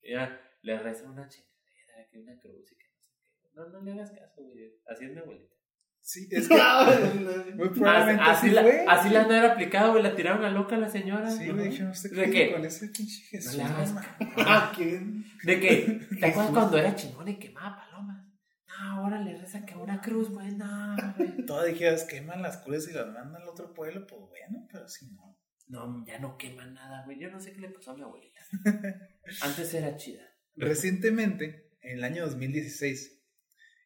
Y 0.00 0.12
ya 0.12 0.40
le 0.62 0.78
rezan 0.78 1.10
una 1.10 1.26
chingadera, 1.28 2.08
que 2.08 2.18
una 2.20 2.38
cruz 2.38 2.70
y 2.70 2.76
que 2.76 2.84
no 2.88 3.00
sé 3.02 3.10
qué. 3.12 3.50
No, 3.54 3.68
no 3.68 3.80
le 3.82 3.90
hagas 3.90 4.12
caso, 4.12 4.42
güey. 4.44 4.80
Así 4.86 5.06
es 5.06 5.10
mi 5.12 5.18
abuelita. 5.18 5.56
Sí, 6.02 6.28
es 6.30 6.48
que 6.48 6.54
muy 7.54 7.68
probablemente 7.68 8.22
así, 8.22 8.46
así, 8.46 8.50
la, 8.50 8.62
fue. 8.62 8.84
así 8.88 9.08
la 9.10 9.22
han 9.22 9.32
aplicado, 9.32 9.92
güey. 9.92 10.02
La 10.02 10.16
tiraron 10.16 10.44
a 10.44 10.50
loca 10.50 10.76
a 10.76 10.78
la 10.78 10.88
señora. 10.88 11.30
Sí, 11.30 11.52
me 11.52 11.64
dijeron, 11.64 11.90
¿usted 11.90 12.10
¿De 12.10 12.24
qué 12.24 12.30
qué? 12.30 12.52
con 12.52 12.64
ese 12.64 12.88
pinche 12.88 13.22
Jesús? 13.30 13.58
No 13.58 13.68
no. 13.68 14.00
Ah, 14.38 14.72
¿qué? 14.76 15.00
De 15.44 15.60
que, 15.60 16.00
¿te 16.18 16.26
acuerdas 16.26 16.52
cuando 16.52 16.78
era 16.78 16.94
chingón 16.94 17.28
y 17.28 17.38
quemaba 17.38 17.76
palomas? 17.76 18.26
No, 18.66 18.74
ahora 18.92 19.20
le 19.20 19.36
rezan 19.36 19.66
que 19.66 19.74
una 19.76 20.00
cruz, 20.00 20.30
güey, 20.30 20.52
no, 20.56 20.96
güey. 21.16 21.44
Todas 21.46 21.66
dijeras, 21.66 22.04
queman 22.04 22.42
las 22.42 22.58
cruces 22.58 22.90
y 22.90 22.94
las 22.94 23.06
mandan 23.06 23.42
al 23.42 23.48
otro 23.48 23.72
pueblo, 23.72 24.06
pues 24.06 24.20
bueno, 24.20 24.66
pero 24.70 24.88
si 24.88 25.06
no. 25.12 25.38
No, 25.68 26.04
ya 26.04 26.18
no 26.18 26.36
quema 26.36 26.66
nada, 26.66 27.04
güey. 27.04 27.20
Yo 27.20 27.30
no 27.30 27.38
sé 27.38 27.52
qué 27.52 27.60
le 27.60 27.68
pasó 27.68 27.92
a 27.92 27.96
mi 27.96 28.02
abuelita. 28.02 28.40
Antes 29.42 29.72
era 29.74 29.96
chida. 29.96 30.22
Recientemente, 30.56 31.70
en 31.82 31.98
el 31.98 32.04
año 32.04 32.26
2016, 32.26 33.22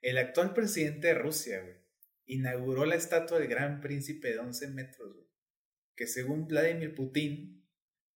el 0.01 0.17
actual 0.17 0.55
presidente 0.55 1.09
de 1.09 1.15
Rusia, 1.15 1.61
güey, 1.61 1.84
inauguró 2.27 2.85
la 2.87 2.95
estatua 2.95 3.39
del 3.39 3.49
gran 3.49 3.81
príncipe 3.81 4.29
de 4.33 4.39
11 4.39 4.69
metros, 4.69 5.13
güey, 5.15 5.27
que 5.97 6.07
según 6.07 6.47
Vladimir 6.47 6.95
Putin, 6.95 7.65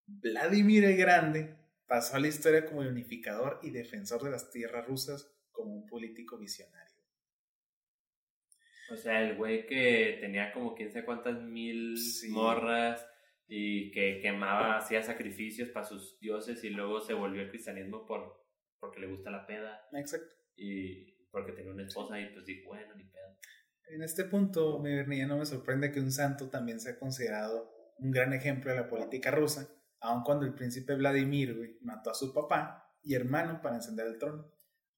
Vladimir 0.06 0.84
el 0.84 0.96
Grande 0.96 1.56
pasó 1.86 2.16
a 2.16 2.20
la 2.20 2.28
historia 2.28 2.64
como 2.66 2.82
el 2.82 2.88
unificador 2.88 3.60
y 3.62 3.70
defensor 3.70 4.22
de 4.22 4.30
las 4.30 4.50
tierras 4.50 4.86
rusas 4.86 5.30
como 5.52 5.74
un 5.74 5.86
político 5.86 6.38
visionario. 6.38 6.88
O 8.90 8.96
sea, 8.96 9.22
el 9.22 9.36
güey 9.36 9.66
que 9.66 10.16
tenía 10.20 10.52
como 10.52 10.74
quién 10.74 10.90
sabe 10.90 11.04
cuántas 11.04 11.42
mil 11.42 11.96
Sí. 11.98 12.30
morras 12.30 13.06
y 13.46 13.90
que 13.90 14.20
quemaba, 14.22 14.78
hacía 14.78 15.02
sacrificios 15.02 15.68
para 15.70 15.84
sus 15.86 16.18
dioses 16.20 16.62
y 16.64 16.70
luego 16.70 17.00
se 17.00 17.12
volvió 17.14 17.42
al 17.42 17.50
cristianismo 17.50 18.06
por, 18.06 18.46
porque 18.78 19.00
le 19.00 19.06
gusta 19.08 19.30
la 19.30 19.46
peda 19.46 19.86
Exacto. 19.92 20.34
y 20.56 21.12
porque 21.30 21.52
tenía 21.52 21.72
una 21.72 21.86
esposa 21.86 22.18
y 22.20 22.26
pues 22.32 22.46
dijo, 22.46 22.68
bueno, 22.68 22.94
ni 22.94 23.04
pedo. 23.04 23.36
En 23.90 24.02
este 24.02 24.24
punto, 24.24 24.78
mi 24.80 24.94
Bernie, 24.94 25.18
ya 25.20 25.26
no 25.26 25.38
me 25.38 25.46
sorprende 25.46 25.90
que 25.90 26.00
un 26.00 26.12
santo 26.12 26.50
también 26.50 26.80
sea 26.80 26.98
considerado 26.98 27.70
un 27.98 28.10
gran 28.10 28.32
ejemplo 28.32 28.70
de 28.70 28.76
la 28.76 28.88
política 28.88 29.30
rusa, 29.30 29.68
aun 30.00 30.22
cuando 30.22 30.46
el 30.46 30.54
príncipe 30.54 30.94
Vladimir 30.94 31.56
güey, 31.56 31.78
mató 31.80 32.10
a 32.10 32.14
su 32.14 32.32
papá 32.32 32.84
y 33.02 33.14
hermano 33.14 33.60
para 33.62 33.76
encender 33.76 34.06
el 34.06 34.18
trono. 34.18 34.52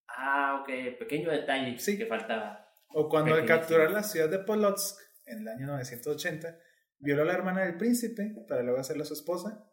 Ah, 0.08 0.60
ok, 0.60 0.98
pequeño 0.98 1.30
detalle 1.30 1.78
Sí. 1.78 1.96
que 1.96 2.06
faltaba. 2.06 2.66
O 2.88 3.08
cuando 3.08 3.34
al 3.34 3.46
capturar 3.46 3.90
la 3.92 4.02
ciudad 4.02 4.28
de 4.28 4.40
Polotsk 4.40 4.98
en 5.26 5.38
el 5.42 5.48
año 5.48 5.66
980, 5.68 6.58
violó 6.98 7.22
a 7.22 7.26
la 7.26 7.34
hermana 7.34 7.62
del 7.62 7.76
príncipe 7.76 8.34
para 8.48 8.62
luego 8.62 8.80
hacerla 8.80 9.04
su 9.04 9.14
esposa. 9.14 9.64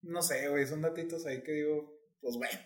No 0.00 0.22
sé, 0.22 0.48
güey, 0.48 0.66
son 0.66 0.80
datitos 0.80 1.26
ahí 1.26 1.42
que 1.42 1.52
digo, 1.52 2.00
pues 2.20 2.36
bueno, 2.36 2.58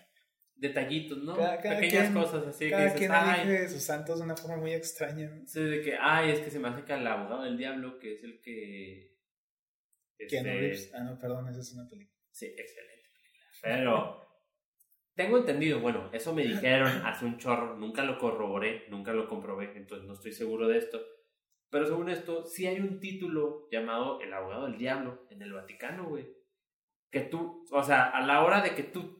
Detallitos, 0.60 1.18
¿no? 1.22 1.36
Cada- 1.36 1.60
cada 1.60 1.78
Pequeñas 1.80 2.10
quien- 2.10 2.14
cosas 2.22 2.46
así 2.48 2.68
que 2.68 2.76
dices, 2.76 2.92
quien 2.94 3.12
ay, 3.12 3.46
de 3.48 3.68
sus 3.68 3.82
santos 3.82 4.18
de 4.18 4.24
una 4.24 4.36
forma 4.36 4.56
muy 4.56 4.72
extraña. 4.72 5.30
sí, 5.46 5.62
de 5.62 5.80
que, 5.82 5.96
ay, 6.00 6.32
es 6.32 6.40
que 6.40 6.50
se 6.50 6.58
me 6.58 6.68
hace 6.68 6.84
que 6.84 6.92
al 6.92 7.06
abogado 7.06 7.44
del 7.44 7.56
diablo, 7.56 7.98
que 7.98 8.14
es 8.14 8.24
el 8.24 8.40
que... 8.40 9.16
Este, 10.18 10.42
Reeves. 10.42 10.92
Ah, 10.94 11.04
no, 11.04 11.16
perdón, 11.18 11.48
esa 11.48 11.60
es 11.60 11.72
una 11.74 11.88
película. 11.88 12.18
Sí, 12.32 12.46
excelente. 12.46 13.08
Pero 13.62 14.26
tengo 15.14 15.38
entendido, 15.38 15.78
bueno, 15.80 16.10
eso 16.12 16.34
me 16.34 16.42
dijeron 16.42 16.88
hace 17.06 17.24
un 17.24 17.38
chorro, 17.38 17.76
nunca 17.76 18.02
lo 18.02 18.18
corroboré, 18.18 18.84
nunca 18.88 19.12
lo 19.12 19.28
comprobé, 19.28 19.76
entonces 19.76 20.06
no 20.08 20.14
estoy 20.14 20.32
seguro 20.32 20.66
de 20.66 20.78
esto. 20.78 21.00
Pero 21.70 21.86
según 21.86 22.08
esto, 22.08 22.46
sí 22.46 22.66
hay 22.66 22.80
un 22.80 22.98
título 22.98 23.68
llamado 23.70 24.20
El 24.20 24.32
abogado 24.32 24.66
del 24.66 24.78
diablo 24.78 25.26
en 25.30 25.42
el 25.42 25.52
Vaticano, 25.52 26.08
güey. 26.08 26.26
Que 27.10 27.20
tú, 27.20 27.64
o 27.70 27.82
sea, 27.82 28.04
a 28.06 28.24
la 28.26 28.42
hora 28.44 28.60
de 28.62 28.74
que 28.74 28.82
tú, 28.84 29.17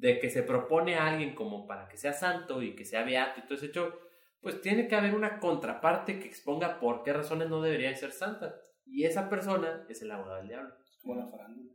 de 0.00 0.18
que 0.20 0.30
se 0.30 0.42
propone 0.42 0.94
a 0.94 1.06
alguien 1.08 1.34
como 1.34 1.66
para 1.66 1.88
que 1.88 1.96
sea 1.96 2.12
santo 2.12 2.62
y 2.62 2.74
que 2.76 2.84
sea 2.84 3.02
beato 3.04 3.40
y 3.40 3.42
todo 3.44 3.54
ese 3.54 3.72
show, 3.72 3.92
pues 4.40 4.60
tiene 4.60 4.86
que 4.86 4.94
haber 4.94 5.14
una 5.14 5.40
contraparte 5.40 6.18
que 6.20 6.26
exponga 6.28 6.78
por 6.78 7.02
qué 7.02 7.12
razones 7.12 7.48
no 7.48 7.60
debería 7.60 7.88
de 7.88 7.96
ser 7.96 8.12
santa. 8.12 8.54
Y 8.86 9.04
esa 9.04 9.28
persona 9.28 9.84
es 9.88 10.00
el 10.02 10.10
abogado 10.12 10.36
del 10.38 10.48
diablo. 10.48 10.74
Como 11.02 11.16
la 11.16 11.26
farándula. 11.26 11.72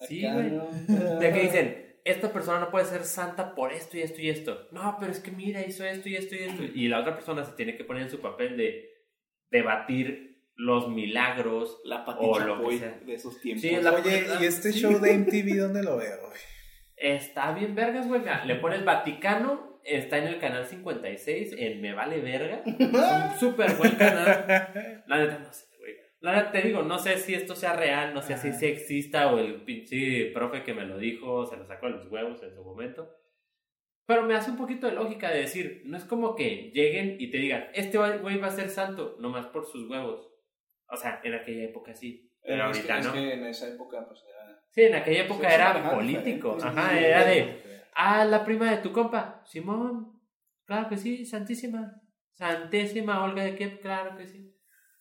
Sí, 0.00 0.22
güey. 0.22 0.50
¿no? 0.50 1.18
De 1.18 1.32
que 1.32 1.40
dicen, 1.40 1.96
esta 2.04 2.32
persona 2.32 2.60
no 2.60 2.70
puede 2.70 2.86
ser 2.86 3.04
santa 3.04 3.54
por 3.54 3.72
esto 3.72 3.96
y 3.98 4.02
esto 4.02 4.20
y 4.22 4.30
esto. 4.30 4.68
No, 4.72 4.96
pero 4.98 5.12
es 5.12 5.20
que 5.20 5.30
mira, 5.30 5.60
hizo 5.66 5.84
esto 5.84 6.08
y 6.08 6.16
esto 6.16 6.34
y 6.34 6.38
esto. 6.38 6.62
Y 6.64 6.88
la 6.88 7.00
otra 7.00 7.14
persona 7.14 7.44
se 7.44 7.52
tiene 7.52 7.76
que 7.76 7.84
poner 7.84 8.04
en 8.04 8.10
su 8.10 8.20
papel 8.20 8.56
de 8.56 8.88
debatir 9.50 10.44
los 10.54 10.88
milagros. 10.88 11.80
La 11.84 12.02
O 12.02 12.04
patita 12.06 12.46
lo 12.46 12.68
que 12.68 12.78
sea. 12.78 13.00
de 13.04 13.14
esos 13.14 13.40
tiempos. 13.40 13.62
Sí, 13.62 13.76
la- 13.76 13.92
Oye, 13.92 14.26
¿y 14.40 14.44
este 14.44 14.72
show 14.72 14.98
de 14.98 15.12
MTV 15.18 15.56
dónde 15.58 15.82
lo 15.82 15.96
veo, 15.98 16.18
güey? 16.26 16.40
Está 16.96 17.52
bien 17.52 17.74
vergas, 17.74 18.08
güey. 18.08 18.20
Mira, 18.20 18.44
Le 18.44 18.56
pones 18.56 18.84
Vaticano, 18.84 19.80
está 19.84 20.18
en 20.18 20.28
el 20.28 20.38
canal 20.38 20.66
56, 20.66 21.54
en 21.58 21.80
Me 21.80 21.92
Vale 21.92 22.20
Verga. 22.20 22.62
Es 22.64 22.74
un 22.80 23.38
súper 23.40 23.74
buen 23.74 23.92
canal. 23.92 24.44
La 25.06 25.18
neta, 25.18 25.38
no 25.38 25.52
sé, 25.52 25.66
güey. 25.78 25.94
La 26.20 26.36
neta, 26.36 26.52
te 26.52 26.62
digo, 26.62 26.82
no 26.82 26.98
sé 26.98 27.18
si 27.18 27.34
esto 27.34 27.54
sea 27.54 27.74
real, 27.74 28.14
no 28.14 28.22
sé 28.22 28.36
si 28.38 28.48
Ajá. 28.48 28.58
sí 28.58 28.66
exista 28.66 29.32
o 29.32 29.38
el 29.38 29.62
pinche 29.62 30.30
profe 30.32 30.62
que 30.62 30.74
me 30.74 30.86
lo 30.86 30.98
dijo 30.98 31.46
se 31.46 31.56
lo 31.56 31.66
sacó 31.66 31.86
de 31.86 31.92
los 31.92 32.06
huevos 32.10 32.42
en 32.42 32.54
su 32.54 32.64
momento. 32.64 33.10
Pero 34.06 34.22
me 34.22 34.34
hace 34.34 34.52
un 34.52 34.56
poquito 34.56 34.86
de 34.86 34.92
lógica 34.94 35.30
de 35.30 35.40
decir, 35.40 35.82
no 35.84 35.96
es 35.96 36.04
como 36.04 36.36
que 36.36 36.70
lleguen 36.72 37.16
y 37.18 37.30
te 37.30 37.38
digan, 37.38 37.66
este 37.74 37.98
güey 37.98 38.38
va 38.38 38.46
a 38.46 38.50
ser 38.52 38.70
santo, 38.70 39.16
nomás 39.18 39.46
por 39.46 39.66
sus 39.66 39.90
huevos. 39.90 40.32
O 40.88 40.96
sea, 40.96 41.20
en 41.24 41.34
aquella 41.34 41.64
época 41.64 41.92
sí, 41.92 42.32
pero 42.40 42.70
es, 42.70 42.78
que, 42.78 42.92
ahorita 42.92 42.98
es 43.00 43.06
no. 43.06 43.12
que 43.12 43.32
en 43.32 43.46
esa 43.46 43.68
época, 43.68 44.06
pues. 44.06 44.24
Sí, 44.76 44.82
en 44.82 44.94
aquella 44.94 45.22
época 45.22 45.48
era 45.54 45.90
político. 45.90 46.58
Ajá, 46.62 47.00
era 47.00 47.24
de, 47.24 47.62
ah, 47.94 48.26
la 48.26 48.44
prima 48.44 48.70
de 48.70 48.76
tu 48.76 48.92
compa, 48.92 49.40
Simón. 49.46 50.20
Claro 50.66 50.90
que 50.90 50.98
sí, 50.98 51.24
santísima. 51.24 52.02
Santísima 52.34 53.24
Olga 53.24 53.42
de 53.42 53.56
Kiev, 53.56 53.80
claro 53.80 54.16
que 54.18 54.26
sí. 54.26 54.54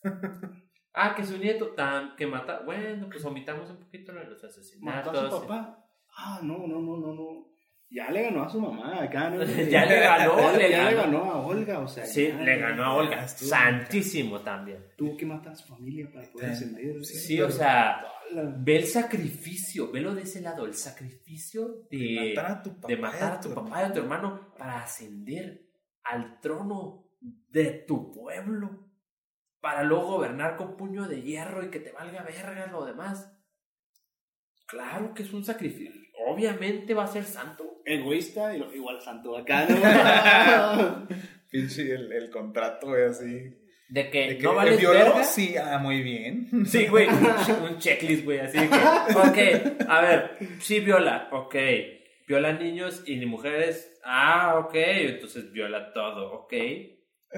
Ah, 0.98 1.14
que 1.14 1.26
su 1.26 1.38
nieto 1.38 1.72
tan 1.72 2.16
que 2.16 2.26
mata. 2.26 2.62
Bueno, 2.62 3.10
pues 3.12 3.26
omitamos 3.26 3.70
un 3.70 3.82
poquito 3.82 4.14
lo 4.14 4.22
de 4.22 4.28
los 4.28 4.42
¿Mató 4.80 5.10
a 5.10 5.14
asesinatos. 5.14 5.42
su 5.42 5.42
papá? 5.42 5.86
Ah, 6.16 6.40
no, 6.42 6.60
no, 6.60 6.80
no, 6.80 6.96
no, 6.96 7.14
no. 7.14 7.48
Ya 7.90 8.10
le 8.12 8.24
ganó 8.24 8.44
a 8.44 8.50
su 8.50 8.60
mamá 8.60 9.04
acá, 9.04 9.30
¿no? 9.30 9.44
Ya 9.70 9.86
le 9.86 10.00
ganó, 10.02 10.38
Ya, 10.40 10.58
le 10.58 10.72
ya 10.72 10.90
le 10.90 10.96
ganó. 10.96 11.20
ganó 11.22 11.32
a 11.32 11.46
Olga, 11.46 11.80
o 11.80 11.88
sea. 11.88 12.06
Sí, 12.06 12.28
ya, 12.28 12.36
le 12.42 12.58
ganó 12.58 12.84
a 12.84 12.96
Olga. 12.96 13.24
estuvo- 13.26 13.50
Santísimo 13.50 14.42
también. 14.42 14.84
Tuvo 14.98 15.16
que 15.16 15.26
matar 15.26 15.54
a 15.54 15.56
su 15.56 15.68
familia 15.68 16.10
para 16.12 16.28
poder 16.32 16.50
ascender. 16.52 17.04
Sí, 17.06 17.40
o 17.42 17.50
sea, 17.52 18.04
ve 18.58 18.78
el 18.78 18.86
sacrificio, 18.86 19.92
velo 19.92 20.14
de 20.16 20.24
ese 20.24 20.42
lado, 20.42 20.66
el 20.66 20.74
sacrificio 20.74 21.86
de, 21.92 22.34
matar 22.36 22.52
a 22.52 22.64
tu 22.64 22.74
papá. 22.76 22.88
de 22.88 22.98
matar 22.98 23.32
a 23.34 23.36
y 23.36 23.40
tu 23.42 23.50
tu 23.50 23.56
papá 23.56 23.82
y 23.82 23.86
a 23.86 23.94
tu 23.94 24.00
hermano 24.00 24.54
para 24.58 24.84
ascender 24.84 25.62
al 26.04 26.40
trono 26.42 27.08
de 27.22 27.66
tu 27.88 28.12
pueblo, 28.12 28.88
para 29.62 29.84
luego 29.84 30.08
gobernar 30.18 30.58
con 30.58 30.76
puño 30.76 31.08
de 31.08 31.22
hierro 31.22 31.64
y 31.64 31.70
que 31.70 31.80
te 31.80 31.92
valga 31.92 32.24
verga 32.24 32.68
lo 32.68 32.84
demás. 32.86 33.32
Claro 34.68 35.14
que 35.14 35.24
es 35.24 35.32
un 35.34 35.44
sacrificio. 35.46 36.02
Obviamente 36.28 36.94
va 36.94 37.04
a 37.04 37.08
ser 37.08 37.24
santo. 37.24 37.65
Egoísta 37.86 38.56
y 38.56 38.60
lo- 38.60 38.74
igual 38.74 39.00
santo 39.02 39.38
acá, 39.38 39.66
¿no? 39.70 41.08
Pinche 41.50 41.94
el, 41.94 42.12
el 42.12 42.30
contrato, 42.30 42.88
güey, 42.88 43.04
así. 43.06 43.56
De 43.88 44.10
que, 44.10 44.28
De 44.30 44.38
que, 44.38 44.44
no 44.44 44.56
vales 44.56 44.80
¿violó? 44.80 44.98
verga. 45.00 45.24
Sí, 45.24 45.56
ah, 45.58 45.78
muy 45.78 46.02
bien. 46.02 46.50
Sí, 46.66 46.88
güey, 46.88 47.08
un, 47.08 47.72
un 47.72 47.78
checklist, 47.78 48.24
güey, 48.26 48.40
así 48.40 48.58
de 48.58 48.68
que, 48.68 48.76
ok, 48.76 49.88
a 49.88 50.02
ver, 50.02 50.38
sí 50.60 50.80
viola, 50.80 51.30
ok, 51.32 51.56
viola 52.28 52.54
niños 52.54 53.04
y 53.06 53.18
ni 53.18 53.28
mujeres, 53.28 54.00
ah, 54.04 54.56
ok, 54.66 54.74
entonces 54.76 55.52
viola 55.52 55.94
todo, 55.94 56.34
ok, 56.34 56.54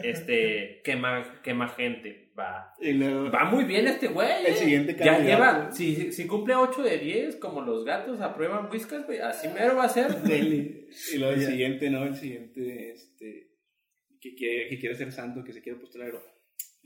este, 0.04 0.82
quema, 0.84 1.42
quema 1.44 1.68
gente, 1.70 2.32
va, 2.38 2.74
y 2.80 2.94
luego, 2.94 3.32
va 3.32 3.46
muy 3.46 3.64
bien 3.64 3.88
este 3.88 4.08
güey, 4.08 4.46
El 4.46 4.54
eh. 4.54 4.56
siguiente 4.56 4.96
ya 4.98 5.20
lleva, 5.20 5.72
si, 5.72 6.12
si 6.12 6.28
cumple 6.28 6.56
8 6.56 6.84
de 6.84 6.98
10, 6.98 7.36
como 7.38 7.62
los 7.62 7.86
gatos 7.86 8.22
aprueban 8.22 8.70
whiskas, 8.72 9.06
güey, 9.06 9.20
así 9.20 9.48
mero 9.48 9.76
va 9.76 9.86
a 9.86 9.90
ser, 9.90 10.16
Dele. 10.24 10.88
Y 11.14 11.18
luego 11.18 11.34
el 11.34 11.46
siguiente, 11.46 11.90
¿no? 11.90 12.04
El 12.06 12.16
siguiente, 12.16 12.92
este, 12.92 13.52
que 14.20 14.36
quiere, 14.36 14.70
que 14.70 14.80
quiere 14.80 14.96
ser 14.96 15.12
santo, 15.12 15.44
que 15.44 15.54
se 15.54 15.62
quiere 15.62 15.80
postular, 15.80 16.12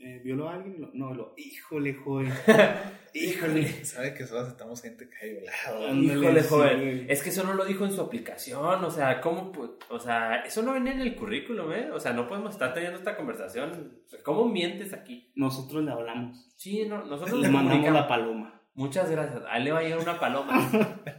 eh, 0.02 0.20
¿violó 0.24 0.48
a 0.48 0.54
alguien? 0.54 0.80
Lo- 0.80 0.90
no, 0.94 1.14
lo, 1.14 1.34
híjole, 1.36 1.94
joven. 1.94 2.32
híjole. 3.14 3.66
Sabe 3.84 4.14
que 4.14 4.26
solo 4.26 4.40
aceptamos 4.40 4.82
gente 4.82 5.08
que 5.08 5.16
ha 5.16 5.30
violado. 5.30 5.94
Híjole, 5.94 6.42
joven. 6.42 7.06
Es 7.08 7.22
que 7.22 7.30
eso 7.30 7.44
no 7.44 7.54
lo 7.54 7.64
dijo 7.64 7.84
en 7.84 7.92
su 7.92 8.00
aplicación. 8.00 8.84
O 8.84 8.90
sea, 8.90 9.20
¿cómo? 9.20 9.52
O 9.90 9.98
sea, 9.98 10.42
eso 10.44 10.62
no 10.62 10.72
venía 10.74 10.92
en 10.92 11.00
el 11.00 11.14
currículum, 11.14 11.72
¿eh? 11.72 11.90
O 11.92 12.00
sea, 12.00 12.12
no 12.12 12.26
podemos 12.28 12.52
estar 12.52 12.74
teniendo 12.74 12.98
esta 12.98 13.16
conversación. 13.16 13.98
¿Cómo 14.22 14.48
mientes 14.48 14.92
aquí? 14.92 15.32
Nosotros 15.36 15.84
le 15.84 15.92
hablamos. 15.92 16.52
Sí, 16.56 16.86
no, 16.88 17.04
nosotros 17.04 17.40
Le 17.40 17.48
nos 17.48 17.52
mandamos 17.52 17.72
comunicamos. 17.86 18.00
la 18.00 18.08
paloma. 18.08 18.62
Muchas 18.74 19.10
gracias. 19.10 19.42
A 19.48 19.58
él 19.58 19.64
le 19.64 19.72
va 19.72 19.80
a 19.80 19.82
llegar 19.82 19.98
una 19.98 20.18
paloma. 20.18 20.70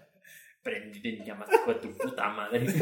Prendida 0.63 1.09
en 1.09 1.25
llamas, 1.25 1.49
hijo 1.53 1.73
de 1.73 1.79
tu 1.79 1.97
puta 1.97 2.29
madre. 2.29 2.65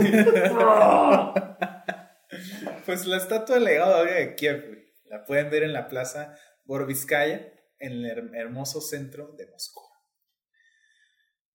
Pues 2.86 3.06
la 3.08 3.18
estatua 3.18 3.56
del 3.56 3.66
legado 3.66 4.06
de 4.06 4.36
Kiev, 4.36 4.66
güey. 4.68 4.81
La 5.12 5.26
pueden 5.26 5.50
ver 5.50 5.64
en 5.64 5.74
la 5.74 5.88
plaza 5.90 6.38
Borovskaya, 6.64 7.54
en 7.80 7.92
el 7.92 8.06
her- 8.06 8.36
hermoso 8.36 8.80
centro 8.80 9.34
de 9.34 9.46
Moscú. 9.48 9.82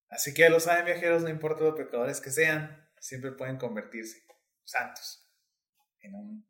Así 0.09 0.33
que 0.33 0.43
ya 0.43 0.49
lo 0.49 0.59
saben, 0.59 0.85
viajeros, 0.85 1.23
no 1.23 1.29
importa 1.29 1.63
los 1.63 1.75
pecadores 1.75 2.21
que 2.21 2.29
sean, 2.29 2.87
siempre 2.99 3.31
pueden 3.31 3.57
convertirse 3.57 4.25
santos. 4.63 5.27
En 6.01 6.13
un. 6.15 6.47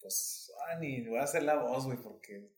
Pues, 0.00 0.52
ah, 0.68 0.76
ni 0.78 1.00
voy 1.06 1.18
a 1.18 1.22
hacer 1.22 1.42
la 1.42 1.56
voz, 1.56 1.86
güey, 1.86 1.98
porque. 1.98 2.52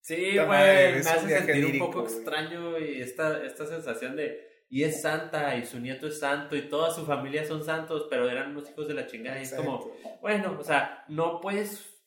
Sí, 0.00 0.36
güey, 0.36 0.46
me 0.46 1.00
un 1.00 1.08
hace 1.08 1.38
sentir 1.38 1.66
un 1.66 1.78
poco 1.78 2.04
extraño 2.04 2.78
y 2.78 3.00
esta, 3.00 3.44
esta 3.44 3.66
sensación 3.66 4.14
de. 4.16 4.46
Y 4.70 4.84
es 4.84 5.00
santa, 5.00 5.56
y 5.56 5.64
su 5.64 5.80
nieto 5.80 6.08
es 6.08 6.20
santo, 6.20 6.54
y 6.54 6.68
toda 6.68 6.94
su 6.94 7.06
familia 7.06 7.46
son 7.46 7.64
santos, 7.64 8.06
pero 8.10 8.28
eran 8.28 8.50
unos 8.50 8.68
hijos 8.68 8.86
de 8.86 8.94
la 8.94 9.06
chingada. 9.06 9.38
Y 9.38 9.44
es 9.44 9.54
como. 9.54 9.90
Bueno, 10.20 10.56
o 10.58 10.62
sea, 10.64 11.04
no 11.08 11.40
puedes 11.40 11.97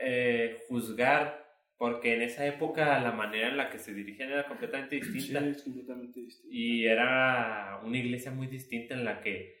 eh, 0.00 0.64
juzgar 0.68 1.44
porque 1.78 2.14
en 2.14 2.22
esa 2.22 2.46
época 2.46 2.98
la 3.00 3.12
manera 3.12 3.48
en 3.48 3.56
la 3.58 3.68
que 3.70 3.78
se 3.78 3.92
dirigían 3.92 4.30
era 4.30 4.46
completamente 4.46 4.98
Sí, 5.02 5.10
distinta 5.12 5.46
es 5.46 5.62
completamente 5.62 6.20
distinto. 6.20 6.48
y 6.50 6.86
era 6.86 7.80
una 7.84 7.98
iglesia 7.98 8.30
muy 8.30 8.46
distinta 8.46 8.94
en 8.94 9.04
la 9.04 9.20
que 9.20 9.54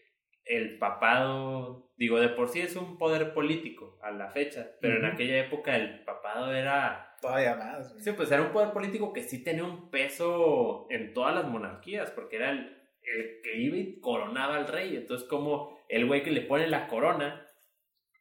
el 0.46 0.78
papado, 0.78 1.92
digo, 1.96 2.20
de 2.20 2.28
por 2.30 2.48
sí 2.48 2.60
es 2.60 2.76
un 2.76 2.96
poder 2.98 3.34
político 3.34 3.98
a 4.02 4.10
la 4.12 4.30
fecha, 4.30 4.70
pero 4.80 4.96
en 4.98 5.04
Ujú. 5.04 5.14
aquella 5.14 5.38
época 5.40 5.76
el 5.76 6.04
papado 6.04 6.54
era 6.54 7.02
Todavía 7.20 7.56
más, 7.56 7.90
güey. 7.92 8.04
Sí, 8.04 8.12
pues 8.12 8.30
era 8.30 8.42
un 8.42 8.52
poder 8.52 8.72
político 8.72 9.12
que 9.12 9.22
sí 9.22 9.42
tenía 9.42 9.64
un 9.64 9.90
peso 9.90 10.86
en 10.90 11.14
todas 11.14 11.34
las 11.34 11.46
monarquías, 11.46 12.10
porque 12.10 12.36
era 12.36 12.50
el, 12.50 12.58
el 13.02 13.40
que 13.42 13.56
iba 13.58 13.76
y 13.78 13.98
coronaba 14.00 14.56
al 14.56 14.68
rey. 14.68 14.94
Entonces, 14.96 15.26
como 15.26 15.80
el 15.88 16.06
güey 16.06 16.22
que 16.22 16.30
le 16.30 16.42
pone 16.42 16.66
la 16.68 16.86
corona, 16.88 17.44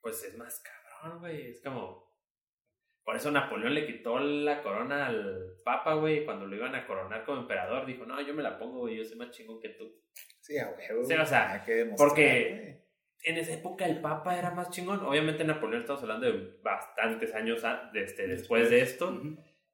pues 0.01 0.23
es 0.23 0.37
más 0.37 0.63
cabrón, 0.63 1.19
güey. 1.19 1.47
Es 1.51 1.61
como. 1.61 2.04
Por 3.05 3.15
eso 3.15 3.29
Napoleón 3.29 3.75
le 3.75 3.85
quitó 3.85 4.17
la 4.19 4.63
corona 4.63 5.05
al 5.05 5.53
Papa, 5.63 5.93
güey, 5.93 6.25
cuando 6.25 6.47
lo 6.47 6.55
iban 6.55 6.73
a 6.73 6.87
coronar 6.87 7.23
como 7.23 7.41
emperador. 7.41 7.85
Dijo, 7.85 8.03
no, 8.03 8.19
yo 8.19 8.33
me 8.33 8.41
la 8.41 8.57
pongo, 8.57 8.79
güey, 8.79 8.97
yo 8.97 9.05
soy 9.05 9.15
más 9.15 9.29
chingón 9.29 9.61
que 9.61 9.69
tú. 9.69 9.93
Sí, 10.41 10.57
a 10.57 10.69
huevo. 10.69 11.05
Sí, 11.05 11.13
o 11.13 11.25
sea, 11.25 11.63
porque-. 11.95 12.83
En 13.23 13.37
esa 13.37 13.53
época 13.53 13.85
el 13.85 14.01
Papa 14.01 14.37
era 14.37 14.51
más 14.51 14.69
chingón. 14.69 14.99
Obviamente 14.99 15.43
Napoleón 15.43 15.81
estamos 15.81 16.01
hablando 16.03 16.31
de 16.31 16.59
bastantes 16.61 17.33
años 17.33 17.63
de 17.93 18.03
este, 18.03 18.27
después 18.27 18.69
de 18.69 18.81
esto. 18.81 19.21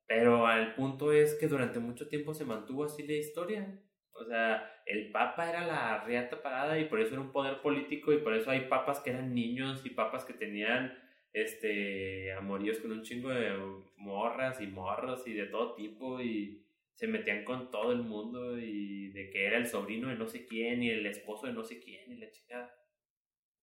Pero 0.08 0.50
el 0.52 0.74
punto 0.74 1.14
es 1.14 1.36
que 1.36 1.48
durante 1.48 1.80
mucho 1.80 2.10
tiempo 2.10 2.34
se 2.34 2.46
mantuvo 2.46 2.86
así 2.86 3.06
la 3.08 3.14
historia. 3.14 3.82
O 4.14 4.26
sea, 4.26 4.70
el 4.86 5.12
papa 5.12 5.50
era 5.50 5.66
la 5.66 6.04
riata 6.04 6.42
parada 6.42 6.78
y 6.78 6.86
por 6.86 7.00
eso 7.00 7.14
era 7.14 7.22
un 7.22 7.32
poder 7.32 7.62
político 7.62 8.12
y 8.12 8.18
por 8.18 8.34
eso 8.34 8.52
hay 8.52 8.68
papas 8.68 9.00
que 9.00 9.12
eran 9.12 9.34
niños 9.34 9.86
y 9.86 9.92
papas 9.92 10.26
que 10.26 10.34
tenían 10.34 10.98
este 11.34 12.34
amoríos 12.34 12.80
con 12.80 12.92
un 12.92 13.04
chingo 13.04 13.30
de 13.30 13.52
morras 13.98 14.62
y 14.62 14.68
morros 14.68 15.26
y 15.28 15.34
de 15.34 15.46
todo 15.48 15.76
tipo 15.76 16.20
y 16.22 16.66
se 16.96 17.08
metían 17.08 17.46
con 17.46 17.72
todo 17.72 17.92
el 17.92 18.04
mundo 18.04 18.58
y 18.60 19.10
de 19.12 19.30
que 19.30 19.46
era 19.48 19.58
el 19.58 19.66
sobrino 19.68 20.10
de 20.10 20.16
no 20.16 20.28
sé 20.28 20.46
quién 20.46 20.84
y 20.84 20.90
el 20.90 21.06
esposo 21.06 21.48
de 21.48 21.54
no 21.54 21.64
sé 21.64 21.80
quién 21.80 22.12
y 22.12 22.18
la 22.18 22.30
chica. 22.32 22.74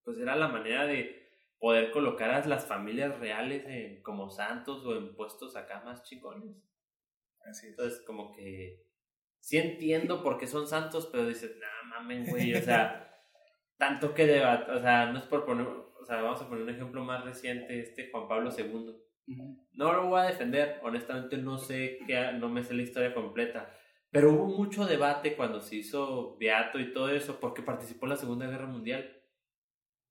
Pues 0.04 0.18
era 0.18 0.34
la 0.36 0.48
manera 0.48 0.86
de 0.86 1.28
poder 1.58 1.90
colocar 1.90 2.30
a 2.30 2.46
las 2.46 2.66
familias 2.66 3.18
reales 3.18 3.64
en- 3.66 4.02
como 4.02 4.30
santos 4.30 4.84
o 4.86 4.96
en 4.96 5.14
puestos 5.14 5.56
acá 5.56 5.82
más 5.84 6.02
chingones. 6.04 6.56
Así 7.44 7.66
es. 7.66 7.70
Entonces, 7.72 8.02
como 8.06 8.32
que 8.32 8.84
sí 9.40 9.58
entiendo 9.58 10.22
por 10.22 10.38
qué 10.38 10.46
son 10.46 10.66
santos, 10.66 11.08
pero 11.12 11.26
dices, 11.26 11.56
nah, 11.58 11.88
mamen, 11.90 12.26
güey, 12.26 12.54
o 12.54 12.62
sea, 12.62 13.04
tanto 13.78 14.14
que 14.14 14.26
debatir, 14.26 14.74
o 14.74 14.80
sea, 14.80 15.06
no 15.12 15.18
es 15.18 15.24
por 15.26 15.44
poner, 15.46 15.66
sea, 16.08 16.22
vamos 16.22 16.42
a 16.42 16.48
poner 16.48 16.64
un 16.64 16.70
ejemplo 16.70 17.04
más 17.04 17.24
reciente, 17.24 17.80
este 17.80 18.10
Juan 18.10 18.26
Pablo 18.28 18.50
II. 18.56 18.96
No 19.74 19.92
lo 19.92 20.08
voy 20.08 20.20
a 20.20 20.24
defender, 20.24 20.80
honestamente 20.82 21.36
no 21.36 21.58
sé 21.58 21.98
qué, 22.06 22.32
no 22.32 22.48
me 22.48 22.62
sé 22.62 22.74
la 22.74 22.82
historia 22.82 23.14
completa, 23.14 23.70
pero 24.10 24.32
hubo 24.32 24.46
mucho 24.46 24.86
debate 24.86 25.36
cuando 25.36 25.60
se 25.60 25.76
hizo 25.76 26.36
Beato 26.38 26.78
y 26.78 26.92
todo 26.92 27.10
eso, 27.10 27.38
porque 27.40 27.62
participó 27.62 28.06
en 28.06 28.10
la 28.10 28.16
Segunda 28.16 28.46
Guerra 28.46 28.66
Mundial. 28.66 29.22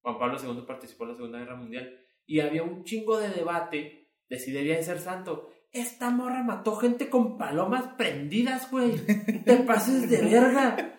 Juan 0.02 0.20
Pablo 0.20 0.38
II 0.42 0.66
participó 0.68 1.06
en 1.06 1.10
la 1.10 1.16
Segunda 1.16 1.40
Guerra 1.40 1.56
Mundial. 1.56 2.00
Y 2.26 2.42
había 2.42 2.62
un 2.64 2.84
chingo 2.84 3.18
de 3.18 3.30
debate 3.30 4.12
de 4.30 4.40
si 4.40 4.52
debía 4.52 4.78
de 4.78 4.84
ser 4.84 5.00
santo. 5.00 5.50
Esta 5.72 6.10
morra 6.12 6.44
mató 6.44 6.76
gente 6.76 7.10
con 7.10 7.38
palomas 7.38 7.88
prendidas, 7.98 8.70
güey. 8.70 8.98
Te 9.46 9.58
pases 9.58 10.10
de 10.10 10.22
verga. 10.22 10.98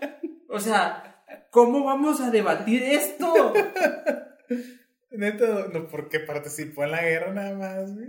O 0.49 0.59
sea, 0.59 1.25
¿cómo 1.51 1.85
vamos 1.85 2.21
a 2.21 2.31
debatir 2.31 2.83
esto? 2.83 3.53
Neta, 5.11 5.67
no, 5.73 5.89
porque 5.89 6.21
participó 6.21 6.85
en 6.85 6.91
la 6.93 7.03
guerra 7.03 7.33
nada 7.33 7.55
más, 7.57 7.95
güey. 7.95 8.09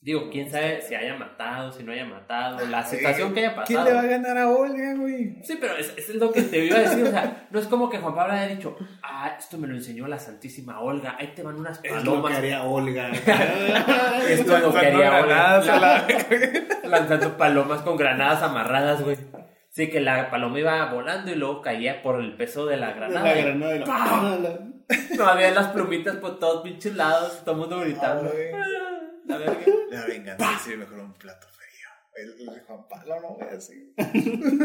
Digo, 0.00 0.30
quién 0.32 0.50
sabe 0.50 0.82
si 0.82 0.96
haya 0.96 1.14
matado, 1.14 1.70
si 1.70 1.84
no 1.84 1.92
haya 1.92 2.04
matado, 2.04 2.66
la 2.66 2.84
situación 2.84 3.32
que 3.32 3.38
haya 3.46 3.54
pasado. 3.54 3.66
¿Quién 3.68 3.84
le 3.84 3.92
va 3.92 4.00
a 4.00 4.06
ganar 4.10 4.36
a 4.36 4.48
Olga, 4.50 4.94
güey? 4.96 5.36
Sí, 5.44 5.56
pero 5.60 5.76
es, 5.76 5.94
es 5.96 6.12
lo 6.16 6.32
que 6.32 6.42
te 6.42 6.64
iba 6.64 6.76
a 6.76 6.80
decir. 6.80 7.04
O 7.04 7.10
sea, 7.10 7.46
no 7.52 7.60
es 7.60 7.66
como 7.68 7.88
que 7.88 7.98
Juan 7.98 8.12
Pablo 8.16 8.32
haya 8.32 8.48
dicho, 8.48 8.76
ah, 9.04 9.36
esto 9.38 9.58
me 9.58 9.68
lo 9.68 9.74
enseñó 9.76 10.08
la 10.08 10.18
Santísima 10.18 10.80
Olga, 10.80 11.14
ahí 11.20 11.28
te 11.36 11.44
van 11.44 11.54
unas 11.54 11.78
Es 11.84 11.92
lo 11.92 11.98
que 12.00 12.04
palomas. 12.08 12.36
haría 12.36 12.64
Olga. 12.64 13.10
Esto 13.12 14.56
es 14.56 14.62
lo 14.64 14.72
que 14.72 14.78
haría 14.86 14.90
Olga. 15.20 15.22
granadas 15.22 15.68
a 15.68 15.78
la- 15.78 16.06
Lanzando 16.88 17.36
palomas 17.36 17.82
con 17.82 17.96
granadas 17.96 18.42
amarradas, 18.42 19.02
güey. 19.04 19.16
Sí, 19.74 19.88
que 19.88 20.00
la 20.00 20.30
paloma 20.30 20.58
iba 20.60 20.84
volando 20.92 21.30
y 21.32 21.34
luego 21.34 21.62
caía 21.62 22.02
por 22.02 22.20
el 22.20 22.36
peso 22.36 22.66
de 22.66 22.76
la 22.76 22.88
la 22.88 22.92
granada. 22.94 23.34
granada 23.34 23.72
de 23.72 23.78
la... 24.42 24.58
No 25.16 25.26
había 25.26 25.50
las 25.52 25.68
plumitas 25.68 26.16
por 26.16 26.38
todos 26.38 26.62
pinches 26.62 26.94
lados, 26.94 27.40
todo 27.42 27.54
el 27.54 27.60
mundo 27.62 27.80
gritando. 27.80 28.30
Ay. 28.30 28.50
"Ah, 28.54 28.98
La 29.26 29.38
verga. 29.38 29.56
La 29.90 30.04
venganza 30.06 30.70
es 30.70 30.76
mejor 30.78 30.98
un 30.98 31.14
plato 31.14 31.46
frío. 31.48 31.88
El, 32.14 32.48
el 32.54 32.60
Juan 32.66 32.86
Pablo 32.86 33.14
no 33.22 33.36
ve 33.38 33.56
así. 33.56 33.94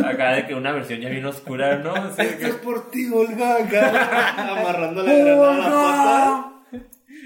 Acá 0.05 0.34
de 0.34 0.45
que 0.45 0.53
una 0.55 0.74
versión 0.74 0.99
ya 0.99 1.08
bien 1.08 1.26
oscura, 1.26 1.78
¿no? 1.78 1.95
Así 1.95 2.18
de 2.18 2.24
Esto 2.28 2.39
que- 2.39 2.47
es 2.47 2.55
por 2.55 2.91
ti, 2.91 3.10
Olga. 3.14 3.64
acá, 3.64 4.51
amarrando 4.60 5.03
la 5.03 5.14
granada 5.14 5.53
a 5.53 5.58
la 5.58 5.66
pata. 5.70 6.53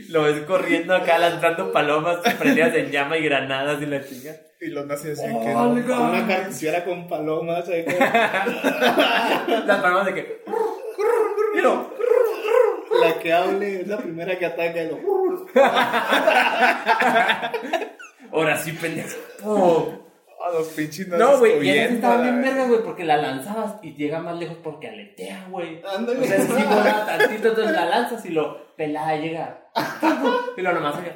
Lo 0.09 0.23
ves 0.23 0.41
corriendo 0.41 0.95
acá 0.95 1.17
lanzando 1.17 1.71
palomas 1.71 2.17
prendidas 2.39 2.73
en 2.75 2.91
llama 2.91 3.17
y 3.17 3.23
granadas 3.23 3.81
y 3.81 3.85
la 3.85 4.03
chinga. 4.03 4.35
Y 4.59 4.67
los 4.67 4.85
nazis 4.85 5.19
así 5.19 5.31
Oh, 5.33 5.41
que. 5.43 5.55
Olga. 5.55 5.99
Una 5.99 6.27
cartuchera 6.27 6.83
con 6.85 7.07
palomas. 7.07 7.67
acá. 7.67 8.45
Las 9.65 9.81
palomas 9.81 10.05
de 10.07 10.13
que. 10.13 10.43
Pero, 11.53 11.91
La 13.01 13.19
que 13.19 13.33
hable 13.33 13.81
es 13.81 13.87
la 13.87 13.97
primera 13.97 14.37
que 14.37 14.45
ataca. 14.45 14.81
y 14.83 14.87
lo- 14.89 14.99
ahora 18.31 18.57
sí, 18.57 18.71
pendejo. 18.73 19.17
Oh. 19.43 20.00
A 20.43 20.51
los 20.51 20.67
pinches 20.69 21.07
No, 21.07 21.37
güey, 21.37 21.67
y 21.67 21.69
esas 21.69 21.93
estaban 21.93 22.23
bien 22.23 22.35
verga. 22.41 22.49
vergas, 22.51 22.69
güey, 22.69 22.83
porque 22.83 23.03
la 23.03 23.17
lanzabas 23.17 23.75
y 23.83 23.93
llega 23.93 24.19
más 24.19 24.37
lejos 24.37 24.57
porque 24.63 24.87
aletea, 24.87 25.47
güey. 25.49 25.81
Ándale. 25.85 26.19
O 26.19 26.23
sea, 26.23 26.37
volaba 26.69 27.05
tantito, 27.05 27.49
entonces 27.49 27.71
la 27.75 27.85
lanzas 27.85 28.25
y 28.25 28.29
lo 28.29 28.75
pelada 28.75 29.15
llega. 29.17 29.57
Y 30.57 30.61
lo 30.61 30.73
nomás 30.73 30.95
oye. 30.97 31.13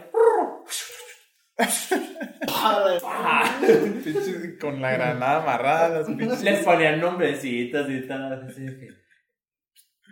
Pinches 4.03 4.59
con 4.59 4.82
la 4.82 4.91
granada 4.91 5.41
amarrada, 5.41 5.99
las 5.99 6.07
pinches. 6.07 6.43
Les 6.43 6.63
ponían 6.63 6.99
nombrecitos 6.99 7.89
y 7.89 8.07
tal. 8.07 8.47
Así 8.47 8.63
de 8.63 8.80
que. 8.80 8.88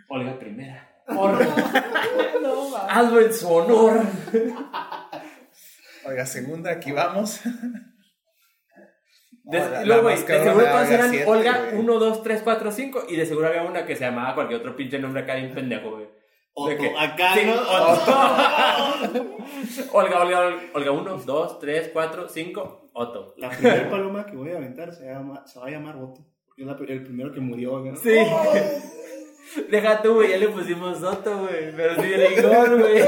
Olga 0.08 0.38
Primera. 0.38 1.02
Olga. 1.08 1.46
Hazlo 2.88 3.20
en 3.20 3.32
su 3.34 3.48
honor. 3.52 4.02
Oiga, 6.06 6.26
segunda, 6.26 6.70
aquí 6.72 6.92
vamos. 6.92 7.40
De, 9.44 9.58
Oh, 9.60 9.84
luego, 9.84 10.02
güey, 10.04 10.16
de 10.16 10.22
seguro 10.26 10.64
todas 10.64 10.90
eran 10.90 11.10
siete, 11.10 11.26
Olga 11.30 11.58
güey. 11.70 11.80
1, 11.80 11.98
2, 11.98 12.22
3, 12.22 12.40
4, 12.42 12.72
5. 12.72 13.02
Y 13.08 13.16
de 13.16 13.26
seguro 13.26 13.46
había 13.48 13.62
una 13.62 13.84
que 13.84 13.94
se 13.94 14.04
llamaba 14.04 14.34
cualquier 14.34 14.60
otro 14.60 14.74
pinche 14.74 14.98
nombre 14.98 15.22
acá 15.22 15.34
bien 15.34 15.52
pendejo, 15.54 15.90
güey. 15.90 16.06
Otto, 16.54 16.70
De 16.70 16.76
que- 16.78 16.94
acá, 16.98 17.34
Sí, 17.34 17.40
¿no? 17.44 17.54
Otto. 17.54 19.36
Olga, 19.92 20.22
Olga, 20.22 20.56
Olga 20.72 20.90
1, 20.92 21.16
2, 21.26 21.58
3, 21.58 21.90
4, 21.92 22.28
5. 22.28 22.90
Otto. 22.94 23.34
La 23.38 23.50
primera 23.50 23.90
paloma 23.90 24.24
que 24.24 24.36
voy 24.36 24.50
a 24.52 24.56
aventar 24.56 24.94
se, 24.94 25.04
llama, 25.06 25.44
se 25.46 25.58
va 25.58 25.66
a 25.66 25.70
llamar 25.70 25.96
Otto. 25.96 26.20
porque 26.46 26.62
Es 26.62 26.66
la- 26.68 26.76
el 26.94 27.02
primero 27.04 27.32
que 27.32 27.40
murió. 27.40 27.80
¿no? 27.80 27.96
Sí. 27.96 28.14
Deja 29.70 30.00
tú, 30.00 30.14
güey, 30.14 30.30
ya 30.30 30.36
le 30.38 30.48
pusimos 30.48 31.02
Otto, 31.02 31.38
güey. 31.40 31.70
Pero 31.76 31.94
sí 32.02 32.12
era 32.14 32.30
Igor, 32.32 32.78
güey. 32.80 33.02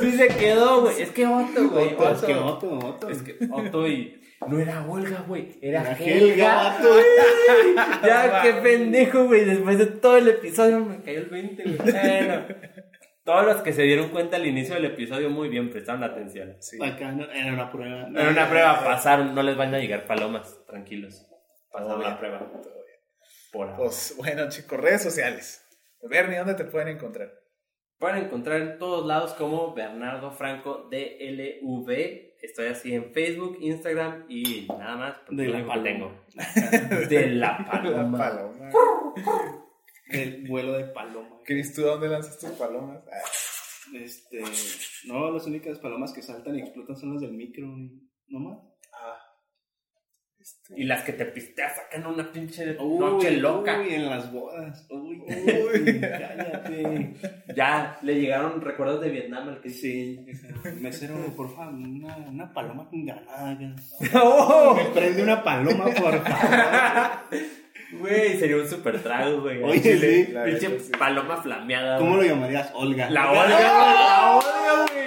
Sí 0.00 0.12
se 0.12 0.28
quedó, 0.28 0.82
güey. 0.82 1.02
Es 1.02 1.10
que 1.10 1.26
Otto, 1.26 1.68
güey. 1.68 1.94
Otto, 1.94 2.10
es 2.12 2.22
que 2.22 2.34
Otto, 2.34 2.78
Otto. 2.78 3.08
Es 3.10 3.22
que 3.22 3.36
Otto 3.50 3.86
y. 3.86 4.20
No 4.48 4.58
era 4.60 4.84
Olga, 4.86 5.24
güey. 5.26 5.58
Era, 5.62 5.80
Era 5.80 5.92
Helga. 5.98 6.34
Helga, 6.34 6.76
Otto. 6.78 8.06
Ya, 8.06 8.42
qué 8.42 8.52
pendejo, 8.62 9.24
güey. 9.24 9.44
Después 9.44 9.78
de 9.78 9.86
todo 9.86 10.16
el 10.18 10.28
episodio 10.28 10.80
me 10.80 11.02
cayó 11.02 11.20
el 11.20 11.26
20, 11.26 11.62
güey. 11.62 11.76
Bueno. 11.78 12.46
Todos 13.24 13.44
los 13.44 13.56
que 13.62 13.72
se 13.72 13.82
dieron 13.82 14.10
cuenta 14.10 14.36
al 14.36 14.46
inicio 14.46 14.74
del 14.76 14.84
episodio 14.84 15.30
muy 15.30 15.48
bien, 15.48 15.70
prestaron 15.70 16.04
atención. 16.04 16.56
Sí. 16.60 16.78
Acá 16.80 17.10
no- 17.10 17.28
era 17.30 17.52
una 17.52 17.72
prueba. 17.72 18.08
Era 18.14 18.30
una 18.30 18.48
prueba, 18.48 18.84
pasaron, 18.84 19.34
no 19.34 19.42
les 19.42 19.56
van 19.56 19.74
a 19.74 19.78
llegar 19.78 20.06
palomas, 20.06 20.64
tranquilos. 20.66 21.26
Pasaron 21.72 22.02
la 22.04 22.18
prueba. 22.18 22.38
todo 22.38 22.72
bien. 22.84 23.00
Por 23.52 23.66
ahora. 23.66 23.76
Pues 23.78 24.14
bueno, 24.16 24.48
chicos, 24.48 24.78
redes 24.78 25.02
sociales. 25.02 25.62
Bernie, 26.08 26.38
¿dónde 26.38 26.54
te 26.54 26.64
pueden 26.64 26.88
encontrar? 26.88 27.32
Pueden 27.98 28.24
encontrar 28.24 28.60
en 28.60 28.78
todos 28.78 29.06
lados 29.06 29.32
como 29.34 29.74
Bernardo 29.74 30.30
Franco 30.30 30.88
DLV. 30.90 31.90
Estoy 32.42 32.66
así 32.68 32.92
en 32.94 33.12
Facebook, 33.12 33.56
Instagram 33.60 34.26
y 34.28 34.66
nada 34.68 34.96
más. 34.96 35.16
De 35.30 35.48
la 35.48 35.66
paloma. 35.66 35.82
tengo. 35.82 36.12
De 37.08 37.26
la 37.30 37.58
La 37.58 37.64
paloma. 37.64 38.18
paloma. 38.18 38.70
El 40.10 40.46
vuelo 40.46 40.74
de 40.74 40.84
paloma. 40.84 41.40
Cris, 41.44 41.74
¿tú 41.74 41.82
dónde 41.82 42.08
lanzas 42.08 42.38
tus 42.38 42.50
palomas? 42.50 43.02
Ah, 43.10 43.16
Este, 43.94 44.42
no, 45.06 45.30
las 45.32 45.46
únicas 45.46 45.78
palomas 45.78 46.12
que 46.12 46.22
saltan 46.22 46.56
y 46.56 46.60
explotan 46.60 46.96
son 46.96 47.14
las 47.14 47.22
del 47.22 47.32
micro. 47.32 47.66
No 48.28 48.38
más. 48.40 48.58
ah. 48.92 49.16
Este, 50.46 50.80
Y 50.80 50.84
las 50.84 51.02
que 51.02 51.12
te 51.12 51.24
pisteas 51.24 51.74
sacan 51.74 52.06
una 52.06 52.30
pinche 52.30 52.76
Uy, 52.78 52.98
noche 53.00 53.32
loca. 53.32 53.80
Uy, 53.80 53.94
en 53.94 54.08
las 54.08 54.30
bodas. 54.32 54.86
Uy, 54.90 55.20
Uy. 55.26 56.00
cállate. 56.00 57.14
Ya 57.56 57.98
le 58.02 58.14
llegaron 58.14 58.60
recuerdos 58.60 59.00
de 59.00 59.10
Vietnam 59.10 59.48
al 59.48 59.60
que 59.60 59.70
Sí, 59.70 60.24
mesero, 60.80 61.16
por 61.36 61.52
favor, 61.54 61.74
una, 61.74 62.16
una 62.16 62.52
paloma 62.52 62.88
con 62.88 63.04
granada. 63.06 63.58
¡Oh! 64.22 64.74
Me 64.76 64.84
prende 64.90 65.22
una 65.24 65.42
paloma, 65.42 65.86
por 65.86 66.22
favor. 66.22 67.40
Güey, 68.00 68.38
sería 68.38 68.56
un 68.56 68.68
super 68.68 69.00
trago, 69.02 69.42
güey. 69.42 69.62
Oye, 69.62 69.96
sí. 70.26 70.34
Pinche 70.44 70.70
paloma 70.98 71.40
flameada. 71.42 71.98
¿Cómo 71.98 72.16
lo 72.16 72.22
llamarías? 72.24 72.70
Olga. 72.74 73.08
La 73.10 73.30
Olga. 73.30 73.48
La 73.60 74.36
Olga, 74.36 74.92
güey. 74.92 75.05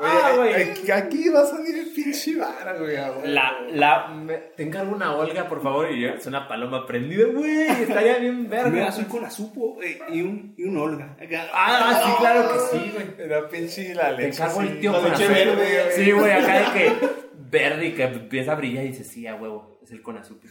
Oye, 0.00 0.10
Ah, 0.12 0.32
güey. 0.36 0.54
aquí- 0.54 0.90
aquí 0.90 1.28
va 1.28 1.40
a 1.40 1.46
salir 1.46 1.76
el 1.76 1.86
pinche 1.92 2.36
vara, 2.36 2.78
güey. 2.78 2.96
ah. 2.96 3.12
La, 3.24 3.52
la, 3.72 4.08
me- 4.08 4.36
te 4.56 4.62
encargo 4.62 4.94
una 4.94 5.14
Olga, 5.16 5.48
por 5.48 5.62
favor, 5.62 5.90
y 5.92 6.04
es 6.04 6.26
una 6.26 6.46
paloma 6.46 6.86
prendida, 6.86 7.26
güey, 7.26 7.66
estaría 7.66 8.18
bien 8.18 8.48
verga. 8.48 8.92
soy 8.92 9.04
con 9.04 9.24
azupo 9.24 9.78
eh, 9.82 9.98
y, 10.12 10.22
un, 10.22 10.54
y 10.56 10.64
un 10.64 10.76
Olga. 10.76 11.16
Acá. 11.20 11.46
Ah, 11.52 12.00
sí, 12.04 12.10
claro 12.20 12.48
que 12.52 12.58
sí, 12.78 12.92
güey. 12.94 13.06
Era 13.28 13.48
pinche 13.48 13.94
la 13.94 14.14
Te 14.16 14.22
leche. 14.22 14.42
encargo 14.42 14.60
el 14.62 14.80
tío 14.80 14.92
la 14.92 14.98
con 15.00 15.10
verde, 15.18 15.54
güey. 15.54 16.04
Sí, 16.04 16.12
güey, 16.12 16.30
acá 16.32 16.58
de 16.58 16.78
que 16.78 16.92
verde 17.50 17.86
y 17.86 17.92
que 17.92 18.02
empieza 18.04 18.52
a 18.52 18.56
brillar 18.56 18.84
y 18.84 18.88
dices, 18.88 19.08
sí, 19.08 19.26
a 19.26 19.34
huevo, 19.34 19.80
es 19.82 19.90
el 19.90 20.02
con 20.02 20.16
azúcar. 20.18 20.50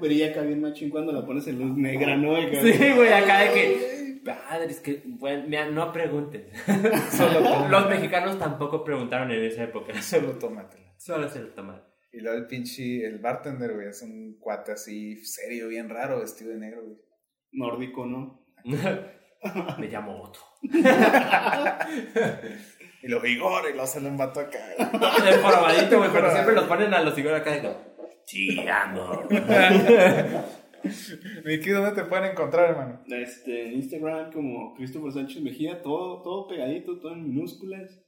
Brilla 0.00 0.30
acá 0.30 0.42
bien 0.42 0.60
machín 0.60 0.90
cuando 0.90 1.12
la 1.12 1.24
pones 1.24 1.46
en 1.46 1.58
luz 1.58 1.76
negra, 1.76 2.16
¿no? 2.16 2.36
Sí, 2.36 2.92
güey, 2.94 3.12
acá 3.12 3.40
de 3.40 3.52
que, 3.52 4.09
padre, 4.24 4.66
es 4.66 4.80
que, 4.80 5.02
bueno, 5.04 5.44
mira, 5.46 5.66
no 5.70 5.92
preguntes. 5.92 6.46
Solo. 7.10 7.68
Los 7.68 7.88
mexicanos 7.88 8.38
tampoco 8.38 8.84
preguntaron 8.84 9.30
en 9.30 9.44
esa 9.44 9.64
época. 9.64 9.92
Solo 10.02 10.32
tómatela. 10.38 10.92
Solo 10.98 11.28
se 11.28 11.40
lo 11.40 11.48
tomaron. 11.48 11.84
Y 12.12 12.20
luego 12.20 12.38
el 12.38 12.46
pinche, 12.46 13.04
el 13.06 13.18
bartender, 13.18 13.72
güey, 13.72 13.88
es 13.88 14.02
un 14.02 14.36
cuate 14.40 14.72
así 14.72 15.16
serio, 15.24 15.68
bien 15.68 15.88
raro, 15.88 16.20
vestido 16.20 16.50
de 16.50 16.58
negro, 16.58 16.82
güey. 16.84 16.98
Nórdico, 17.52 18.04
¿no? 18.04 18.44
Me 18.64 19.88
llamo 19.88 20.20
Otto. 20.22 20.40
Y 23.02 23.08
lo 23.08 23.20
vigor, 23.20 23.64
y 23.72 23.76
lo 23.76 23.86
sale 23.86 24.08
un 24.08 24.16
vato 24.16 24.40
acá. 24.40 24.58
El 24.76 25.38
formadito, 25.40 25.98
güey, 25.98 26.10
pero 26.12 26.30
siempre 26.32 26.54
los 26.54 26.64
ponen 26.64 26.92
a 26.92 27.00
los 27.02 27.16
igual 27.16 27.36
acá 27.36 27.52
de 27.52 27.62
que, 27.62 27.76
chingando. 28.26 29.28
Miki, 31.44 31.70
¿dónde 31.70 31.92
te 31.92 32.08
pueden 32.08 32.32
encontrar, 32.32 32.70
hermano? 32.70 33.02
Este, 33.08 33.66
en 33.66 33.74
Instagram 33.74 34.32
como 34.32 34.74
Christopher 34.74 35.12
Sánchez 35.12 35.42
Mejía, 35.42 35.82
todo, 35.82 36.22
todo 36.22 36.48
pegadito, 36.48 36.98
todo 36.98 37.12
en 37.12 37.28
minúsculas. 37.28 38.00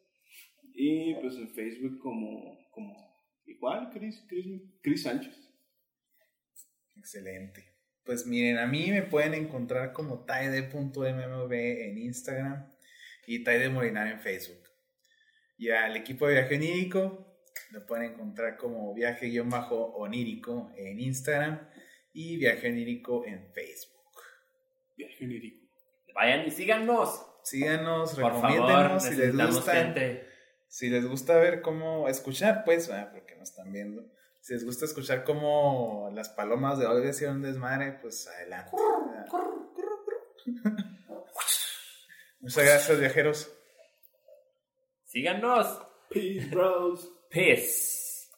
Y 0.74 1.14
pues 1.16 1.36
en 1.36 1.48
Facebook 1.50 1.98
como, 1.98 2.58
como 2.70 2.94
igual, 3.44 3.90
Chris, 3.92 4.24
Chris, 4.28 4.62
Chris 4.82 5.02
Sánchez. 5.02 5.34
Excelente. 6.96 7.72
Pues 8.04 8.26
miren, 8.26 8.58
a 8.58 8.66
mí 8.66 8.90
me 8.90 9.02
pueden 9.02 9.34
encontrar 9.34 9.92
como 9.92 10.24
taide.mmv 10.24 11.52
en 11.52 11.98
Instagram 11.98 12.72
y 13.26 13.44
Taide 13.44 13.68
Molinar 13.68 14.08
en 14.08 14.20
Facebook. 14.20 14.62
Y 15.58 15.70
al 15.70 15.96
equipo 15.96 16.26
de 16.26 16.34
Viaje 16.34 16.56
Onírico 16.56 17.32
lo 17.70 17.86
pueden 17.86 18.12
encontrar 18.12 18.56
como 18.56 18.92
Viaje-Onírico 18.94 20.72
en 20.76 21.00
Instagram 21.00 21.60
y 22.12 22.36
Viaje 22.36 22.68
Onírico 22.68 23.24
en 23.26 23.52
Facebook. 23.52 24.00
Viaje 24.96 25.24
onírico. 25.24 25.66
Vayan 26.14 26.46
y 26.46 26.50
síganos. 26.50 27.26
Síganos, 27.42 28.14
Por 28.14 28.40
favor, 28.40 29.00
si 29.00 29.14
les 29.16 29.34
gusta. 29.34 29.72
gente. 29.72 30.28
Si 30.68 30.88
les 30.88 31.06
gusta 31.06 31.36
ver 31.36 31.60
cómo 31.60 32.08
escuchar, 32.08 32.62
pues, 32.64 32.90
ah, 32.90 33.10
porque 33.12 33.34
nos 33.36 33.50
están 33.50 33.72
viendo. 33.72 34.04
Si 34.40 34.52
les 34.54 34.64
gusta 34.64 34.84
escuchar 34.84 35.24
cómo 35.24 36.10
las 36.14 36.28
palomas 36.30 36.78
de 36.78 36.86
Olga 36.86 37.10
hicieron 37.10 37.42
desmadre, 37.42 37.98
pues 38.00 38.26
adelante. 38.28 38.72
Muchas 42.40 42.64
gracias, 42.64 42.98
viajeros. 43.00 43.52
Síganos. 45.04 45.78
Peace, 46.10 46.48
bros. 46.50 47.08
Peace. 47.30 48.28